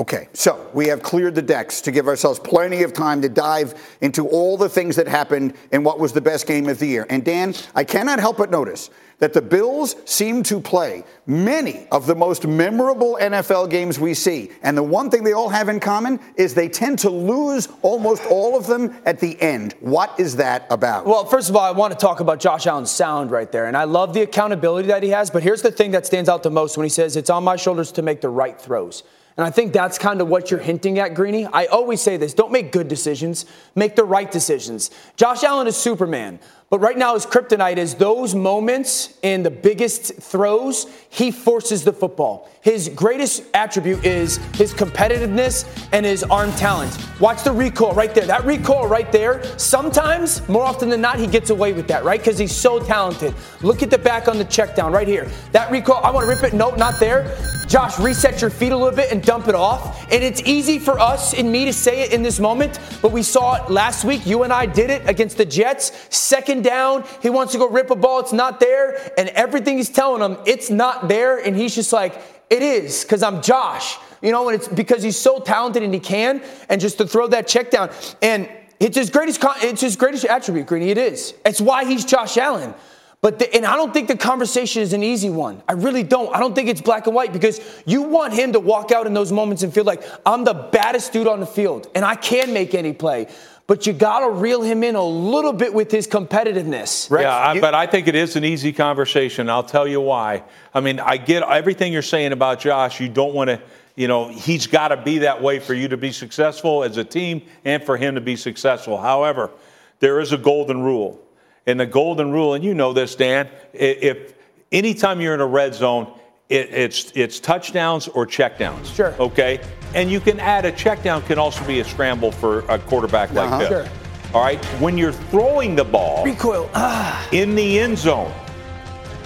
Okay, 0.00 0.28
so 0.32 0.70
we 0.72 0.86
have 0.86 1.02
cleared 1.02 1.34
the 1.34 1.42
decks 1.42 1.82
to 1.82 1.90
give 1.90 2.08
ourselves 2.08 2.38
plenty 2.38 2.84
of 2.84 2.94
time 2.94 3.20
to 3.20 3.28
dive 3.28 3.74
into 4.00 4.26
all 4.26 4.56
the 4.56 4.66
things 4.66 4.96
that 4.96 5.06
happened 5.06 5.52
in 5.72 5.84
what 5.84 6.00
was 6.00 6.14
the 6.14 6.22
best 6.22 6.46
game 6.46 6.70
of 6.70 6.78
the 6.78 6.86
year. 6.86 7.06
And 7.10 7.22
Dan, 7.22 7.52
I 7.74 7.84
cannot 7.84 8.18
help 8.18 8.38
but 8.38 8.50
notice 8.50 8.88
that 9.18 9.34
the 9.34 9.42
Bills 9.42 9.96
seem 10.06 10.42
to 10.44 10.58
play 10.58 11.04
many 11.26 11.86
of 11.92 12.06
the 12.06 12.14
most 12.14 12.46
memorable 12.46 13.18
NFL 13.20 13.68
games 13.68 14.00
we 14.00 14.14
see. 14.14 14.50
And 14.62 14.74
the 14.74 14.82
one 14.82 15.10
thing 15.10 15.22
they 15.22 15.34
all 15.34 15.50
have 15.50 15.68
in 15.68 15.80
common 15.80 16.18
is 16.34 16.54
they 16.54 16.70
tend 16.70 16.98
to 17.00 17.10
lose 17.10 17.68
almost 17.82 18.24
all 18.30 18.56
of 18.56 18.66
them 18.66 18.96
at 19.04 19.20
the 19.20 19.38
end. 19.42 19.74
What 19.80 20.18
is 20.18 20.36
that 20.36 20.66
about? 20.70 21.04
Well, 21.04 21.26
first 21.26 21.50
of 21.50 21.56
all, 21.56 21.62
I 21.62 21.72
want 21.72 21.92
to 21.92 21.98
talk 21.98 22.20
about 22.20 22.40
Josh 22.40 22.66
Allen's 22.66 22.90
sound 22.90 23.30
right 23.30 23.52
there. 23.52 23.66
And 23.66 23.76
I 23.76 23.84
love 23.84 24.14
the 24.14 24.22
accountability 24.22 24.88
that 24.88 25.02
he 25.02 25.10
has. 25.10 25.28
But 25.28 25.42
here's 25.42 25.60
the 25.60 25.70
thing 25.70 25.90
that 25.90 26.06
stands 26.06 26.30
out 26.30 26.42
the 26.42 26.50
most 26.50 26.78
when 26.78 26.84
he 26.86 26.90
says, 26.90 27.16
It's 27.16 27.28
on 27.28 27.44
my 27.44 27.56
shoulders 27.56 27.92
to 27.92 28.00
make 28.00 28.22
the 28.22 28.30
right 28.30 28.58
throws. 28.58 29.02
And 29.36 29.46
I 29.46 29.50
think 29.50 29.72
that's 29.72 29.98
kind 29.98 30.20
of 30.20 30.28
what 30.28 30.50
you're 30.50 30.60
hinting 30.60 30.98
at, 30.98 31.14
Greeny. 31.14 31.46
I 31.46 31.66
always 31.66 32.00
say 32.00 32.16
this 32.16 32.34
don't 32.34 32.52
make 32.52 32.72
good 32.72 32.88
decisions, 32.88 33.46
make 33.74 33.96
the 33.96 34.04
right 34.04 34.30
decisions. 34.30 34.90
Josh 35.16 35.44
Allen 35.44 35.66
is 35.66 35.76
Superman. 35.76 36.40
But 36.70 36.78
right 36.78 36.96
now, 36.96 37.14
his 37.14 37.26
kryptonite 37.26 37.78
is 37.78 37.96
those 37.96 38.32
moments 38.32 39.18
in 39.22 39.42
the 39.42 39.50
biggest 39.50 40.14
throws, 40.22 40.86
he 41.08 41.32
forces 41.32 41.82
the 41.82 41.92
football. 41.92 42.48
His 42.60 42.88
greatest 42.88 43.42
attribute 43.54 44.04
is 44.04 44.36
his 44.54 44.72
competitiveness 44.72 45.66
and 45.92 46.06
his 46.06 46.22
arm 46.22 46.52
talent. 46.52 46.96
Watch 47.18 47.42
the 47.42 47.50
recoil 47.50 47.92
right 47.94 48.14
there. 48.14 48.26
That 48.26 48.44
recoil 48.44 48.86
right 48.86 49.10
there, 49.10 49.42
sometimes, 49.58 50.48
more 50.48 50.62
often 50.62 50.88
than 50.88 51.00
not, 51.00 51.18
he 51.18 51.26
gets 51.26 51.50
away 51.50 51.72
with 51.72 51.88
that, 51.88 52.04
right? 52.04 52.20
Because 52.20 52.38
he's 52.38 52.54
so 52.54 52.78
talented. 52.78 53.34
Look 53.62 53.82
at 53.82 53.90
the 53.90 53.98
back 53.98 54.28
on 54.28 54.38
the 54.38 54.44
check 54.44 54.76
down 54.76 54.92
right 54.92 55.08
here. 55.08 55.28
That 55.50 55.72
recoil, 55.72 56.00
I 56.04 56.10
want 56.12 56.24
to 56.24 56.28
rip 56.28 56.44
it. 56.44 56.54
Nope, 56.54 56.78
not 56.78 57.00
there. 57.00 57.36
Josh, 57.66 58.00
reset 58.00 58.40
your 58.40 58.50
feet 58.50 58.72
a 58.72 58.76
little 58.76 58.94
bit 58.94 59.12
and 59.12 59.22
dump 59.22 59.46
it 59.46 59.54
off. 59.54 60.02
And 60.12 60.24
it's 60.24 60.42
easy 60.42 60.78
for 60.78 60.98
us 60.98 61.34
and 61.34 61.50
me 61.50 61.64
to 61.64 61.72
say 61.72 62.02
it 62.02 62.12
in 62.12 62.20
this 62.20 62.40
moment, 62.40 62.80
but 63.00 63.12
we 63.12 63.22
saw 63.22 63.54
it 63.54 63.70
last 63.70 64.04
week. 64.04 64.26
You 64.26 64.42
and 64.42 64.52
I 64.52 64.66
did 64.66 64.90
it 64.90 65.08
against 65.08 65.36
the 65.36 65.44
Jets. 65.44 65.92
Second 66.10 66.59
down, 66.62 67.04
he 67.22 67.30
wants 67.30 67.52
to 67.52 67.58
go 67.58 67.68
rip 67.68 67.90
a 67.90 67.96
ball, 67.96 68.20
it's 68.20 68.32
not 68.32 68.60
there. 68.60 69.12
And 69.18 69.28
everything 69.30 69.76
he's 69.76 69.90
telling 69.90 70.22
him, 70.22 70.38
it's 70.46 70.70
not 70.70 71.08
there. 71.08 71.38
And 71.38 71.56
he's 71.56 71.74
just 71.74 71.92
like, 71.92 72.20
it 72.48 72.62
is, 72.62 73.04
because 73.04 73.22
I'm 73.22 73.42
Josh. 73.42 73.96
You 74.22 74.32
know, 74.32 74.48
and 74.48 74.58
it's 74.58 74.68
because 74.68 75.02
he's 75.02 75.16
so 75.16 75.38
talented 75.38 75.82
and 75.82 75.94
he 75.94 76.00
can, 76.00 76.42
and 76.68 76.80
just 76.80 76.98
to 76.98 77.06
throw 77.06 77.26
that 77.28 77.48
check 77.48 77.70
down. 77.70 77.90
And 78.20 78.48
it's 78.78 78.96
his 78.96 79.08
greatest, 79.10 79.40
it's 79.62 79.80
his 79.80 79.96
greatest 79.96 80.24
attribute, 80.24 80.66
Greeny. 80.66 80.90
It 80.90 80.98
is. 80.98 81.34
It's 81.44 81.60
why 81.60 81.84
he's 81.84 82.04
Josh 82.04 82.36
Allen. 82.36 82.74
But 83.22 83.38
the, 83.38 83.54
and 83.54 83.66
I 83.66 83.76
don't 83.76 83.92
think 83.92 84.08
the 84.08 84.16
conversation 84.16 84.80
is 84.80 84.94
an 84.94 85.02
easy 85.02 85.28
one. 85.28 85.62
I 85.68 85.72
really 85.72 86.02
don't. 86.02 86.34
I 86.34 86.40
don't 86.40 86.54
think 86.54 86.70
it's 86.70 86.80
black 86.80 87.06
and 87.06 87.14
white 87.14 87.34
because 87.34 87.60
you 87.84 88.02
want 88.02 88.32
him 88.32 88.54
to 88.54 88.60
walk 88.60 88.92
out 88.92 89.06
in 89.06 89.12
those 89.12 89.30
moments 89.30 89.62
and 89.62 89.72
feel 89.72 89.84
like 89.84 90.02
I'm 90.24 90.44
the 90.44 90.54
baddest 90.54 91.12
dude 91.12 91.26
on 91.26 91.40
the 91.40 91.46
field 91.46 91.88
and 91.94 92.02
I 92.02 92.14
can 92.14 92.54
make 92.54 92.74
any 92.74 92.94
play. 92.94 93.28
But 93.70 93.86
you 93.86 93.92
got 93.92 94.26
to 94.26 94.30
reel 94.30 94.62
him 94.62 94.82
in 94.82 94.96
a 94.96 95.04
little 95.04 95.52
bit 95.52 95.72
with 95.72 95.92
his 95.92 96.08
competitiveness. 96.08 97.08
Rex, 97.08 97.22
yeah, 97.22 97.36
I, 97.36 97.60
but 97.60 97.72
I 97.72 97.86
think 97.86 98.08
it 98.08 98.16
is 98.16 98.34
an 98.34 98.44
easy 98.44 98.72
conversation. 98.72 99.48
I'll 99.48 99.62
tell 99.62 99.86
you 99.86 100.00
why. 100.00 100.42
I 100.74 100.80
mean, 100.80 100.98
I 100.98 101.18
get 101.18 101.44
everything 101.44 101.92
you're 101.92 102.02
saying 102.02 102.32
about 102.32 102.58
Josh. 102.58 102.98
You 102.98 103.08
don't 103.08 103.32
want 103.32 103.48
to 103.48 103.62
you 103.94 104.08
know, 104.08 104.26
he's 104.26 104.66
got 104.66 104.88
to 104.88 104.96
be 104.96 105.18
that 105.18 105.40
way 105.40 105.60
for 105.60 105.72
you 105.72 105.86
to 105.86 105.96
be 105.96 106.10
successful 106.10 106.82
as 106.82 106.96
a 106.96 107.04
team 107.04 107.42
and 107.64 107.80
for 107.84 107.96
him 107.96 108.16
to 108.16 108.20
be 108.20 108.34
successful. 108.34 108.98
However, 108.98 109.52
there 110.00 110.18
is 110.18 110.32
a 110.32 110.38
golden 110.38 110.82
rule. 110.82 111.24
And 111.64 111.78
the 111.78 111.86
golden 111.86 112.32
rule, 112.32 112.54
and 112.54 112.64
you 112.64 112.74
know 112.74 112.92
this, 112.92 113.14
Dan, 113.14 113.48
if 113.72 114.34
anytime 114.72 115.20
you're 115.20 115.34
in 115.34 115.40
a 115.40 115.46
red 115.46 115.76
zone, 115.76 116.12
it, 116.50 116.70
it's 116.70 117.12
it's 117.14 117.40
touchdowns 117.40 118.08
or 118.08 118.26
checkdowns. 118.26 118.92
Sure. 118.94 119.14
Okay. 119.18 119.60
And 119.94 120.10
you 120.10 120.20
can 120.20 120.38
add 120.38 120.64
a 120.64 120.72
checkdown 120.72 121.24
can 121.26 121.38
also 121.38 121.64
be 121.66 121.80
a 121.80 121.84
scramble 121.84 122.30
for 122.32 122.60
a 122.68 122.78
quarterback 122.78 123.32
like 123.32 123.48
uh-huh. 123.48 123.58
this. 123.58 123.68
Sure. 123.68 123.88
All 124.34 124.42
right. 124.42 124.62
When 124.80 124.98
you're 124.98 125.12
throwing 125.12 125.74
the 125.74 125.84
ball 125.84 126.24
recoil 126.24 126.68
ah. 126.74 127.28
in 127.32 127.54
the 127.54 127.78
end 127.78 127.96
zone, 127.96 128.32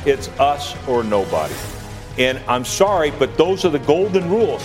it's 0.06 0.28
us 0.38 0.76
or 0.86 1.02
nobody. 1.02 1.54
And 2.18 2.38
I'm 2.46 2.64
sorry, 2.64 3.10
but 3.10 3.36
those 3.36 3.64
are 3.64 3.70
the 3.70 3.80
golden 3.80 4.30
rules. 4.30 4.64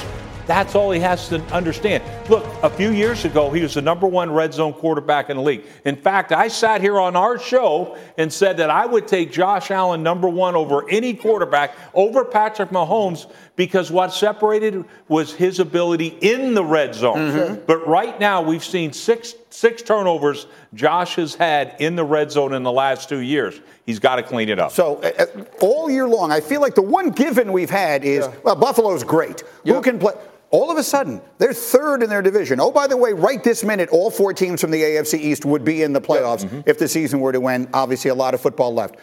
That's 0.50 0.74
all 0.74 0.90
he 0.90 1.00
has 1.02 1.30
to 1.30 1.40
understand. 1.54 2.04
Look, 2.28 2.44
a 2.64 2.72
few 2.72 2.90
years 2.90 3.24
ago, 3.24 3.52
he 3.52 3.62
was 3.62 3.76
the 3.76 3.84
number 3.84 4.08
one 4.08 4.32
red 4.32 4.52
zone 4.52 4.74
quarterback 4.74 5.30
in 5.30 5.38
the 5.38 5.44
league. 5.44 5.64
In 5.86 5.96
fact, 5.96 6.32
I 6.32 6.48
sat 6.48 6.82
here 6.82 7.00
on 7.00 7.16
our 7.16 7.38
show 7.38 7.96
and 8.18 8.34
said 8.34 8.58
that 8.58 8.72
I 8.72 8.88
would 8.88 9.08
take 9.08 9.32
Josh 9.32 9.70
Allen 9.70 10.02
number 10.02 10.28
one 10.28 10.56
over 10.56 10.90
any 10.90 11.14
quarterback, 11.14 11.76
over 11.94 12.26
Patrick 12.26 12.72
Mahomes, 12.72 13.32
because 13.58 13.92
what 13.92 14.12
separated 14.12 14.86
was 15.08 15.32
his 15.32 15.60
ability 15.60 16.18
in 16.22 16.56
the 16.56 16.66
red 16.66 16.96
zone. 16.96 17.18
Mm-hmm. 17.18 17.66
But 17.68 17.88
right 17.88 18.20
now, 18.20 18.42
we've 18.42 18.64
seen 18.64 18.92
six 18.92 19.36
six 19.52 19.84
turnovers 19.84 20.48
Josh 20.74 21.16
has 21.16 21.36
had 21.36 21.76
in 21.80 21.96
the 21.96 22.04
red 22.04 22.32
zone 22.32 22.54
in 22.54 22.64
the 22.64 22.72
last 22.72 23.08
two 23.08 23.20
years. 23.20 23.60
He's 23.86 24.00
got 24.00 24.16
to 24.16 24.24
clean 24.24 24.50
it 24.50 24.58
up. 24.58 24.72
So 24.72 24.96
uh, 24.98 25.26
all 25.62 25.92
year 25.92 26.08
long, 26.08 26.32
I 26.32 26.40
feel 26.40 26.60
like 26.62 26.74
the 26.74 26.82
one 26.82 27.12
given 27.12 27.52
we've 27.52 27.70
had 27.70 28.04
is 28.04 28.26
yeah. 28.26 28.34
well, 28.44 28.56
Buffalo's 28.56 29.04
great. 29.04 29.44
Yep. 29.64 29.76
Who 29.76 29.82
can 29.84 30.00
play? 30.00 30.14
All 30.52 30.72
of 30.72 30.78
a 30.78 30.84
sudden, 30.84 31.22
they're 31.38 31.54
third 31.54 32.02
in 32.02 32.10
their 32.10 32.22
division. 32.22 32.60
Oh, 32.60 32.72
by 32.72 32.88
the 32.88 32.98
way, 32.98 33.14
right 33.14 33.44
this 33.44 33.64
minute, 33.64 33.90
all 33.90 34.10
four 34.10 34.34
teams 34.34 34.62
from 34.62 34.72
the 34.72 34.82
AFC 34.82 35.20
East 35.20 35.46
would 35.46 35.64
be 35.64 35.84
in 35.84 35.94
the 35.94 36.02
playoffs 36.02 36.44
mm-hmm. 36.44 36.62
if 36.66 36.80
the 36.80 36.88
season 36.88 37.20
were 37.20 37.32
to 37.32 37.48
end. 37.48 37.70
Obviously, 37.74 38.10
a 38.10 38.16
lot 38.16 38.34
of 38.34 38.42
football 38.42 38.74
left. 38.74 38.96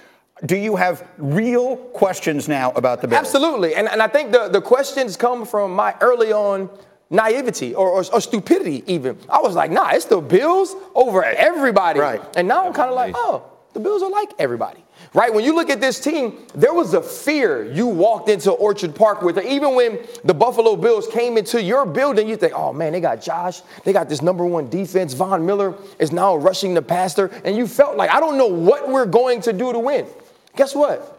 Do 0.45 0.57
you 0.57 0.77
have 0.77 1.07
real 1.17 1.77
questions 1.77 2.49
now 2.49 2.73
about 2.73 3.01
the 3.01 3.09
Bills? 3.09 3.21
Absolutely. 3.21 3.75
And, 3.75 3.89
and 3.89 4.03
I 4.03 4.09
think 4.09 4.33
the, 4.33 4.49
the 4.49 4.61
questions 4.61 5.17
come 5.17 5.47
from 5.47 5.73
my 5.73 5.95
early 6.01 6.33
on 6.33 6.69
naivety 7.09 7.75
or, 7.75 7.89
or, 7.89 8.05
or, 8.13 8.21
stupidity, 8.21 8.83
even. 8.87 9.17
I 9.31 9.41
was 9.41 9.55
like, 9.55 9.71
nah, 9.71 9.91
it's 9.91 10.05
the 10.07 10.21
Bills 10.21 10.75
over 10.95 11.25
everybody. 11.25 12.01
Right. 12.01 12.21
And 12.37 12.49
now 12.49 12.67
I'm 12.67 12.73
kind 12.75 12.91
of 12.91 12.97
like, 12.97 13.15
oh, 13.17 13.51
the 13.73 13.81
Bills 13.81 14.03
are 14.03 14.11
like 14.11 14.31
everybody 14.39 14.85
right? 15.17 15.33
When 15.33 15.45
you 15.45 15.55
look 15.55 15.71
at 15.71 15.81
this 15.81 15.99
team, 15.99 16.39
there 16.55 16.75
was 16.75 16.93
a 16.93 17.01
fear 17.01 17.65
you 17.73 17.87
walked 17.87 18.29
into 18.29 18.53
Orchard 18.53 18.95
Park 18.95 19.23
with. 19.23 19.39
Even 19.39 19.75
when 19.75 19.99
the 20.25 20.35
Buffalo 20.35 20.77
Bills 20.77 21.09
came 21.09 21.39
into 21.39 21.61
your 21.61 21.87
building, 21.87 22.29
you 22.29 22.37
think, 22.37 22.53
oh 22.55 22.73
man, 22.73 22.93
they 22.93 23.01
got 23.01 23.23
Josh, 23.23 23.63
they 23.85 23.95
got 23.95 24.11
this 24.11 24.21
number 24.21 24.45
one 24.45 24.69
defense. 24.69 25.15
Von 25.15 25.47
Miller 25.47 25.75
is 25.99 26.13
now 26.13 26.37
rushing 26.37 26.75
the 26.75 26.83
passer, 26.83 27.31
and 27.47 27.57
you 27.57 27.67
felt 27.67 27.97
like, 27.97 28.11
I 28.11 28.21
don't 28.21 28.37
know 28.37 28.47
what 28.47 28.91
we're 28.91 29.07
going 29.07 29.41
to 29.41 29.55
do 29.55 29.73
to 29.73 29.79
win. 29.79 30.07
Guess 30.55 30.75
what? 30.75 31.15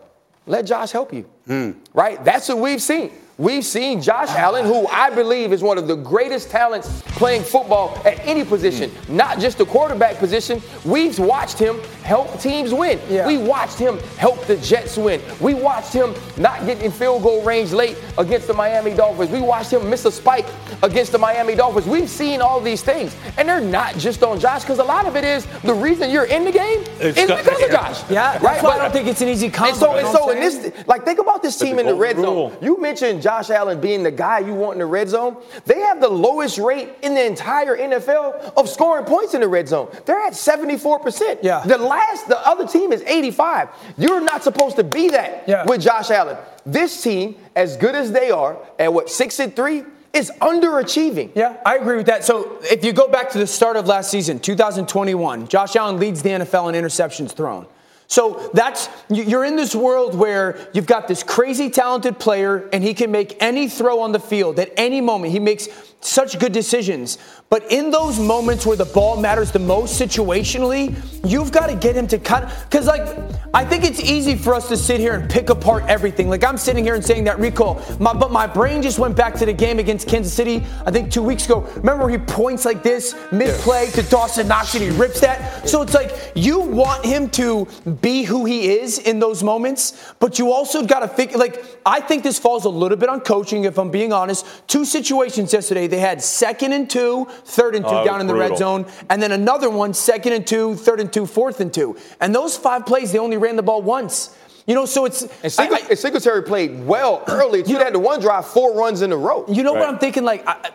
Let 0.46 0.68
Josh 0.68 0.92
help 0.92 1.12
you, 1.12 1.26
mm. 1.48 1.76
right? 1.94 2.24
That's 2.24 2.48
what 2.50 2.60
we've 2.60 2.82
seen. 2.82 3.12
We've 3.40 3.66
seen 3.66 4.02
Josh 4.02 4.30
Allen, 4.30 4.66
who 4.66 4.88
I 4.88 5.12
believe 5.12 5.54
is 5.54 5.62
one 5.62 5.78
of 5.78 5.88
the 5.88 5.96
greatest 5.96 6.50
talents 6.50 7.04
playing 7.06 7.44
football 7.44 7.96
at 8.04 8.20
any 8.26 8.44
position, 8.44 8.92
not 9.08 9.38
just 9.38 9.60
the 9.60 9.66
quarterback 9.66 10.18
position. 10.18 10.60
We've 10.84 11.20
watched 11.20 11.60
him 11.60 11.80
help 12.08 12.40
teams 12.40 12.74
win. 12.74 12.98
Yeah. 13.10 13.28
We 13.28 13.38
watched 13.38 13.78
him 13.78 14.00
help 14.18 14.46
the 14.46 14.56
Jets 14.58 14.98
win. 14.98 15.22
We 15.42 15.54
watched 15.54 15.92
him 15.92 16.16
not 16.38 16.66
get 16.66 16.82
in 16.82 16.90
field 16.90 17.22
goal 17.22 17.44
range 17.44 17.74
late 17.74 17.98
against 18.18 18.48
the 18.48 18.54
Miami 18.54 18.94
Dolphins. 18.94 19.30
We 19.30 19.42
watched 19.42 19.74
him 19.74 19.90
miss 19.90 20.06
a 20.06 20.12
spike 20.12 20.48
against 20.84 21.12
the 21.12 21.18
Miami 21.18 21.54
Dolphins. 21.54 21.86
We've 21.86 22.10
seen 22.10 22.40
all 22.42 22.62
these 22.62 22.82
things, 22.82 23.14
and 23.38 23.50
they're 23.50 23.60
not 23.60 23.98
just 23.98 24.24
on 24.24 24.40
Josh 24.40 24.62
because 24.62 24.80
a 24.80 24.86
lot 24.86 25.06
of 25.06 25.18
it 25.18 25.26
is 25.26 25.46
the 25.64 25.74
reason 25.74 26.10
you're 26.10 26.26
in 26.26 26.46
the 26.46 26.52
game 26.52 26.86
it's 27.02 27.18
is 27.18 27.30
because 27.30 27.62
of 27.62 27.72
Josh. 27.72 28.10
Yeah, 28.10 28.38
right. 28.42 28.62
But 28.62 28.72
I 28.72 28.78
don't 28.78 28.94
think 28.94 29.08
it's 29.10 29.22
an 29.22 29.28
easy 29.28 29.50
combo. 29.50 29.72
And 29.72 29.78
so, 29.78 29.98
and 29.98 30.08
so 30.08 30.30
in 30.30 30.40
this, 30.40 30.88
like, 30.88 31.04
think 31.04 31.20
about 31.20 31.42
this 31.44 31.60
team 31.60 31.78
in 31.78 31.86
the 31.86 31.96
red 31.96 32.16
rule. 32.16 32.52
zone. 32.52 32.58
You 32.62 32.80
mentioned 32.80 33.22
Josh 33.22 33.50
Allen 33.50 33.82
being 33.82 34.02
the 34.04 34.12
guy 34.12 34.40
you 34.40 34.54
want 34.54 34.76
in 34.76 34.80
the 34.80 34.86
red 34.86 35.10
zone, 35.10 35.36
they 35.66 35.82
have 35.82 36.00
the 36.00 36.08
lowest 36.08 36.58
rate 36.58 36.90
in 37.02 37.14
the 37.14 37.26
entire 37.26 37.76
NFL 37.76 38.54
of 38.56 38.70
scoring 38.70 39.04
points 39.04 39.34
in 39.34 39.42
the 39.42 39.48
red 39.48 39.68
zone. 39.68 39.90
They're 40.06 40.22
at 40.22 40.34
74%. 40.34 41.40
Yeah. 41.44 41.60
The 41.66 41.78
last, 41.98 42.28
the 42.28 42.40
other 42.48 42.68
team 42.68 42.92
is 42.92 43.02
85. 43.04 43.70
You're 43.98 44.22
not 44.22 44.44
supposed 44.44 44.76
to 44.78 44.84
be 44.84 45.10
that 45.10 45.44
yeah. 45.48 45.66
with 45.66 45.82
Josh 45.82 46.10
Allen. 46.12 46.38
This 46.66 47.02
team, 47.02 47.36
as 47.56 47.78
good 47.78 47.96
as 47.96 48.12
they 48.12 48.32
are, 48.32 48.58
at 48.78 48.94
what, 48.94 49.10
six 49.10 49.40
and 49.40 49.56
three, 49.56 49.84
is 50.14 50.32
underachieving. 50.42 51.32
Yeah, 51.36 51.58
I 51.66 51.76
agree 51.76 51.98
with 51.98 52.08
that. 52.08 52.24
So 52.24 52.60
if 52.64 52.84
you 52.84 52.94
go 52.94 53.08
back 53.08 53.30
to 53.32 53.38
the 53.38 53.48
start 53.48 53.78
of 53.78 53.88
last 53.88 54.10
season, 54.10 54.40
2021, 54.40 55.48
Josh 55.48 55.76
Allen 55.76 56.00
leads 56.00 56.22
the 56.22 56.30
NFL 56.30 56.74
in 56.74 56.84
interceptions 56.84 57.32
thrown. 57.32 57.68
So 58.08 58.50
that's 58.54 58.88
you're 59.10 59.44
in 59.44 59.58
this 59.58 59.76
world 59.76 60.16
where 60.16 60.70
you've 60.74 60.86
got 60.86 61.10
this 61.10 61.24
crazy 61.24 61.70
talented 61.70 62.18
player 62.18 62.70
and 62.72 62.82
he 62.82 62.94
can 62.94 63.12
make 63.12 63.36
any 63.42 63.68
throw 63.68 64.00
on 64.00 64.14
the 64.14 64.20
field 64.20 64.60
at 64.60 64.72
any 64.78 65.02
moment. 65.02 65.34
He 65.34 65.40
makes 65.40 65.68
such 66.00 66.40
good 66.40 66.52
decisions. 66.52 67.18
But 67.50 67.72
in 67.72 67.92
those 67.92 68.20
moments 68.20 68.66
where 68.66 68.78
the 68.78 68.86
ball 68.86 69.18
matters 69.18 69.52
the 69.52 69.60
most 69.60 70.00
situationally, 70.00 70.96
you've 71.26 71.52
got 71.52 71.68
to 71.68 71.76
get 71.76 71.96
him 71.96 72.08
to 72.08 72.20
cut. 72.20 72.54
Because, 72.70 72.88
like, 72.88 73.18
I 73.54 73.66
think 73.66 73.84
it's 73.84 74.00
easy 74.00 74.36
for 74.36 74.54
us 74.54 74.68
to 74.68 74.78
sit 74.78 75.00
here 75.00 75.14
and 75.14 75.30
pick 75.30 75.50
apart 75.50 75.86
everything. 75.88 76.30
Like, 76.30 76.44
I'm 76.44 76.58
sitting 76.58 76.84
here 76.84 76.96
and 76.96 77.04
saying 77.04 77.24
that 77.24 77.40
recall, 77.40 77.82
my, 78.00 78.14
but 78.14 78.32
my 78.32 78.46
brain 78.48 78.82
just 78.82 79.00
went 79.00 79.16
back 79.16 79.34
to 79.36 79.46
the 79.46 79.54
game 79.54 79.80
against 79.80 80.08
Kansas 80.08 80.34
City, 80.34 80.64
I 80.86 80.92
think 80.92 81.12
two 81.12 81.24
weeks 81.24 81.46
ago. 81.46 81.62
Remember, 81.78 82.06
where 82.06 82.10
he 82.10 82.18
points 82.18 82.66
like 82.66 82.84
this 82.84 83.16
mid 83.32 83.54
play 83.62 83.90
to 83.92 84.04
Dawson 84.04 84.48
Knox 84.48 84.76
and 84.76 84.84
he 84.84 84.90
rips 84.92 85.22
that? 85.22 85.68
So 85.68 85.82
it's 85.82 85.94
like 85.94 86.34
you 86.36 86.60
want 86.60 87.06
him 87.06 87.30
to 87.32 87.68
be 88.02 88.24
who 88.24 88.46
he 88.46 88.70
is 88.70 89.00
in 89.00 89.20
those 89.20 89.42
moments, 89.42 90.14
but 90.20 90.38
you 90.38 90.52
also 90.52 90.86
got 90.86 91.00
to 91.00 91.08
figure, 91.08 91.38
like, 91.38 91.64
I 91.86 92.02
think 92.02 92.24
this 92.24 92.38
falls 92.38 92.66
a 92.66 92.70
little 92.70 92.98
bit 92.98 93.10
on 93.10 93.22
coaching, 93.22 93.64
if 93.64 93.78
I'm 93.80 93.90
being 93.90 94.12
honest. 94.12 94.46
Two 94.68 94.86
situations 94.86 95.54
yesterday, 95.54 95.87
they 95.88 96.00
had 96.00 96.22
second 96.22 96.74
and 96.74 96.90
two, 96.90 97.26
third 97.46 97.76
and 97.76 97.86
two 97.86 97.92
oh, 97.92 98.06
down 98.06 98.22
in 98.22 98.28
the 98.28 98.34
brutal. 98.34 98.50
red 98.50 98.58
zone, 98.58 98.86
and 99.10 99.22
then 99.22 99.32
another 99.32 99.70
one, 99.70 99.94
second 99.94 100.34
and 100.34 100.46
two, 100.46 100.76
third 100.76 101.00
and 101.00 101.12
two, 101.12 101.26
fourth 101.26 101.60
and 101.60 101.74
two. 101.74 101.98
And 102.20 102.34
those 102.36 102.58
five 102.58 102.86
plays, 102.86 103.12
they 103.12 103.20
only 103.20 103.38
ran 103.38 103.56
the 103.56 103.64
ball 103.64 103.82
once. 103.82 104.36
You 104.68 104.76
know, 104.76 104.86
so 104.86 105.06
it's 105.06 105.22
and, 105.44 105.52
Sing- 105.52 105.74
I, 105.74 105.78
I, 105.78 105.88
and 105.90 105.98
Singletary 105.98 106.44
played 106.44 106.86
well 106.86 107.24
early. 107.28 107.64
You 107.66 107.78
had 107.78 107.94
the 107.94 108.00
one 108.00 108.20
drive, 108.20 108.46
four 108.46 108.76
runs 108.76 109.02
in 109.02 109.14
a 109.14 109.18
row. 109.18 109.46
You 109.48 109.64
know 109.64 109.74
right. 109.74 109.80
what 109.80 109.90
I'm 109.90 109.98
thinking? 109.98 110.26
Like, 110.26 110.46
I, 110.46 110.72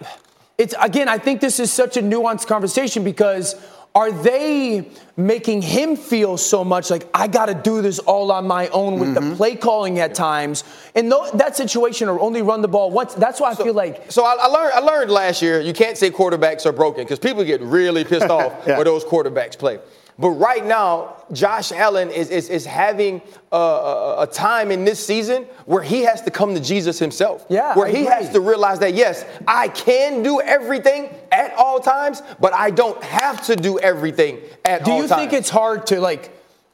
it's 0.57 0.75
again, 0.81 1.09
I 1.09 1.19
think 1.19 1.41
this 1.41 1.61
is 1.61 1.71
such 1.71 1.97
a 1.97 2.03
nuanced 2.03 2.47
conversation 2.47 3.05
because 3.05 3.55
are 3.95 4.11
they 4.11 4.89
making 5.17 5.61
him 5.61 5.97
feel 5.97 6.39
so 6.39 6.65
much 6.65 6.91
like 6.91 7.07
I 7.13 7.29
got 7.29 7.47
to 7.47 7.55
do 7.55 7.83
this 7.83 7.99
all 7.99 8.33
on 8.33 8.47
my 8.47 8.69
own 8.69 8.99
with 8.99 9.15
mm-hmm. 9.15 9.31
the 9.31 9.37
play 9.37 9.55
calling 9.55 9.99
at 9.99 10.15
times? 10.15 10.65
In 10.95 11.11
that 11.11 11.57
situation, 11.57 12.09
or 12.09 12.19
only 12.19 12.41
run 12.41 12.63
the 12.63 12.69
ball 12.69 12.91
once. 12.91 13.15
That's 13.15 13.39
why 13.39 13.51
I 13.51 13.55
so, 13.55 13.65
feel 13.65 13.75
like. 13.75 14.11
So 14.11 14.25
I, 14.25 14.37
I, 14.41 14.47
learned. 14.47 14.73
I 14.75 14.79
learned 14.79 15.11
last 15.11 15.43
year 15.43 15.61
you 15.61 15.75
can't 15.75 15.99
say 15.99 16.11
quarterbacks 16.11 16.65
are 16.65 16.73
broken 16.73 17.05
because 17.05 17.19
people 17.19 17.45
get 17.45 17.61
really 17.61 18.05
pissed 18.05 18.27
off 18.31 18.53
yeah. 18.67 18.77
where 18.77 18.85
those 18.85 19.05
quarterbacks 19.05 19.59
play. 19.59 19.79
But 20.19 20.31
right 20.31 20.65
now, 20.65 21.17
Josh 21.33 21.73
Allen 21.73 22.11
is, 22.11 22.31
is, 22.31 22.51
is 22.51 22.67
having 22.67 23.23
a, 23.51 23.57
a, 23.57 24.23
a, 24.23 24.27
time 24.27 24.71
in 24.71 24.85
this 24.85 25.05
season 25.05 25.45
where 25.65 25.83
he 25.83 26.03
has 26.03 26.21
to 26.23 26.31
come 26.31 26.55
to 26.55 26.61
Jesus 26.61 26.99
himself. 26.99 27.47
Yeah. 27.49 27.75
Where 27.75 27.87
I 27.87 27.91
he 27.91 28.03
agree. 28.03 28.13
has 28.13 28.31
to 28.31 28.41
realize 28.41 28.79
that, 28.81 28.95
yes, 28.95 29.25
I 29.49 29.69
can 29.69 30.23
do 30.23 30.41
everything 30.41 31.09
at 31.31 31.55
all 31.55 31.81
times, 31.81 32.23
but 32.41 32.53
I 32.53 32.71
don't 32.71 33.03
have 33.03 33.45
to 33.47 33.57
do 33.57 33.79
everything 33.79 34.41
at 34.65 34.85
do 34.85 34.91
all 34.91 34.99
times. 34.99 35.11
Do 35.11 35.15
you 35.15 35.21
think 35.21 35.33
it's 35.33 35.51
hard 35.51 35.87
to, 35.87 36.01
like, 36.01 36.31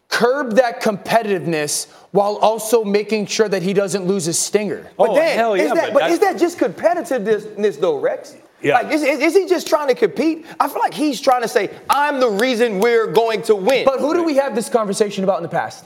curb 0.08 0.54
that 0.54 0.82
competitiveness 0.82 1.88
while 2.10 2.36
also 2.36 2.82
making 2.82 3.26
sure 3.26 3.48
that 3.48 3.62
he 3.62 3.72
doesn't 3.72 4.04
lose 4.04 4.24
his 4.24 4.38
stinger? 4.38 4.90
Oh, 4.98 5.06
but 5.06 5.10
oh, 5.10 5.14
Dan, 5.14 5.38
hell 5.38 5.56
yeah, 5.56 5.62
is 5.62 5.72
that, 5.72 5.92
but, 5.92 6.00
but 6.00 6.10
is 6.10 6.18
that 6.18 6.38
just 6.38 6.58
competitiveness, 6.58 7.78
though, 7.78 8.00
Rex? 8.00 8.36
Yeah. 8.62 8.74
Like, 8.74 8.92
is, 8.92 9.02
is, 9.02 9.34
he 9.34 9.46
just 9.46 9.68
trying 9.68 9.88
to 9.88 9.94
compete? 9.94 10.44
I 10.58 10.68
feel 10.68 10.80
like 10.80 10.94
he's 10.94 11.20
trying 11.20 11.42
to 11.42 11.48
say, 11.48 11.70
I'm 11.88 12.20
the 12.20 12.30
reason 12.30 12.80
we're 12.80 13.06
going 13.06 13.42
to 13.42 13.54
win. 13.54 13.84
But 13.84 14.00
who 14.00 14.14
do 14.14 14.24
we 14.24 14.36
have 14.36 14.54
this 14.54 14.68
conversation 14.68 15.24
about 15.24 15.36
in 15.36 15.42
the 15.44 15.48
past? 15.48 15.84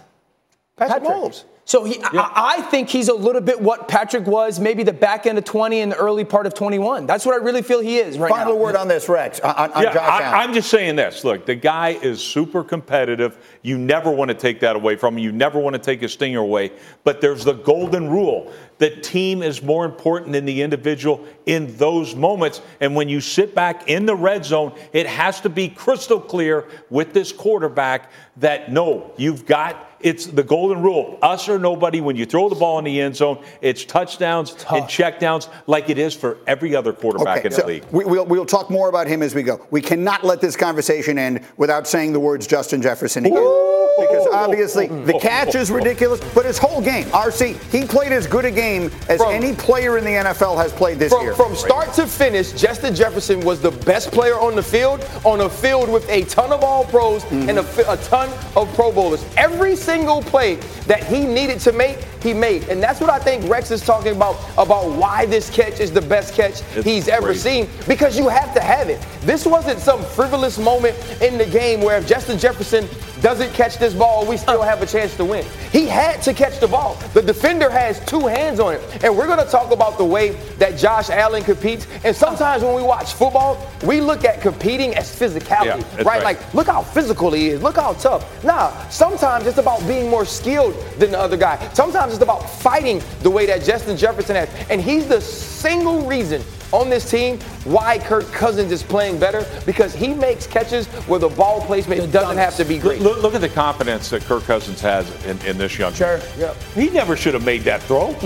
Patrick, 0.77 1.03
Patrick. 1.03 1.19
Mahomes. 1.19 1.45
So 1.65 1.85
he, 1.85 1.99
yeah. 2.01 2.09
I, 2.13 2.57
I, 2.59 2.63
think 2.63 2.89
he's 2.89 3.09
a 3.09 3.15
little 3.15 3.41
bit 3.41 3.61
what 3.61 3.87
Patrick 3.87 4.27
was, 4.27 4.59
maybe 4.59 4.83
the 4.83 4.93
back 4.93 5.27
end 5.27 5.39
of 5.39 5.45
20 5.45 5.81
and 5.81 5.93
the 5.93 5.97
early 5.97 6.25
part 6.25 6.45
of 6.45 6.55
21. 6.55 7.07
That's 7.07 7.25
what 7.25 7.41
I 7.41 7.45
really 7.45 7.63
feel 7.63 7.81
he 7.81 7.99
is 7.99 8.19
right 8.19 8.31
Final 8.31 8.55
now. 8.55 8.61
word 8.61 8.75
on 8.75 8.89
this, 8.89 9.09
Rex. 9.09 9.39
On, 9.41 9.71
on 9.71 9.83
yeah, 9.83 9.97
I, 9.99 10.43
am 10.43 10.53
just 10.53 10.71
saying 10.71 10.97
this. 10.97 11.23
Look, 11.23 11.47
the 11.47 11.55
guy 11.55 11.91
is 11.91 12.23
super 12.23 12.65
competitive. 12.65 13.39
You 13.63 13.79
never 13.79 14.11
want 14.11 14.31
to 14.31 14.35
take 14.35 14.59
that 14.61 14.75
away 14.75 14.97
from 14.97 15.15
him. 15.15 15.21
You 15.21 15.31
never 15.31 15.61
want 15.61 15.75
to 15.75 15.81
take 15.81 16.01
his 16.01 16.13
stinger 16.13 16.41
away. 16.41 16.73
But 17.05 17.21
there's 17.21 17.45
the 17.45 17.55
golden 17.55 18.11
rule. 18.11 18.53
The 18.83 18.91
team 18.91 19.45
is 19.45 19.63
more 19.63 19.85
important 19.85 20.33
than 20.33 20.45
the 20.45 20.61
individual 20.61 21.25
in 21.47 21.77
those 21.77 22.17
moments. 22.17 22.61
And 22.81 22.97
when 22.97 23.09
you 23.09 23.21
sit 23.21 23.55
back 23.55 23.89
in 23.89 24.07
the 24.07 24.17
red 24.17 24.45
zone, 24.45 24.77
it 24.93 25.07
has 25.07 25.41
to 25.43 25.49
be 25.49 25.69
crystal 25.69 26.19
clear 26.21 26.67
with 26.91 27.13
this 27.13 27.31
quarterback 27.31 28.11
that 28.39 28.73
no, 28.73 29.13
you've 29.17 29.47
got 29.47 29.89
it's 30.01 30.27
the 30.27 30.43
golden 30.43 30.83
rule 30.83 31.17
us 31.23 31.49
or 31.49 31.61
nobody. 31.61 32.01
When 32.01 32.17
you 32.17 32.27
throw 32.27 32.49
the 32.49 32.57
ball 32.57 32.81
in 32.81 32.85
the 32.85 33.01
end 33.01 33.15
zone, 33.15 33.45
it's 33.61 33.85
touchdowns 33.85 34.55
Tough. 34.55 34.73
and 34.77 34.87
checkdowns 34.87 35.49
like 35.69 35.89
it 35.89 35.97
is 35.97 36.13
for 36.13 36.39
every 36.49 36.75
other 36.75 36.93
quarterback 36.93 37.39
okay, 37.39 37.47
in 37.47 37.53
so 37.53 37.61
the 37.61 37.69
league. 37.69 37.85
We, 37.93 38.05
will 38.05 38.27
we'll 38.27 38.45
talk 38.45 38.69
more 38.69 38.89
about 38.89 39.07
him 39.07 39.23
as 39.23 39.33
we 39.33 39.45
go. 39.45 39.65
We 39.71 39.81
cannot 39.81 40.25
let 40.25 40.41
this 40.41 40.57
conversation 40.57 41.21
end 41.21 41.47
without 41.57 41.87
saying 41.87 42.15
the 42.15 42.21
words 42.21 42.49
Justin 42.49 42.83
Jefferson 42.83 43.27
again. 43.27 43.39
Ooh 43.39 43.72
because 44.09 44.27
obviously 44.33 44.87
the 44.87 45.19
catch 45.19 45.55
is 45.55 45.71
ridiculous, 45.71 46.21
but 46.35 46.45
his 46.45 46.59
whole 46.59 46.81
game, 46.81 47.05
RC, 47.07 47.61
he 47.71 47.87
played 47.87 48.13
as 48.13 48.27
good 48.27 48.45
a 48.45 48.51
game 48.51 48.91
as 49.09 49.21
from, 49.21 49.33
any 49.33 49.55
player 49.55 49.99
in 49.99 50.05
the 50.05 50.11
NFL 50.11 50.57
has 50.57 50.73
played 50.73 50.99
this 50.99 51.13
from, 51.13 51.23
year. 51.23 51.35
From 51.35 51.55
start 51.55 51.93
to 51.95 52.07
finish, 52.07 52.53
Justin 52.53 52.95
Jefferson 52.95 53.41
was 53.41 53.61
the 53.61 53.71
best 53.71 54.11
player 54.11 54.39
on 54.39 54.55
the 54.55 54.63
field, 54.63 55.05
on 55.25 55.41
a 55.41 55.49
field 55.49 55.91
with 55.91 56.09
a 56.09 56.25
ton 56.25 56.53
of 56.53 56.63
all 56.63 56.85
pros 56.85 57.25
mm-hmm. 57.25 57.49
and 57.49 57.59
a, 57.59 57.93
a 57.93 57.97
ton 57.99 58.29
of 58.57 58.73
Pro 58.75 58.93
Bowlers. 58.93 59.25
Every 59.37 59.77
single 59.77 60.23
play 60.23 60.57
that 60.87 61.05
he 61.05 61.25
needed 61.25 61.61
to 61.61 61.73
make, 61.73 61.99
he 62.23 62.33
made. 62.33 62.69
And 62.69 62.83
that's 62.83 63.01
what 63.01 63.11
I 63.11 63.19
think 63.19 63.49
Rex 63.49 63.71
is 63.71 63.83
talking 63.85 64.15
about, 64.15 64.37
about 64.59 64.91
why 64.91 65.27
this 65.27 65.51
catch 65.51 65.81
is 65.81 65.91
the 65.91 66.01
best 66.01 66.35
catch 66.35 66.63
it's 66.77 66.85
he's 66.85 67.09
ever 67.09 67.29
crazy. 67.29 67.41
seen, 67.41 67.69
because 67.87 68.19
you 68.19 68.29
have 68.29 68.55
to 68.55 68.61
have 68.61 68.89
it. 68.89 69.05
This 69.23 69.47
wasn't 69.47 69.79
some 69.81 70.03
frivolous 70.05 70.59
moment 70.59 70.97
in 71.23 71.39
the 71.39 71.47
game 71.47 71.81
where 71.81 71.99
if 71.99 72.07
Justin 72.07 72.39
Jefferson 72.39 72.89
doesn't 73.21 73.53
catch 73.53 73.79
this 73.79 73.92
ball, 73.93 74.27
we 74.27 74.37
still 74.37 74.63
have 74.63 74.83
a 74.83 74.87
chance 74.87 75.17
to 75.17 75.25
win. 75.25 75.45
He 75.71 75.87
had 75.87 76.23
to 76.23 76.33
catch 76.33 76.61
the 76.61 76.69
ball. 76.69 76.97
The 77.15 77.23
defender 77.23 77.71
has 77.71 78.05
two 78.07 78.27
hands 78.27 78.61
on 78.61 78.75
it. 78.75 79.05
And 79.05 79.17
we're 79.17 79.27
going 79.27 79.45
to 79.45 79.51
talk 79.51 79.73
about 79.73 79.99
the 79.99 80.05
way 80.05 80.31
that 80.59 80.79
Josh 80.79 81.11
Allen 81.11 81.43
competes. 81.43 81.87
And 82.05 82.15
sometimes 82.15 82.63
when 82.63 82.75
we 82.75 82.83
watch 82.83 83.15
football, 83.15 83.67
we 83.85 84.01
look 84.01 84.25
at 84.25 84.41
competing 84.41 84.95
as 84.95 85.15
physicality, 85.15 85.81
yeah, 85.81 85.97
right? 85.97 86.07
right? 86.07 86.23
Like, 86.23 86.55
look 86.55 86.67
how 86.67 86.83
physical 86.83 87.33
he 87.33 87.49
is. 87.49 87.63
Look 87.63 87.77
how 87.77 87.93
tough. 87.95 88.45
Nah, 88.45 88.71
sometimes 88.89 89.47
it's 89.47 89.59
about 89.59 89.87
being 89.87 90.11
more 90.11 90.25
skilled 90.25 90.75
than 90.99 91.11
the 91.13 91.19
other 91.19 91.37
guy. 91.37 91.57
Sometimes 91.73 92.13
it's 92.13 92.23
about 92.23 92.49
fighting 92.49 93.03
the 93.23 93.31
way 93.31 93.47
that 93.47 93.65
Justin 93.65 93.97
Jefferson 93.97 94.37
has. 94.37 94.49
And 94.71 94.81
he's 94.81 95.09
the 95.09 95.21
single 95.21 96.03
reason 96.03 96.43
on 96.73 96.91
this 96.91 97.11
team 97.11 97.39
why 97.65 97.99
Kirk 97.99 98.31
Cousins 98.33 98.73
is 98.73 98.83
playing 98.83 99.19
better 99.19 99.47
because 99.65 99.95
he 99.95 100.15
makes 100.15 100.47
catches 100.47 100.87
where 101.07 101.19
the 101.19 101.29
ball 101.29 101.61
placement 101.61 102.11
doesn't 102.13 102.37
have 102.37 102.57
to 102.57 102.65
be 102.65 102.79
great. 102.79 103.01
Look, 103.01 103.23
look, 103.23 103.35
at 103.35 103.41
the 103.41 103.49
confidence 103.49 104.11
that 104.11 104.23
Kirk 104.23 104.45
Cousins 104.45 104.81
has 104.81 105.09
in, 105.25 105.39
in 105.47 105.59
this 105.59 105.79
young 105.79 105.93
Sure, 105.93 106.21
yep. 106.37 106.57
He 106.75 106.91
never 106.91 107.17
should 107.17 107.35
have 107.35 107.45
made 107.45 107.63
that 107.63 107.83
throw. 107.83 108.17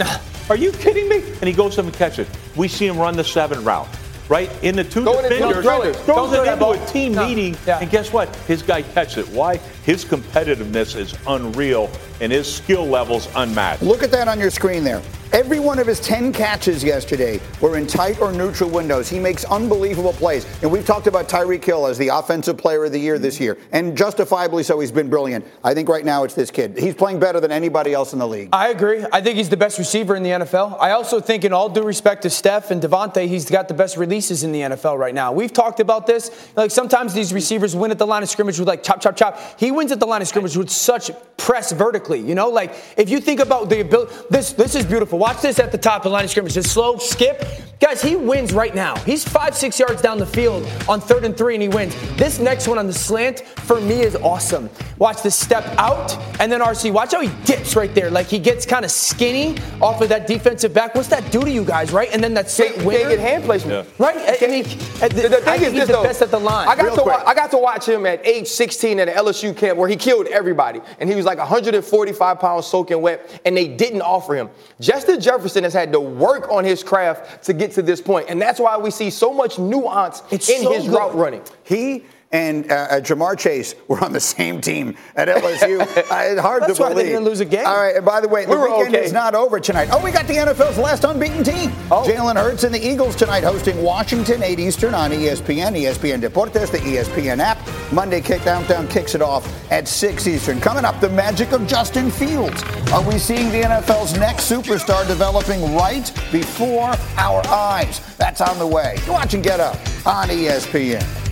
Are 0.48 0.56
you 0.56 0.72
kidding 0.72 1.08
me? 1.08 1.16
And 1.40 1.44
he 1.44 1.52
goes 1.52 1.78
up 1.78 1.84
and 1.84 1.94
catches 1.94 2.28
it. 2.28 2.38
We 2.54 2.68
see 2.68 2.86
him 2.86 2.98
run 2.98 3.16
the 3.16 3.24
seven 3.24 3.64
route 3.64 3.88
right? 4.28 4.50
In 4.64 4.76
the 4.76 4.84
two 4.84 5.04
Go 5.04 5.22
defenders, 5.22 5.64
throw 5.64 5.92
throws 5.92 6.32
it 6.32 6.46
into 6.46 6.70
a 6.70 6.86
team 6.86 7.12
no. 7.12 7.26
meeting, 7.26 7.56
yeah. 7.66 7.78
and 7.78 7.90
guess 7.90 8.12
what? 8.12 8.34
His 8.48 8.62
guy 8.62 8.82
catches 8.82 9.28
it. 9.28 9.34
Why? 9.34 9.60
His 9.86 10.04
competitiveness 10.04 10.96
is 10.96 11.14
unreal, 11.28 11.88
and 12.20 12.32
his 12.32 12.52
skill 12.52 12.84
levels 12.84 13.28
unmatched. 13.36 13.82
Look 13.82 14.02
at 14.02 14.10
that 14.10 14.26
on 14.26 14.40
your 14.40 14.50
screen 14.50 14.82
there. 14.82 15.00
Every 15.32 15.58
one 15.58 15.78
of 15.78 15.86
his 15.86 16.00
10 16.00 16.32
catches 16.32 16.84
yesterday 16.84 17.40
were 17.60 17.76
in 17.76 17.86
tight 17.86 18.20
or 18.20 18.32
neutral 18.32 18.70
windows. 18.70 19.08
He 19.08 19.18
makes 19.18 19.44
unbelievable 19.44 20.12
plays. 20.12 20.46
And 20.62 20.70
we've 20.70 20.86
talked 20.86 21.08
about 21.08 21.28
Tyreek 21.28 21.64
Hill 21.64 21.86
as 21.86 21.98
the 21.98 22.08
offensive 22.08 22.56
player 22.56 22.84
of 22.84 22.92
the 22.92 22.98
year 22.98 23.18
this 23.18 23.40
year. 23.40 23.58
And 23.72 23.96
justifiably 23.96 24.62
so, 24.62 24.78
he's 24.78 24.92
been 24.92 25.10
brilliant. 25.10 25.44
I 25.64 25.74
think 25.74 25.88
right 25.88 26.04
now 26.04 26.22
it's 26.24 26.34
this 26.34 26.50
kid. 26.50 26.78
He's 26.78 26.94
playing 26.94 27.18
better 27.18 27.40
than 27.40 27.50
anybody 27.50 27.92
else 27.92 28.12
in 28.12 28.18
the 28.18 28.26
league. 28.26 28.50
I 28.52 28.68
agree. 28.68 29.04
I 29.12 29.20
think 29.20 29.36
he's 29.36 29.48
the 29.48 29.56
best 29.56 29.78
receiver 29.78 30.14
in 30.14 30.22
the 30.22 30.30
NFL. 30.30 30.80
I 30.80 30.92
also 30.92 31.20
think, 31.20 31.44
in 31.44 31.52
all 31.52 31.68
due 31.68 31.82
respect 31.82 32.22
to 32.22 32.30
Steph 32.30 32.70
and 32.70 32.80
Davante, 32.80 33.26
he's 33.26 33.50
got 33.50 33.68
the 33.68 33.74
best 33.74 33.96
releases 33.96 34.42
in 34.44 34.52
the 34.52 34.60
NFL 34.60 34.96
right 34.96 35.14
now. 35.14 35.32
We've 35.32 35.52
talked 35.52 35.80
about 35.80 36.06
this. 36.06 36.30
Like 36.56 36.70
sometimes 36.70 37.12
these 37.14 37.34
receivers 37.34 37.74
win 37.76 37.90
at 37.90 37.98
the 37.98 38.06
line 38.06 38.22
of 38.22 38.28
scrimmage 38.28 38.58
with 38.58 38.68
like 38.68 38.82
chop, 38.82 39.00
chop, 39.00 39.16
chop. 39.16 39.38
He 39.58 39.70
wins 39.76 39.92
at 39.92 40.00
the 40.00 40.06
line 40.06 40.22
of 40.22 40.28
scrimmage 40.28 40.56
with 40.56 40.70
such 40.70 41.10
press 41.36 41.72
vertically. 41.72 42.20
You 42.20 42.34
know, 42.34 42.48
like 42.48 42.74
if 42.96 43.10
you 43.10 43.20
think 43.20 43.40
about 43.40 43.68
the 43.68 43.80
ability, 43.80 44.14
this, 44.30 44.52
this 44.52 44.74
is 44.74 44.84
beautiful. 44.86 45.18
Watch 45.18 45.42
this 45.42 45.58
at 45.58 45.72
the 45.72 45.78
top 45.78 45.96
top 45.96 46.04
of 46.04 46.10
the 46.10 46.14
line 46.14 46.24
of 46.24 46.30
scrimmage. 46.30 46.54
His 46.54 46.70
slow 46.70 46.98
skip. 46.98 47.42
Guys, 47.78 48.00
he 48.00 48.16
wins 48.16 48.52
right 48.52 48.74
now. 48.74 48.96
He's 49.00 49.22
five, 49.22 49.54
six 49.54 49.78
yards 49.78 50.00
down 50.00 50.18
the 50.18 50.26
field 50.26 50.66
on 50.88 51.00
third 51.00 51.24
and 51.24 51.36
three, 51.36 51.54
and 51.54 51.62
he 51.62 51.68
wins. 51.68 51.94
This 52.16 52.38
next 52.38 52.68
one 52.68 52.78
on 52.78 52.86
the 52.86 52.92
slant, 52.92 53.40
for 53.40 53.80
me, 53.80 54.00
is 54.00 54.16
awesome. 54.16 54.70
Watch 54.98 55.22
this 55.22 55.36
step 55.36 55.64
out, 55.76 56.16
and 56.40 56.50
then 56.50 56.60
RC, 56.60 56.90
watch 56.92 57.12
how 57.12 57.20
he 57.20 57.30
dips 57.44 57.76
right 57.76 57.94
there. 57.94 58.10
Like 58.10 58.26
he 58.26 58.38
gets 58.38 58.64
kind 58.64 58.84
of 58.84 58.90
skinny 58.90 59.58
off 59.82 60.00
of 60.00 60.08
that 60.08 60.26
defensive 60.26 60.72
back. 60.72 60.94
What's 60.94 61.08
that 61.08 61.30
do 61.30 61.42
to 61.42 61.50
you 61.50 61.64
guys, 61.64 61.92
right? 61.92 62.08
And 62.12 62.24
then 62.24 62.32
that 62.34 62.50
slant 62.50 62.78
winner. 62.78 62.98
Can't 63.00 63.10
get 63.10 63.20
hand 63.20 63.44
placement. 63.44 63.86
Yeah. 63.86 64.06
Right? 64.06 64.42
I 64.42 64.46
mean, 64.46 64.62
the, 64.64 65.28
the 65.28 65.42
thing 65.42 65.62
is 65.62 65.72
he's 65.72 65.86
the 65.86 65.92
though, 65.92 66.02
best 66.02 66.22
at 66.22 66.30
the 66.30 66.40
line. 66.40 66.68
I 66.68 66.76
got, 66.76 66.94
to 66.94 67.04
wa- 67.04 67.22
I 67.26 67.34
got 67.34 67.50
to 67.50 67.58
watch 67.58 67.86
him 67.86 68.06
at 68.06 68.26
age 68.26 68.48
16 68.48 69.00
at 69.00 69.08
an 69.08 69.14
LSU 69.16 69.54
camp 69.66 69.78
where 69.78 69.88
he 69.88 69.96
killed 69.96 70.26
everybody. 70.28 70.80
And 71.00 71.08
he 71.08 71.14
was 71.14 71.24
like 71.24 71.38
145 71.38 72.40
pounds 72.40 72.66
soaking 72.66 73.00
wet, 73.00 73.40
and 73.44 73.56
they 73.56 73.68
didn't 73.68 74.02
offer 74.02 74.34
him. 74.34 74.50
Justin 74.80 75.20
Jefferson 75.20 75.64
has 75.64 75.72
had 75.72 75.92
to 75.92 76.00
work 76.00 76.50
on 76.50 76.64
his 76.64 76.82
craft 76.82 77.44
to 77.44 77.52
get 77.52 77.72
to 77.72 77.82
this. 77.82 78.00
And 78.06 78.40
that's 78.40 78.60
why 78.60 78.76
we 78.76 78.90
see 78.90 79.10
so 79.10 79.32
much 79.32 79.58
nuance 79.58 80.22
it's 80.30 80.48
in 80.48 80.62
so 80.62 80.72
his 80.72 80.84
good. 80.84 80.94
route 80.94 81.14
running. 81.14 81.42
He 81.64 82.04
and 82.32 82.70
uh, 82.70 82.74
uh, 82.74 83.00
Ja'Marr 83.00 83.38
Chase 83.38 83.74
were 83.88 84.02
on 84.04 84.12
the 84.12 84.20
same 84.20 84.60
team 84.60 84.96
at 85.14 85.28
LSU. 85.28 85.80
uh, 85.80 85.84
it's 85.96 86.40
hard 86.40 86.62
That's 86.62 86.76
to 86.76 86.82
why 86.82 86.88
believe. 86.90 87.06
they 87.06 87.12
didn't 87.12 87.24
lose 87.24 87.40
a 87.40 87.44
game. 87.44 87.66
All 87.66 87.76
right, 87.76 87.96
and 87.96 88.04
by 88.04 88.20
the 88.20 88.28
way, 88.28 88.46
we 88.46 88.54
the 88.54 88.60
weekend 88.60 88.94
okay. 88.94 89.04
is 89.04 89.12
not 89.12 89.34
over 89.34 89.60
tonight. 89.60 89.88
Oh, 89.92 90.02
we 90.02 90.10
got 90.10 90.26
the 90.26 90.34
NFL's 90.34 90.78
last 90.78 91.04
unbeaten 91.04 91.44
team. 91.44 91.70
Oh. 91.90 92.04
Jalen 92.06 92.36
Hurts 92.36 92.64
and 92.64 92.74
the 92.74 92.84
Eagles 92.84 93.16
tonight 93.16 93.44
hosting 93.44 93.82
Washington 93.82 94.42
8 94.42 94.58
Eastern 94.58 94.94
on 94.94 95.10
ESPN, 95.10 95.76
ESPN 95.80 96.20
Deportes, 96.20 96.70
the 96.70 96.78
ESPN 96.78 97.38
app. 97.38 97.58
Monday 97.92 98.20
kick 98.20 98.42
downtown 98.42 98.88
kicks 98.88 99.14
it 99.14 99.22
off 99.22 99.46
at 99.70 99.86
6 99.86 100.26
Eastern. 100.26 100.60
Coming 100.60 100.84
up, 100.84 101.00
the 101.00 101.10
magic 101.10 101.52
of 101.52 101.66
Justin 101.66 102.10
Fields. 102.10 102.62
Are 102.92 103.02
we 103.02 103.18
seeing 103.18 103.50
the 103.50 103.62
NFL's 103.62 104.18
next 104.18 104.50
superstar 104.50 105.06
developing 105.06 105.74
right 105.74 106.12
before 106.32 106.94
our 107.16 107.46
eyes? 107.46 108.00
That's 108.16 108.40
on 108.40 108.58
the 108.58 108.66
way. 108.66 108.96
You're 109.04 109.14
watching 109.14 109.42
Get 109.42 109.60
Up 109.60 109.76
on 110.06 110.28
ESPN. 110.28 111.26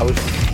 I 0.00 0.02
was 0.02 0.49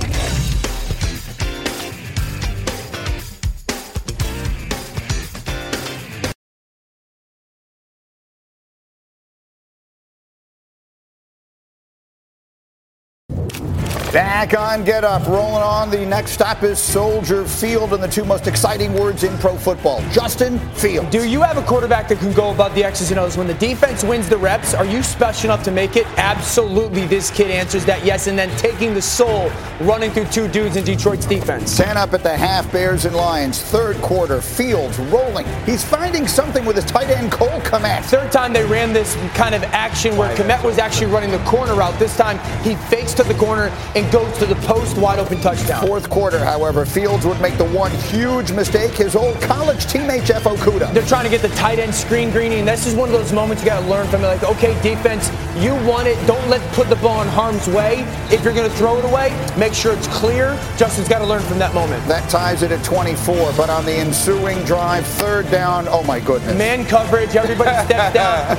Back 14.16 14.58
on 14.58 14.82
Get 14.82 15.04
Up, 15.04 15.26
rolling 15.26 15.62
on. 15.62 15.90
The 15.90 16.06
next 16.06 16.30
stop 16.30 16.62
is 16.62 16.78
Soldier 16.78 17.44
Field, 17.44 17.92
and 17.92 18.02
the 18.02 18.08
two 18.08 18.24
most 18.24 18.46
exciting 18.46 18.94
words 18.94 19.24
in 19.24 19.36
pro 19.36 19.58
football 19.58 20.00
Justin 20.10 20.58
Fields. 20.70 21.10
Do 21.10 21.28
you 21.28 21.42
have 21.42 21.58
a 21.58 21.62
quarterback 21.62 22.08
that 22.08 22.20
can 22.20 22.32
go 22.32 22.50
above 22.50 22.74
the 22.74 22.82
X's 22.82 23.10
and 23.10 23.20
O's? 23.20 23.36
When 23.36 23.46
the 23.46 23.52
defense 23.52 24.02
wins 24.02 24.26
the 24.26 24.38
reps, 24.38 24.72
are 24.72 24.86
you 24.86 25.02
special 25.02 25.50
enough 25.50 25.62
to 25.64 25.70
make 25.70 25.96
it? 25.96 26.06
Absolutely, 26.16 27.04
this 27.04 27.30
kid 27.30 27.50
answers 27.50 27.84
that 27.84 28.06
yes, 28.06 28.26
and 28.26 28.38
then 28.38 28.48
taking 28.56 28.94
the 28.94 29.02
soul, 29.02 29.52
running 29.80 30.10
through 30.10 30.28
two 30.28 30.48
dudes 30.48 30.76
in 30.76 30.84
Detroit's 30.86 31.26
defense. 31.26 31.76
10 31.76 31.98
up 31.98 32.14
at 32.14 32.22
the 32.22 32.34
half, 32.34 32.72
Bears 32.72 33.04
and 33.04 33.14
Lions. 33.14 33.60
Third 33.60 33.96
quarter, 33.96 34.40
Fields 34.40 34.98
rolling. 34.98 35.44
He's 35.66 35.84
finding 35.84 36.26
something 36.26 36.64
with 36.64 36.76
his 36.76 36.86
tight 36.86 37.10
end, 37.10 37.32
Cole 37.32 37.60
Kmet. 37.60 38.02
Third 38.04 38.32
time 38.32 38.54
they 38.54 38.64
ran 38.64 38.94
this 38.94 39.14
kind 39.34 39.54
of 39.54 39.62
action 39.64 40.16
where 40.16 40.34
Kmet 40.36 40.64
was 40.64 40.78
actually 40.78 41.12
running 41.12 41.32
the 41.32 41.44
corner 41.44 41.74
route. 41.74 41.98
This 41.98 42.16
time 42.16 42.38
he 42.62 42.76
fakes 42.88 43.12
to 43.12 43.22
the 43.22 43.34
corner 43.34 43.70
and 43.94 44.05
goes 44.10 44.36
to 44.38 44.46
the 44.46 44.54
post 44.66 44.96
wide 44.96 45.18
open 45.18 45.40
touchdown. 45.40 45.86
Fourth 45.86 46.08
quarter, 46.10 46.38
however, 46.38 46.84
Fields 46.84 47.26
would 47.26 47.40
make 47.40 47.56
the 47.58 47.64
one 47.66 47.90
huge 47.90 48.52
mistake. 48.52 48.92
His 48.92 49.16
old 49.16 49.40
college 49.42 49.86
teammate, 49.86 50.24
Jeff 50.24 50.44
Okudah. 50.44 50.92
They're 50.92 51.06
trying 51.06 51.24
to 51.24 51.30
get 51.30 51.42
the 51.42 51.54
tight 51.56 51.78
end 51.78 51.94
screen 51.94 52.30
greeny, 52.30 52.56
and 52.56 52.68
this 52.68 52.86
is 52.86 52.94
one 52.94 53.08
of 53.08 53.12
those 53.12 53.32
moments 53.32 53.62
you 53.62 53.68
got 53.68 53.80
to 53.80 53.86
learn 53.86 54.06
from 54.08 54.24
it. 54.24 54.26
Like, 54.26 54.44
okay, 54.44 54.80
defense, 54.82 55.30
you 55.56 55.74
want 55.86 56.06
it. 56.06 56.16
Don't 56.26 56.46
let 56.48 56.60
put 56.72 56.88
the 56.88 56.96
ball 56.96 57.22
in 57.22 57.28
harm's 57.28 57.66
way. 57.68 58.04
If 58.30 58.44
you're 58.44 58.54
going 58.54 58.68
to 58.70 58.76
throw 58.76 58.98
it 58.98 59.04
away, 59.04 59.30
make 59.56 59.74
sure 59.74 59.92
it's 59.92 60.08
clear. 60.08 60.58
Justin's 60.76 61.08
got 61.08 61.18
to 61.20 61.26
learn 61.26 61.42
from 61.42 61.58
that 61.58 61.74
moment. 61.74 62.06
That 62.06 62.28
ties 62.28 62.62
it 62.62 62.72
at 62.72 62.84
24, 62.84 63.52
but 63.56 63.70
on 63.70 63.84
the 63.84 63.92
ensuing 63.92 64.62
drive, 64.64 65.06
third 65.06 65.50
down, 65.50 65.86
oh 65.88 66.02
my 66.02 66.20
goodness. 66.20 66.56
Man 66.56 66.84
coverage, 66.86 67.36
everybody 67.36 67.70
step 67.86 68.14
down. 68.14 68.56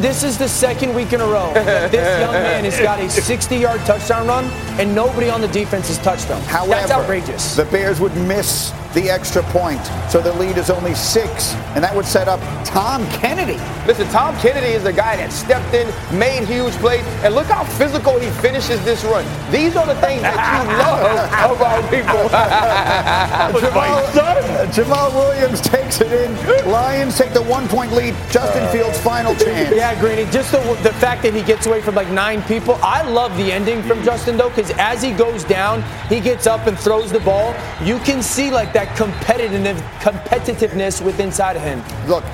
this 0.00 0.22
is 0.22 0.38
the 0.38 0.48
second 0.48 0.94
week 0.94 1.12
in 1.12 1.20
a 1.20 1.26
row 1.26 1.52
that 1.54 1.90
this 1.90 2.20
young 2.20 2.32
man 2.32 2.64
has 2.64 2.78
got 2.80 3.00
a 3.00 3.08
60 3.08 3.56
yard 3.56 3.80
touchdown 3.80 4.26
run, 4.26 4.45
and 4.80 4.94
nobody 4.94 5.28
on 5.30 5.40
the 5.40 5.48
defense 5.48 5.88
has 5.88 5.98
touched 5.98 6.28
them. 6.28 6.40
However, 6.42 6.70
That's 6.72 6.90
outrageous. 6.92 7.56
The 7.56 7.64
Bears 7.66 8.00
would 8.00 8.14
miss 8.16 8.72
the 8.96 9.10
extra 9.10 9.42
point, 9.52 9.84
so 10.10 10.22
the 10.22 10.32
lead 10.32 10.56
is 10.56 10.70
only 10.70 10.94
six, 10.94 11.52
and 11.76 11.84
that 11.84 11.94
would 11.94 12.06
set 12.06 12.28
up 12.28 12.40
Tom 12.64 13.06
Kennedy. 13.10 13.60
Listen, 13.86 14.08
Tom 14.08 14.34
Kennedy 14.38 14.72
is 14.72 14.84
the 14.84 14.92
guy 14.92 15.16
that 15.16 15.30
stepped 15.30 15.74
in, 15.74 15.86
made 16.18 16.48
huge 16.48 16.72
plays, 16.80 17.04
and 17.22 17.34
look 17.34 17.46
how 17.46 17.62
physical 17.62 18.18
he 18.18 18.30
finishes 18.40 18.82
this 18.86 19.04
run. 19.04 19.22
These 19.52 19.76
are 19.76 19.84
the 19.84 19.94
things 19.96 20.22
that 20.22 20.40
you 20.40 20.78
love 20.80 21.56
about 21.56 21.84
people. 21.92 22.24
Jamaal, 23.60 24.66
Jamaal 24.72 25.14
Williams 25.14 25.60
takes 25.60 26.00
it 26.00 26.12
in. 26.12 26.32
Lions 26.70 27.18
take 27.18 27.34
the 27.34 27.42
one-point 27.42 27.92
lead. 27.92 28.14
Justin 28.30 28.66
Fields' 28.72 28.98
final 29.00 29.34
chance. 29.44 29.76
Yeah, 29.76 29.98
Greeny, 30.00 30.24
just 30.30 30.52
the, 30.52 30.58
the 30.82 30.94
fact 30.94 31.22
that 31.24 31.34
he 31.34 31.42
gets 31.42 31.66
away 31.66 31.82
from 31.82 31.94
like 31.94 32.08
nine 32.08 32.42
people. 32.44 32.78
I 32.82 33.02
love 33.02 33.36
the 33.36 33.52
ending 33.52 33.82
from 33.82 34.02
Justin, 34.02 34.38
though, 34.38 34.48
because 34.48 34.70
as 34.78 35.02
he 35.02 35.12
goes 35.12 35.44
down, 35.44 35.82
he 36.08 36.18
gets 36.18 36.46
up 36.46 36.66
and 36.66 36.78
throws 36.78 37.12
the 37.12 37.20
ball. 37.20 37.54
You 37.82 37.98
can 37.98 38.22
see 38.22 38.50
like 38.50 38.72
that 38.72 38.85
competitive 38.94 39.76
competitiveness 40.00 41.04
with 41.04 41.20
inside 41.20 41.56
of 41.56 41.62
him. 41.62 41.82
Look, 42.08 42.24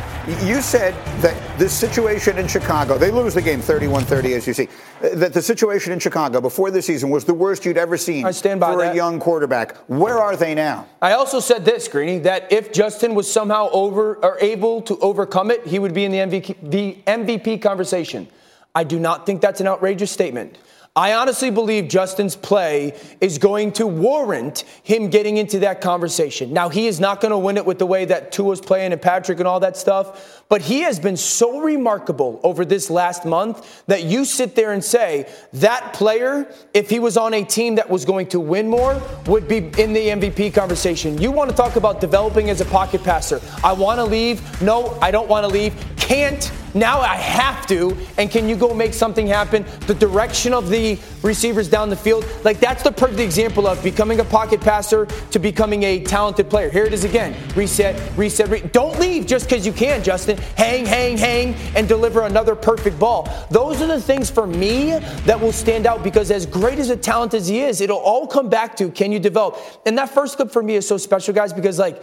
you 0.45 0.61
said 0.61 0.95
that 1.21 1.59
this 1.59 1.73
situation 1.73 2.39
in 2.39 2.47
Chicago, 2.47 2.97
they 2.97 3.11
lose 3.11 3.35
the 3.35 3.43
game 3.43 3.61
31 3.61 4.05
30, 4.05 4.35
as 4.35 4.47
you 4.47 4.55
see, 4.55 4.69
that 5.01 5.33
the 5.33 5.43
situation 5.43 5.93
in 5.93 5.99
Chicago 5.99 6.41
before 6.41 6.71
the 6.71 6.81
season 6.81 7.11
was 7.11 7.25
the 7.25 7.35
worst 7.35 7.65
you'd 7.65 7.77
ever 7.77 7.97
seen 7.97 8.25
I 8.25 8.31
stand 8.31 8.61
by 8.61 8.73
for 8.73 8.79
that. 8.83 8.93
a 8.93 8.97
young 8.97 9.19
quarterback. 9.19 9.77
Where 9.89 10.19
are 10.19 10.37
they 10.37 10.55
now? 10.55 10.87
I 11.01 11.13
also 11.13 11.41
said 11.41 11.65
this, 11.65 11.89
Greeny, 11.89 12.21
that 12.21 12.53
if 12.53 12.73
Justin 12.73 13.15
was 13.15 13.31
somehow 13.31 13.69
over 13.73 14.17
or 14.17 14.39
able 14.41 14.81
to 14.83 14.97
overcome 14.99 15.51
it, 15.51 15.67
he 15.67 15.79
would 15.81 15.95
be 15.95 16.05
in 16.05 16.13
the 16.13 16.19
MVP, 16.19 16.71
the 16.71 16.99
MVP 17.07 17.61
conversation. 17.61 18.29
I 18.75 18.85
do 18.85 18.99
not 18.99 19.27
think 19.27 19.41
that's 19.41 19.61
an 19.61 19.67
outrageous 19.67 20.11
statement. 20.11 20.57
I 20.95 21.15
honestly 21.15 21.51
believe 21.51 21.89
Justin's 21.89 22.37
play 22.37 23.01
is 23.19 23.39
going 23.39 23.73
to 23.73 23.87
warrant 23.87 24.65
him 24.83 25.09
getting 25.09 25.39
into 25.39 25.61
that 25.61 25.81
conversation. 25.81 26.53
Now, 26.53 26.69
he 26.69 26.87
is 26.87 27.01
not 27.01 27.23
going 27.23 27.31
to 27.31 27.39
win 27.39 27.57
it 27.57 27.65
with 27.65 27.79
the 27.79 27.87
way 27.87 28.05
that 28.05 28.31
Tua's 28.31 28.61
playing 28.61 28.93
and 28.93 29.01
Patrick 29.01 29.39
and 29.39 29.49
all 29.49 29.59
that 29.61 29.79
stuff, 29.79 30.45
but 30.51 30.61
he 30.61 30.81
has 30.81 31.01
been 31.01 31.17
so 31.17 31.61
remarkable 31.61 32.41
over 32.43 32.67
this 32.67 32.91
last 32.91 33.25
month 33.25 33.87
that 33.87 34.05
you 34.05 34.27
sit 34.27 34.55
there 34.55 34.75
and 34.75 34.85
say 34.85 35.33
that 35.55 35.95
player, 35.95 36.53
if 36.75 36.91
he 36.91 36.99
was 36.99 37.17
on 37.17 37.33
a 37.33 37.43
team 37.43 37.77
that 37.77 37.89
was 37.89 38.05
going 38.05 38.27
to 38.27 38.39
win 38.39 38.69
more, 38.69 39.01
would 39.25 39.49
be 39.49 39.57
in 39.79 39.95
the 39.95 40.09
MVP 40.09 40.53
conversation. 40.53 41.17
You 41.17 41.33
want 41.33 41.49
to 41.49 41.57
talk 41.57 41.77
about 41.77 42.03
developing 42.03 42.51
as 42.51 42.61
a 42.61 42.67
pocket 42.67 43.03
passer. 43.03 43.41
I 43.65 43.73
want 43.73 43.99
to 43.99 44.05
leave. 44.05 44.61
No, 44.61 44.99
I 45.01 45.11
don't 45.11 45.27
want 45.27 45.45
to 45.45 45.49
leave. 45.49 45.75
Can't. 45.97 46.53
Now 46.75 47.01
I 47.01 47.17
have 47.17 47.67
to. 47.67 47.97
And 48.19 48.31
can 48.31 48.49
you 48.49 48.57
go 48.57 48.73
make 48.75 48.95
something 48.95 49.27
happen? 49.27 49.65
The 49.87 49.95
direction 49.95 50.55
of 50.55 50.69
the 50.69 50.99
receivers 51.23 51.69
down 51.69 51.91
the 51.91 51.97
field, 51.97 52.27
like 52.45 52.61
that's 52.61 52.83
the 52.83 52.93
perfect 52.93 53.21
example 53.21 53.67
of 53.67 53.83
becoming 53.83 54.21
a 54.21 54.25
pocket 54.25 54.61
passer 54.61 55.07
to 55.07 55.39
becoming 55.39 55.83
a 55.85 56.01
talented 56.01 56.49
player. 56.49 56.71
Here 56.71 56.85
it 56.85 56.93
is 56.93 57.05
again. 57.05 57.37
Reset, 57.55 58.17
reset, 58.17 58.49
re- 58.49 58.63
don't 58.73 58.99
leave 58.99 59.27
just 59.27 59.49
because 59.49 59.67
you 59.67 59.73
can, 59.73 60.03
Justin. 60.03 60.39
Hang, 60.57 60.87
hang, 60.87 61.17
hang, 61.17 61.55
and 61.77 61.89
deliver 61.89 62.23
another 62.23 62.55
perfect 62.55 62.99
ball. 62.99 63.29
Those 63.51 63.81
are 63.83 63.87
the 63.87 64.01
things 64.01 64.31
for 64.31 64.47
me 64.47 64.99
that 65.27 65.41
will 65.41 65.53
stand 65.53 65.87
out 65.87 66.03
because 66.03 66.31
as 66.31 66.47
great 66.47 66.79
as 66.79 66.91
a 66.91 66.97
talent 66.97 67.35
as 67.35 67.49
he 67.49 67.61
is, 67.61 67.81
it'll 67.81 67.99
all 67.99 68.27
come 68.27 68.49
back 68.49 68.77
to 68.77 68.91
can 68.91 69.13
you 69.13 69.19
develop? 69.19 69.59
And 69.87 69.97
that 69.99 70.11
first 70.11 70.37
clip 70.37 70.51
for 70.51 70.63
me 70.63 70.77
is 70.77 70.87
so 70.87 70.97
special, 70.97 71.35
guys, 71.35 71.53
because 71.53 71.79
like 71.79 72.03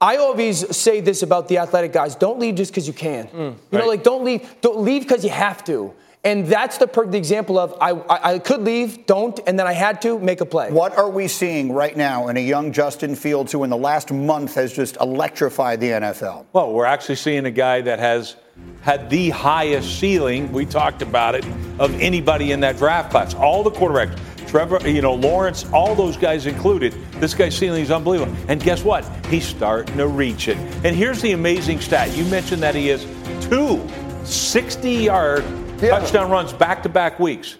I 0.00 0.16
always 0.16 0.74
say 0.74 1.00
this 1.00 1.22
about 1.22 1.48
the 1.48 1.58
athletic 1.58 1.92
guys: 1.92 2.16
don't 2.16 2.38
leave 2.38 2.54
just 2.54 2.72
because 2.72 2.86
you 2.86 2.94
can. 2.94 3.28
Mm, 3.28 3.56
you 3.70 3.78
know, 3.78 3.86
like 3.86 4.02
don't 4.02 4.24
leave, 4.24 4.48
don't 4.60 4.80
leave 4.80 5.02
because 5.02 5.24
you 5.24 5.30
have 5.30 5.62
to. 5.64 5.92
And 6.22 6.46
that's 6.46 6.76
the 6.76 6.86
perfect 6.86 7.14
example 7.14 7.58
of 7.58 7.74
I, 7.80 7.92
I, 7.92 8.34
I 8.34 8.38
could 8.38 8.60
leave, 8.60 9.06
don't, 9.06 9.40
and 9.46 9.58
then 9.58 9.66
I 9.66 9.72
had 9.72 10.02
to 10.02 10.18
make 10.18 10.42
a 10.42 10.44
play. 10.44 10.70
What 10.70 10.96
are 10.98 11.08
we 11.08 11.28
seeing 11.28 11.72
right 11.72 11.96
now 11.96 12.28
in 12.28 12.36
a 12.36 12.40
young 12.40 12.72
Justin 12.72 13.14
Fields 13.14 13.52
who 13.52 13.64
in 13.64 13.70
the 13.70 13.76
last 13.76 14.12
month 14.12 14.54
has 14.54 14.70
just 14.74 14.98
electrified 15.00 15.80
the 15.80 15.88
NFL? 15.88 16.44
Well, 16.52 16.72
we're 16.72 16.84
actually 16.84 17.16
seeing 17.16 17.46
a 17.46 17.50
guy 17.50 17.80
that 17.80 17.98
has 17.98 18.36
had 18.82 19.08
the 19.08 19.30
highest 19.30 19.98
ceiling, 19.98 20.52
we 20.52 20.66
talked 20.66 21.00
about 21.00 21.34
it, 21.34 21.46
of 21.78 21.98
anybody 22.00 22.52
in 22.52 22.60
that 22.60 22.76
draft 22.76 23.10
class. 23.10 23.32
All 23.32 23.62
the 23.62 23.70
quarterbacks, 23.70 24.18
Trevor, 24.50 24.80
you 24.88 25.00
know, 25.00 25.14
Lawrence, 25.14 25.64
all 25.72 25.94
those 25.94 26.16
guys 26.16 26.46
included. 26.46 26.92
This 27.20 27.34
guy's 27.34 27.56
ceiling 27.56 27.82
is 27.82 27.92
unbelievable. 27.92 28.34
And 28.48 28.60
guess 28.60 28.82
what? 28.82 29.04
He's 29.26 29.46
starting 29.46 29.96
to 29.98 30.08
reach 30.08 30.48
it. 30.48 30.56
And 30.84 30.96
here's 30.96 31.22
the 31.22 31.30
amazing 31.30 31.80
stat. 31.80 32.16
You 32.16 32.24
mentioned 32.24 32.60
that 32.64 32.74
he 32.74 32.88
has 32.88 33.06
two 33.46 33.88
60 34.24 34.90
yard 34.90 35.44
touchdown 35.78 36.32
runs 36.32 36.52
back 36.52 36.82
to 36.82 36.88
back 36.88 37.20
weeks. 37.20 37.58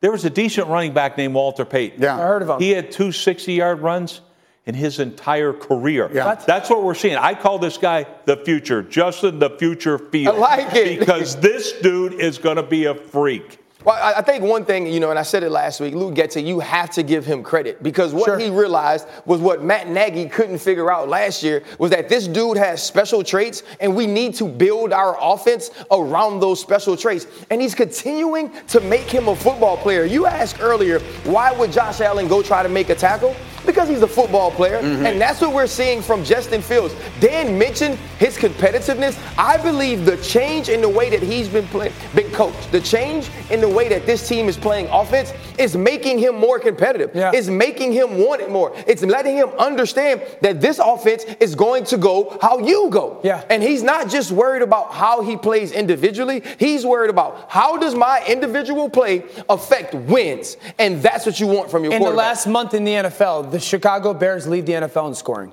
There 0.00 0.10
was 0.10 0.24
a 0.24 0.30
decent 0.30 0.66
running 0.66 0.92
back 0.92 1.16
named 1.16 1.34
Walter 1.34 1.64
Payton. 1.64 2.02
Yeah. 2.02 2.16
I 2.16 2.18
heard 2.18 2.42
of 2.42 2.48
him. 2.50 2.60
He 2.60 2.70
had 2.70 2.90
two 2.90 3.12
60 3.12 3.52
yard 3.52 3.78
runs 3.78 4.20
in 4.66 4.74
his 4.74 4.98
entire 4.98 5.52
career. 5.52 6.10
Yeah. 6.12 6.26
What? 6.26 6.46
That's 6.46 6.68
what 6.68 6.82
we're 6.82 6.94
seeing. 6.94 7.14
I 7.14 7.34
call 7.34 7.60
this 7.60 7.78
guy 7.78 8.06
the 8.24 8.38
future, 8.38 8.82
Justin 8.82 9.38
the 9.38 9.50
future 9.50 9.98
field. 9.98 10.34
I 10.34 10.38
like 10.38 10.74
it. 10.74 10.98
Because 10.98 11.36
this 11.40 11.74
dude 11.74 12.14
is 12.14 12.38
going 12.38 12.56
to 12.56 12.64
be 12.64 12.86
a 12.86 12.94
freak. 12.96 13.60
Well, 13.84 13.96
I 14.16 14.22
think 14.22 14.42
one 14.42 14.64
thing, 14.64 14.88
you 14.88 14.98
know, 14.98 15.10
and 15.10 15.18
I 15.18 15.22
said 15.22 15.44
it 15.44 15.50
last 15.50 15.78
week, 15.78 15.94
Luke 15.94 16.14
Getsy, 16.14 16.44
you 16.44 16.58
have 16.58 16.90
to 16.90 17.04
give 17.04 17.24
him 17.24 17.44
credit 17.44 17.80
because 17.80 18.12
what 18.12 18.24
Sure. 18.24 18.36
he 18.36 18.50
realized 18.50 19.06
was 19.24 19.40
what 19.40 19.62
Matt 19.62 19.88
Nagy 19.88 20.28
couldn't 20.28 20.58
figure 20.58 20.92
out 20.92 21.08
last 21.08 21.44
year 21.44 21.62
was 21.78 21.92
that 21.92 22.08
this 22.08 22.26
dude 22.26 22.56
has 22.56 22.82
special 22.82 23.22
traits 23.22 23.62
and 23.78 23.94
we 23.94 24.04
need 24.08 24.34
to 24.34 24.48
build 24.48 24.92
our 24.92 25.16
offense 25.20 25.70
around 25.92 26.40
those 26.40 26.60
special 26.60 26.96
traits. 26.96 27.28
And 27.50 27.62
he's 27.62 27.74
continuing 27.74 28.50
to 28.66 28.80
make 28.80 29.08
him 29.08 29.28
a 29.28 29.36
football 29.36 29.76
player. 29.76 30.04
You 30.04 30.26
asked 30.26 30.60
earlier, 30.60 30.98
why 31.22 31.52
would 31.52 31.70
Josh 31.70 32.00
Allen 32.00 32.26
go 32.26 32.42
try 32.42 32.64
to 32.64 32.68
make 32.68 32.88
a 32.88 32.96
tackle? 32.96 33.36
Because 33.66 33.88
he's 33.88 34.02
a 34.02 34.08
football 34.08 34.50
player, 34.50 34.80
mm-hmm. 34.80 35.04
and 35.04 35.20
that's 35.20 35.42
what 35.42 35.52
we're 35.52 35.66
seeing 35.66 36.00
from 36.00 36.24
Justin 36.24 36.62
Fields. 36.62 36.94
Dan 37.20 37.58
mentioned 37.58 37.96
his 38.18 38.38
competitiveness. 38.38 39.18
I 39.36 39.58
believe 39.58 40.06
the 40.06 40.16
change 40.18 40.70
in 40.70 40.80
the 40.80 40.88
way 40.88 41.10
that 41.10 41.22
he's 41.22 41.48
been 41.48 41.66
playing, 41.66 41.92
been 42.14 42.30
coached, 42.32 42.72
the 42.72 42.80
change 42.80 43.28
in 43.50 43.60
the 43.60 43.67
way 43.68 43.88
that 43.88 44.06
this 44.06 44.26
team 44.28 44.48
is 44.48 44.56
playing 44.56 44.86
offense 44.88 45.32
is 45.58 45.76
making 45.76 46.18
him 46.18 46.36
more 46.36 46.58
competitive. 46.58 47.10
Yeah. 47.14 47.32
It's 47.34 47.48
making 47.48 47.92
him 47.92 48.18
want 48.18 48.40
it 48.40 48.50
more. 48.50 48.74
It's 48.86 49.02
letting 49.02 49.36
him 49.36 49.50
understand 49.58 50.22
that 50.42 50.60
this 50.60 50.78
offense 50.78 51.24
is 51.40 51.54
going 51.54 51.84
to 51.84 51.96
go 51.96 52.38
how 52.40 52.58
you 52.58 52.88
go. 52.90 53.20
Yeah. 53.22 53.44
And 53.50 53.62
he's 53.62 53.82
not 53.82 54.08
just 54.08 54.30
worried 54.30 54.62
about 54.62 54.92
how 54.92 55.22
he 55.22 55.36
plays 55.36 55.72
individually. 55.72 56.42
He's 56.58 56.84
worried 56.84 57.10
about 57.10 57.46
how 57.50 57.76
does 57.76 57.94
my 57.94 58.24
individual 58.26 58.88
play 58.88 59.24
affect 59.48 59.94
wins, 59.94 60.56
and 60.78 61.02
that's 61.02 61.26
what 61.26 61.40
you 61.40 61.46
want 61.46 61.70
from 61.70 61.84
your 61.84 61.92
In 61.92 62.02
the 62.02 62.10
last 62.10 62.46
month 62.46 62.74
in 62.74 62.84
the 62.84 62.92
NFL, 62.92 63.50
the 63.50 63.60
Chicago 63.60 64.14
Bears 64.14 64.46
lead 64.46 64.66
the 64.66 64.72
NFL 64.72 65.08
in 65.08 65.14
scoring. 65.14 65.52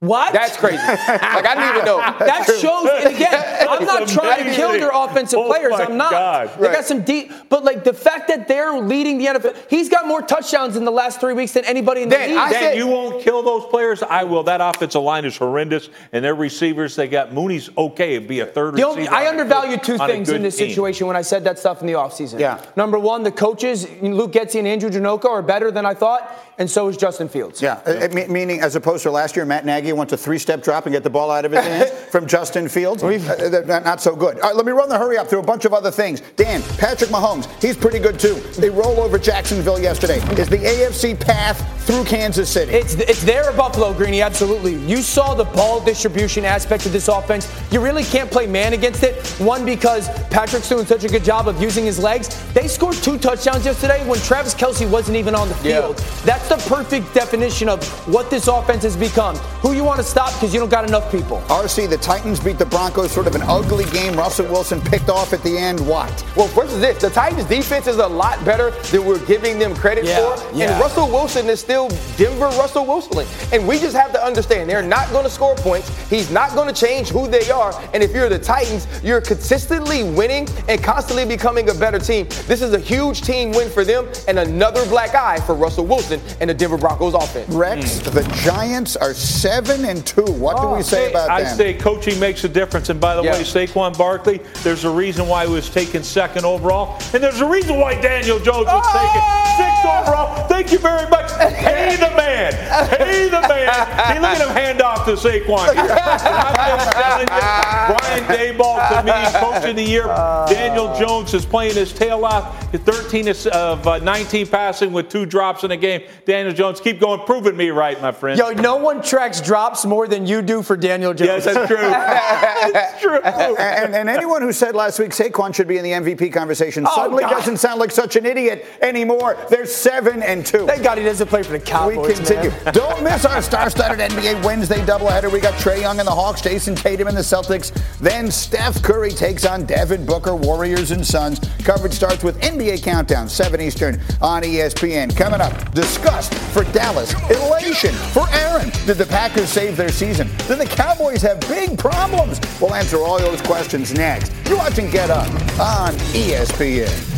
What? 0.00 0.34
That's 0.34 0.58
crazy. 0.58 0.76
like 0.76 1.46
I 1.46 1.54
didn't 1.54 1.70
even 1.76 1.84
know. 1.86 1.96
That 2.26 2.44
shows, 2.60 2.86
and 3.02 3.14
again, 3.14 3.66
I'm 3.68 3.84
not 3.86 4.06
trying 4.06 4.44
to 4.44 4.52
kill 4.52 4.72
their 4.72 4.90
offensive 4.92 5.38
Oh 5.38 5.48
players. 5.48 5.72
I'm 5.74 5.96
not. 5.96 6.10
God. 6.10 6.50
They 6.58 6.66
Right. 6.66 6.74
got 6.76 6.84
some 6.84 7.00
deep, 7.02 7.32
but 7.48 7.64
like 7.64 7.82
the 7.82 7.94
fact 7.94 8.28
that 8.28 8.46
they're 8.46 8.76
leading 8.78 9.16
the 9.16 9.24
NFL, 9.26 9.56
he's 9.70 9.88
got 9.88 10.06
more 10.06 10.20
touchdowns 10.20 10.76
in 10.76 10.84
the 10.84 10.90
last 10.90 11.18
three 11.18 11.32
weeks 11.32 11.52
than 11.52 11.64
anybody 11.64 12.02
in 12.02 12.10
the 12.10 12.16
Dan, 12.16 12.28
league. 12.30 12.38
I 12.38 12.50
Dan, 12.52 12.62
said- 12.62 12.76
you 12.76 12.86
won't 12.88 13.22
kill 13.22 13.42
those 13.42 13.64
players. 13.66 14.02
I 14.02 14.24
will. 14.24 14.42
That 14.42 14.60
offensive 14.60 15.00
line 15.00 15.24
is 15.24 15.34
horrendous, 15.38 15.88
and 16.12 16.22
their 16.22 16.34
receivers. 16.34 16.94
They 16.94 17.08
got 17.08 17.32
Mooney's 17.32 17.70
okay. 17.78 18.16
It'd 18.16 18.28
be 18.28 18.40
a 18.40 18.46
third 18.46 18.74
The 18.76 18.82
only, 18.82 18.98
receiver. 19.02 19.14
I 19.14 19.22
on 19.28 19.38
undervalued 19.40 19.82
two 19.82 19.96
things 19.96 20.28
in 20.28 20.42
this 20.42 20.56
team. 20.58 20.68
situation 20.68 21.06
when 21.06 21.16
I 21.16 21.22
said 21.22 21.44
that 21.44 21.58
stuff 21.58 21.80
in 21.80 21.86
the 21.86 21.94
offseason. 21.94 22.38
Yeah. 22.38 22.60
Number 22.76 22.98
one, 22.98 23.22
the 23.22 23.32
coaches, 23.32 23.86
Luke 24.02 24.32
Getsy 24.32 24.58
and 24.58 24.68
Andrew 24.68 24.90
Janocko, 24.90 25.30
are 25.30 25.42
better 25.42 25.70
than 25.70 25.86
I 25.86 25.94
thought, 25.94 26.38
and 26.58 26.70
so 26.70 26.88
is 26.88 26.98
Justin 26.98 27.28
Fields. 27.30 27.62
Yeah, 27.62 27.80
uh, 27.86 28.08
uh, 28.12 28.26
meaning 28.28 28.60
as 28.60 28.76
opposed 28.76 29.02
to 29.04 29.10
last 29.10 29.36
year, 29.36 29.46
Matt 29.46 29.64
Nagy 29.64 29.85
wants 29.92 30.12
a 30.12 30.16
three-step 30.16 30.62
drop 30.62 30.86
and 30.86 30.92
get 30.92 31.02
the 31.04 31.10
ball 31.10 31.30
out 31.30 31.44
of 31.44 31.52
his 31.52 31.60
hands 31.64 31.90
from 32.10 32.26
Justin 32.26 32.68
Fields. 32.68 33.02
Uh, 33.02 33.08
uh, 33.08 33.66
not, 33.66 33.84
not 33.84 34.00
so 34.02 34.14
good. 34.16 34.36
All 34.40 34.48
right, 34.48 34.56
let 34.56 34.66
me 34.66 34.72
run 34.72 34.88
the 34.88 34.98
hurry 34.98 35.18
up 35.18 35.28
through 35.28 35.40
a 35.40 35.44
bunch 35.44 35.64
of 35.64 35.72
other 35.74 35.90
things. 35.90 36.20
Dan, 36.36 36.62
Patrick 36.78 37.10
Mahomes, 37.10 37.46
he's 37.62 37.76
pretty 37.76 37.98
good 37.98 38.18
too. 38.18 38.34
They 38.58 38.70
roll 38.70 39.00
over 39.00 39.18
Jacksonville 39.18 39.78
yesterday. 39.80 40.18
Is 40.40 40.48
the 40.48 40.58
AFC 40.58 41.18
path 41.18 41.86
through 41.86 42.04
Kansas 42.04 42.48
City? 42.50 42.72
It's 42.72 42.94
it's 42.94 43.22
there 43.22 43.44
at 43.50 43.56
Buffalo, 43.56 43.92
Greeny. 43.94 44.22
Absolutely. 44.22 44.74
You 44.86 44.98
saw 45.02 45.34
the 45.34 45.44
ball 45.44 45.80
distribution 45.84 46.44
aspect 46.44 46.86
of 46.86 46.92
this 46.92 47.08
offense. 47.08 47.52
You 47.70 47.80
really 47.80 48.04
can't 48.04 48.30
play 48.30 48.46
man 48.46 48.72
against 48.72 49.02
it. 49.02 49.16
One 49.40 49.64
because 49.64 50.08
Patrick's 50.28 50.68
doing 50.68 50.86
such 50.86 51.04
a 51.04 51.08
good 51.08 51.24
job 51.24 51.48
of 51.48 51.60
using 51.60 51.84
his 51.84 51.98
legs. 51.98 52.28
They 52.52 52.68
scored 52.68 52.96
two 52.96 53.18
touchdowns 53.18 53.64
yesterday 53.64 54.06
when 54.08 54.18
Travis 54.20 54.54
Kelce 54.54 54.88
wasn't 54.90 55.16
even 55.16 55.34
on 55.34 55.48
the 55.48 55.54
Yeah. 55.62 55.80
field. 55.80 55.96
That's 56.24 56.48
the 56.48 56.56
perfect 56.68 57.12
definition 57.14 57.68
of 57.68 57.84
what 58.08 58.30
this 58.30 58.48
offense 58.48 58.82
has 58.82 58.96
become. 58.96 59.36
Who 59.62 59.72
you 59.76 59.84
want 59.84 59.98
to 59.98 60.04
stop 60.04 60.32
because 60.34 60.52
you 60.54 60.58
don't 60.60 60.70
got 60.70 60.88
enough 60.88 61.10
people. 61.12 61.38
RC, 61.48 61.88
the 61.88 61.98
Titans 61.98 62.40
beat 62.40 62.58
the 62.58 62.66
Broncos, 62.66 63.12
sort 63.12 63.26
of 63.26 63.34
an 63.34 63.42
ugly 63.42 63.84
game. 63.86 64.14
Russell 64.14 64.46
Wilson 64.46 64.80
picked 64.80 65.08
off 65.10 65.32
at 65.32 65.42
the 65.42 65.56
end. 65.56 65.78
What? 65.86 66.10
Well, 66.34 66.48
first 66.48 66.72
is 66.72 66.80
this: 66.80 67.00
the 67.00 67.10
Titans' 67.10 67.44
defense 67.44 67.86
is 67.86 67.98
a 67.98 68.06
lot 68.06 68.42
better 68.44 68.70
than 68.90 69.04
we're 69.04 69.24
giving 69.26 69.58
them 69.58 69.74
credit 69.74 70.04
Yeah, 70.06 70.34
for, 70.34 70.56
yeah. 70.56 70.70
and 70.72 70.80
Russell 70.80 71.08
Wilson 71.08 71.46
is 71.48 71.60
still 71.60 71.88
Denver 72.16 72.46
Russell 72.58 72.86
Wilson, 72.86 73.26
and 73.52 73.68
we 73.68 73.78
just 73.78 73.94
have 73.94 74.12
to 74.12 74.24
understand 74.24 74.68
they're 74.70 74.82
not 74.82 75.10
going 75.10 75.24
to 75.24 75.30
score 75.30 75.54
points. 75.56 75.88
He's 76.08 76.30
not 76.30 76.54
going 76.54 76.72
to 76.72 76.80
change 76.80 77.08
who 77.10 77.28
they 77.28 77.50
are, 77.50 77.78
and 77.92 78.02
if 78.02 78.12
you're 78.12 78.28
the 78.30 78.38
Titans, 78.38 78.86
you're 79.04 79.20
consistently 79.20 80.02
winning 80.04 80.48
and 80.68 80.82
constantly 80.82 81.26
becoming 81.26 81.68
a 81.68 81.74
better 81.74 81.98
team. 81.98 82.26
This 82.46 82.62
is 82.62 82.72
a 82.72 82.78
huge 82.78 83.20
team 83.22 83.50
win 83.52 83.68
for 83.70 83.84
them, 83.84 84.08
and 84.26 84.38
another 84.38 84.86
black 84.86 85.14
eye 85.14 85.38
for 85.40 85.54
Russell 85.54 85.84
Wilson 85.84 86.20
and 86.40 86.48
the 86.48 86.54
Denver 86.54 86.78
Broncos 86.78 87.14
offense. 87.14 87.48
Rex, 87.52 87.98
the 87.98 88.22
Giants 88.44 88.96
are 88.96 89.12
seven 89.12 89.65
and 89.70 90.06
two. 90.06 90.22
What 90.24 90.60
do 90.60 90.68
we 90.68 90.82
say 90.82 91.10
about 91.10 91.30
I 91.30 91.42
them? 91.42 91.56
say 91.56 91.74
coaching 91.74 92.18
makes 92.20 92.44
a 92.44 92.48
difference. 92.48 92.88
And 92.88 93.00
by 93.00 93.16
the 93.16 93.22
Yeah. 93.22 93.32
way, 93.32 93.40
Saquon 93.40 93.96
Barkley, 93.98 94.40
there's 94.62 94.84
a 94.84 94.90
reason 94.90 95.26
why 95.28 95.46
he 95.46 95.52
was 95.52 95.68
taken 95.68 96.02
second 96.02 96.44
overall, 96.44 96.98
and 97.12 97.22
there's 97.22 97.40
a 97.40 97.46
reason 97.46 97.78
why 97.80 97.94
Daniel 98.00 98.38
Jones 98.38 98.66
was 98.66 98.86
taken 98.92 99.22
sixth 99.56 99.84
overall. 99.84 100.46
Thank 100.48 100.72
you 100.72 100.78
very 100.78 101.08
much. 101.10 101.32
Pay 101.38 101.96
the 101.96 102.10
man. 102.16 102.52
Pay 102.88 103.28
the 103.28 103.40
man. 103.40 103.68
Hey, 103.68 104.18
look 104.20 104.30
at 104.30 104.40
him 104.40 104.48
hand 104.54 104.82
off 104.82 105.04
to 105.06 105.12
Saquon. 105.12 105.72
here. 105.74 105.82
And 105.82 105.90
I'm 105.90 106.78
just 106.78 106.92
telling 106.92 107.28
you, 107.28 108.26
Brian 108.28 108.56
Daboll 108.56 108.88
to 108.88 109.02
me, 109.02 109.40
coach 109.40 109.68
of 109.70 109.76
the 109.76 109.82
year. 109.82 110.04
Daniel 110.48 110.96
Jones 110.98 111.34
is 111.34 111.44
playing 111.44 111.74
his 111.74 111.92
tail 111.92 112.24
off. 112.24 112.62
13 112.76 113.28
of 113.28 113.86
uh, 113.86 113.98
19 113.98 114.46
passing 114.46 114.92
with 114.92 115.08
two 115.08 115.24
drops 115.26 115.64
in 115.64 115.70
a 115.70 115.76
game. 115.76 116.02
Daniel 116.26 116.54
Jones, 116.54 116.80
keep 116.80 117.00
going, 117.00 117.20
proving 117.26 117.56
me 117.56 117.70
right, 117.70 118.00
my 118.02 118.12
friend. 118.12 118.38
Yo, 118.38 118.50
no 118.52 118.76
one 118.76 119.02
tracks 119.02 119.40
drops 119.40 119.55
more 119.86 120.06
than 120.06 120.26
you 120.26 120.42
do 120.42 120.62
for 120.62 120.76
Daniel 120.76 121.14
Jones. 121.14 121.44
Yes, 121.44 121.44
that's 121.46 121.66
true. 121.68 121.76
that's 122.72 123.00
true. 123.00 123.18
and, 123.22 123.94
and 123.94 124.08
anyone 124.08 124.42
who 124.42 124.52
said 124.52 124.74
last 124.74 124.98
week 124.98 125.10
Saquon 125.10 125.54
should 125.54 125.66
be 125.68 125.78
in 125.78 125.84
the 125.84 125.92
MVP 125.92 126.32
conversation 126.32 126.84
Oh, 126.86 126.94
suddenly 126.94 127.22
God. 127.22 127.30
doesn't 127.30 127.56
sound 127.56 127.80
like 127.80 127.90
such 127.90 128.16
an 128.16 128.26
idiot 128.26 128.66
anymore. 128.82 129.36
They're 129.48 129.66
seven 129.66 130.22
and 130.22 130.44
two. 130.44 130.66
Thank 130.66 130.82
God 130.82 130.98
he 130.98 131.04
doesn't 131.04 131.28
play 131.28 131.42
for 131.42 131.52
the 131.52 131.60
Cowboys. 131.60 132.06
We 132.08 132.14
continue. 132.14 132.50
man. 132.50 132.74
Don't 132.74 133.02
miss 133.02 133.24
our 133.24 133.40
star-studded 133.40 133.98
NBA 134.10 134.44
Wednesday 134.44 134.80
doubleheader. 134.84 135.32
We 135.32 135.40
got 135.40 135.54
Trae 135.54 135.80
Young 135.80 135.98
and 135.98 136.06
the 136.06 136.12
Hawks, 136.12 136.42
Jayson 136.42 136.74
Tatum 136.76 137.08
and 137.08 137.16
the 137.16 137.22
Celtics. 137.22 137.72
Then 137.98 138.30
Steph 138.30 138.82
Curry 138.82 139.10
takes 139.10 139.44
on 139.46 139.64
Devin 139.64 140.04
Booker, 140.04 140.36
Warriors 140.36 140.90
and 140.90 141.04
Suns. 141.06 141.40
Coverage 141.64 141.92
starts 141.94 142.22
with 142.22 142.38
NBA 142.40 142.82
Countdown, 142.82 143.28
7 143.28 143.60
Eastern 143.60 144.00
on 144.20 144.42
ESPN. 144.42 145.16
Coming 145.16 145.40
up, 145.40 145.72
disgust 145.72 146.34
for 146.52 146.64
Dallas, 146.72 147.12
elation 147.30 147.92
for 148.12 148.26
Aaron. 148.32 148.70
Did 148.86 148.98
the 148.98 149.06
Packers 149.06 149.45
save 149.46 149.76
their 149.76 149.90
season? 149.90 150.28
Did 150.48 150.58
the 150.58 150.66
Cowboys 150.66 151.22
have 151.22 151.40
big 151.40 151.78
problems? 151.78 152.40
We'll 152.60 152.74
answer 152.74 152.98
all 152.98 153.18
those 153.18 153.40
questions 153.42 153.94
next. 153.94 154.32
You're 154.48 154.58
watching 154.58 154.90
Get 154.90 155.10
Up 155.10 155.28
on 155.58 155.94
ESPN. 156.12 157.15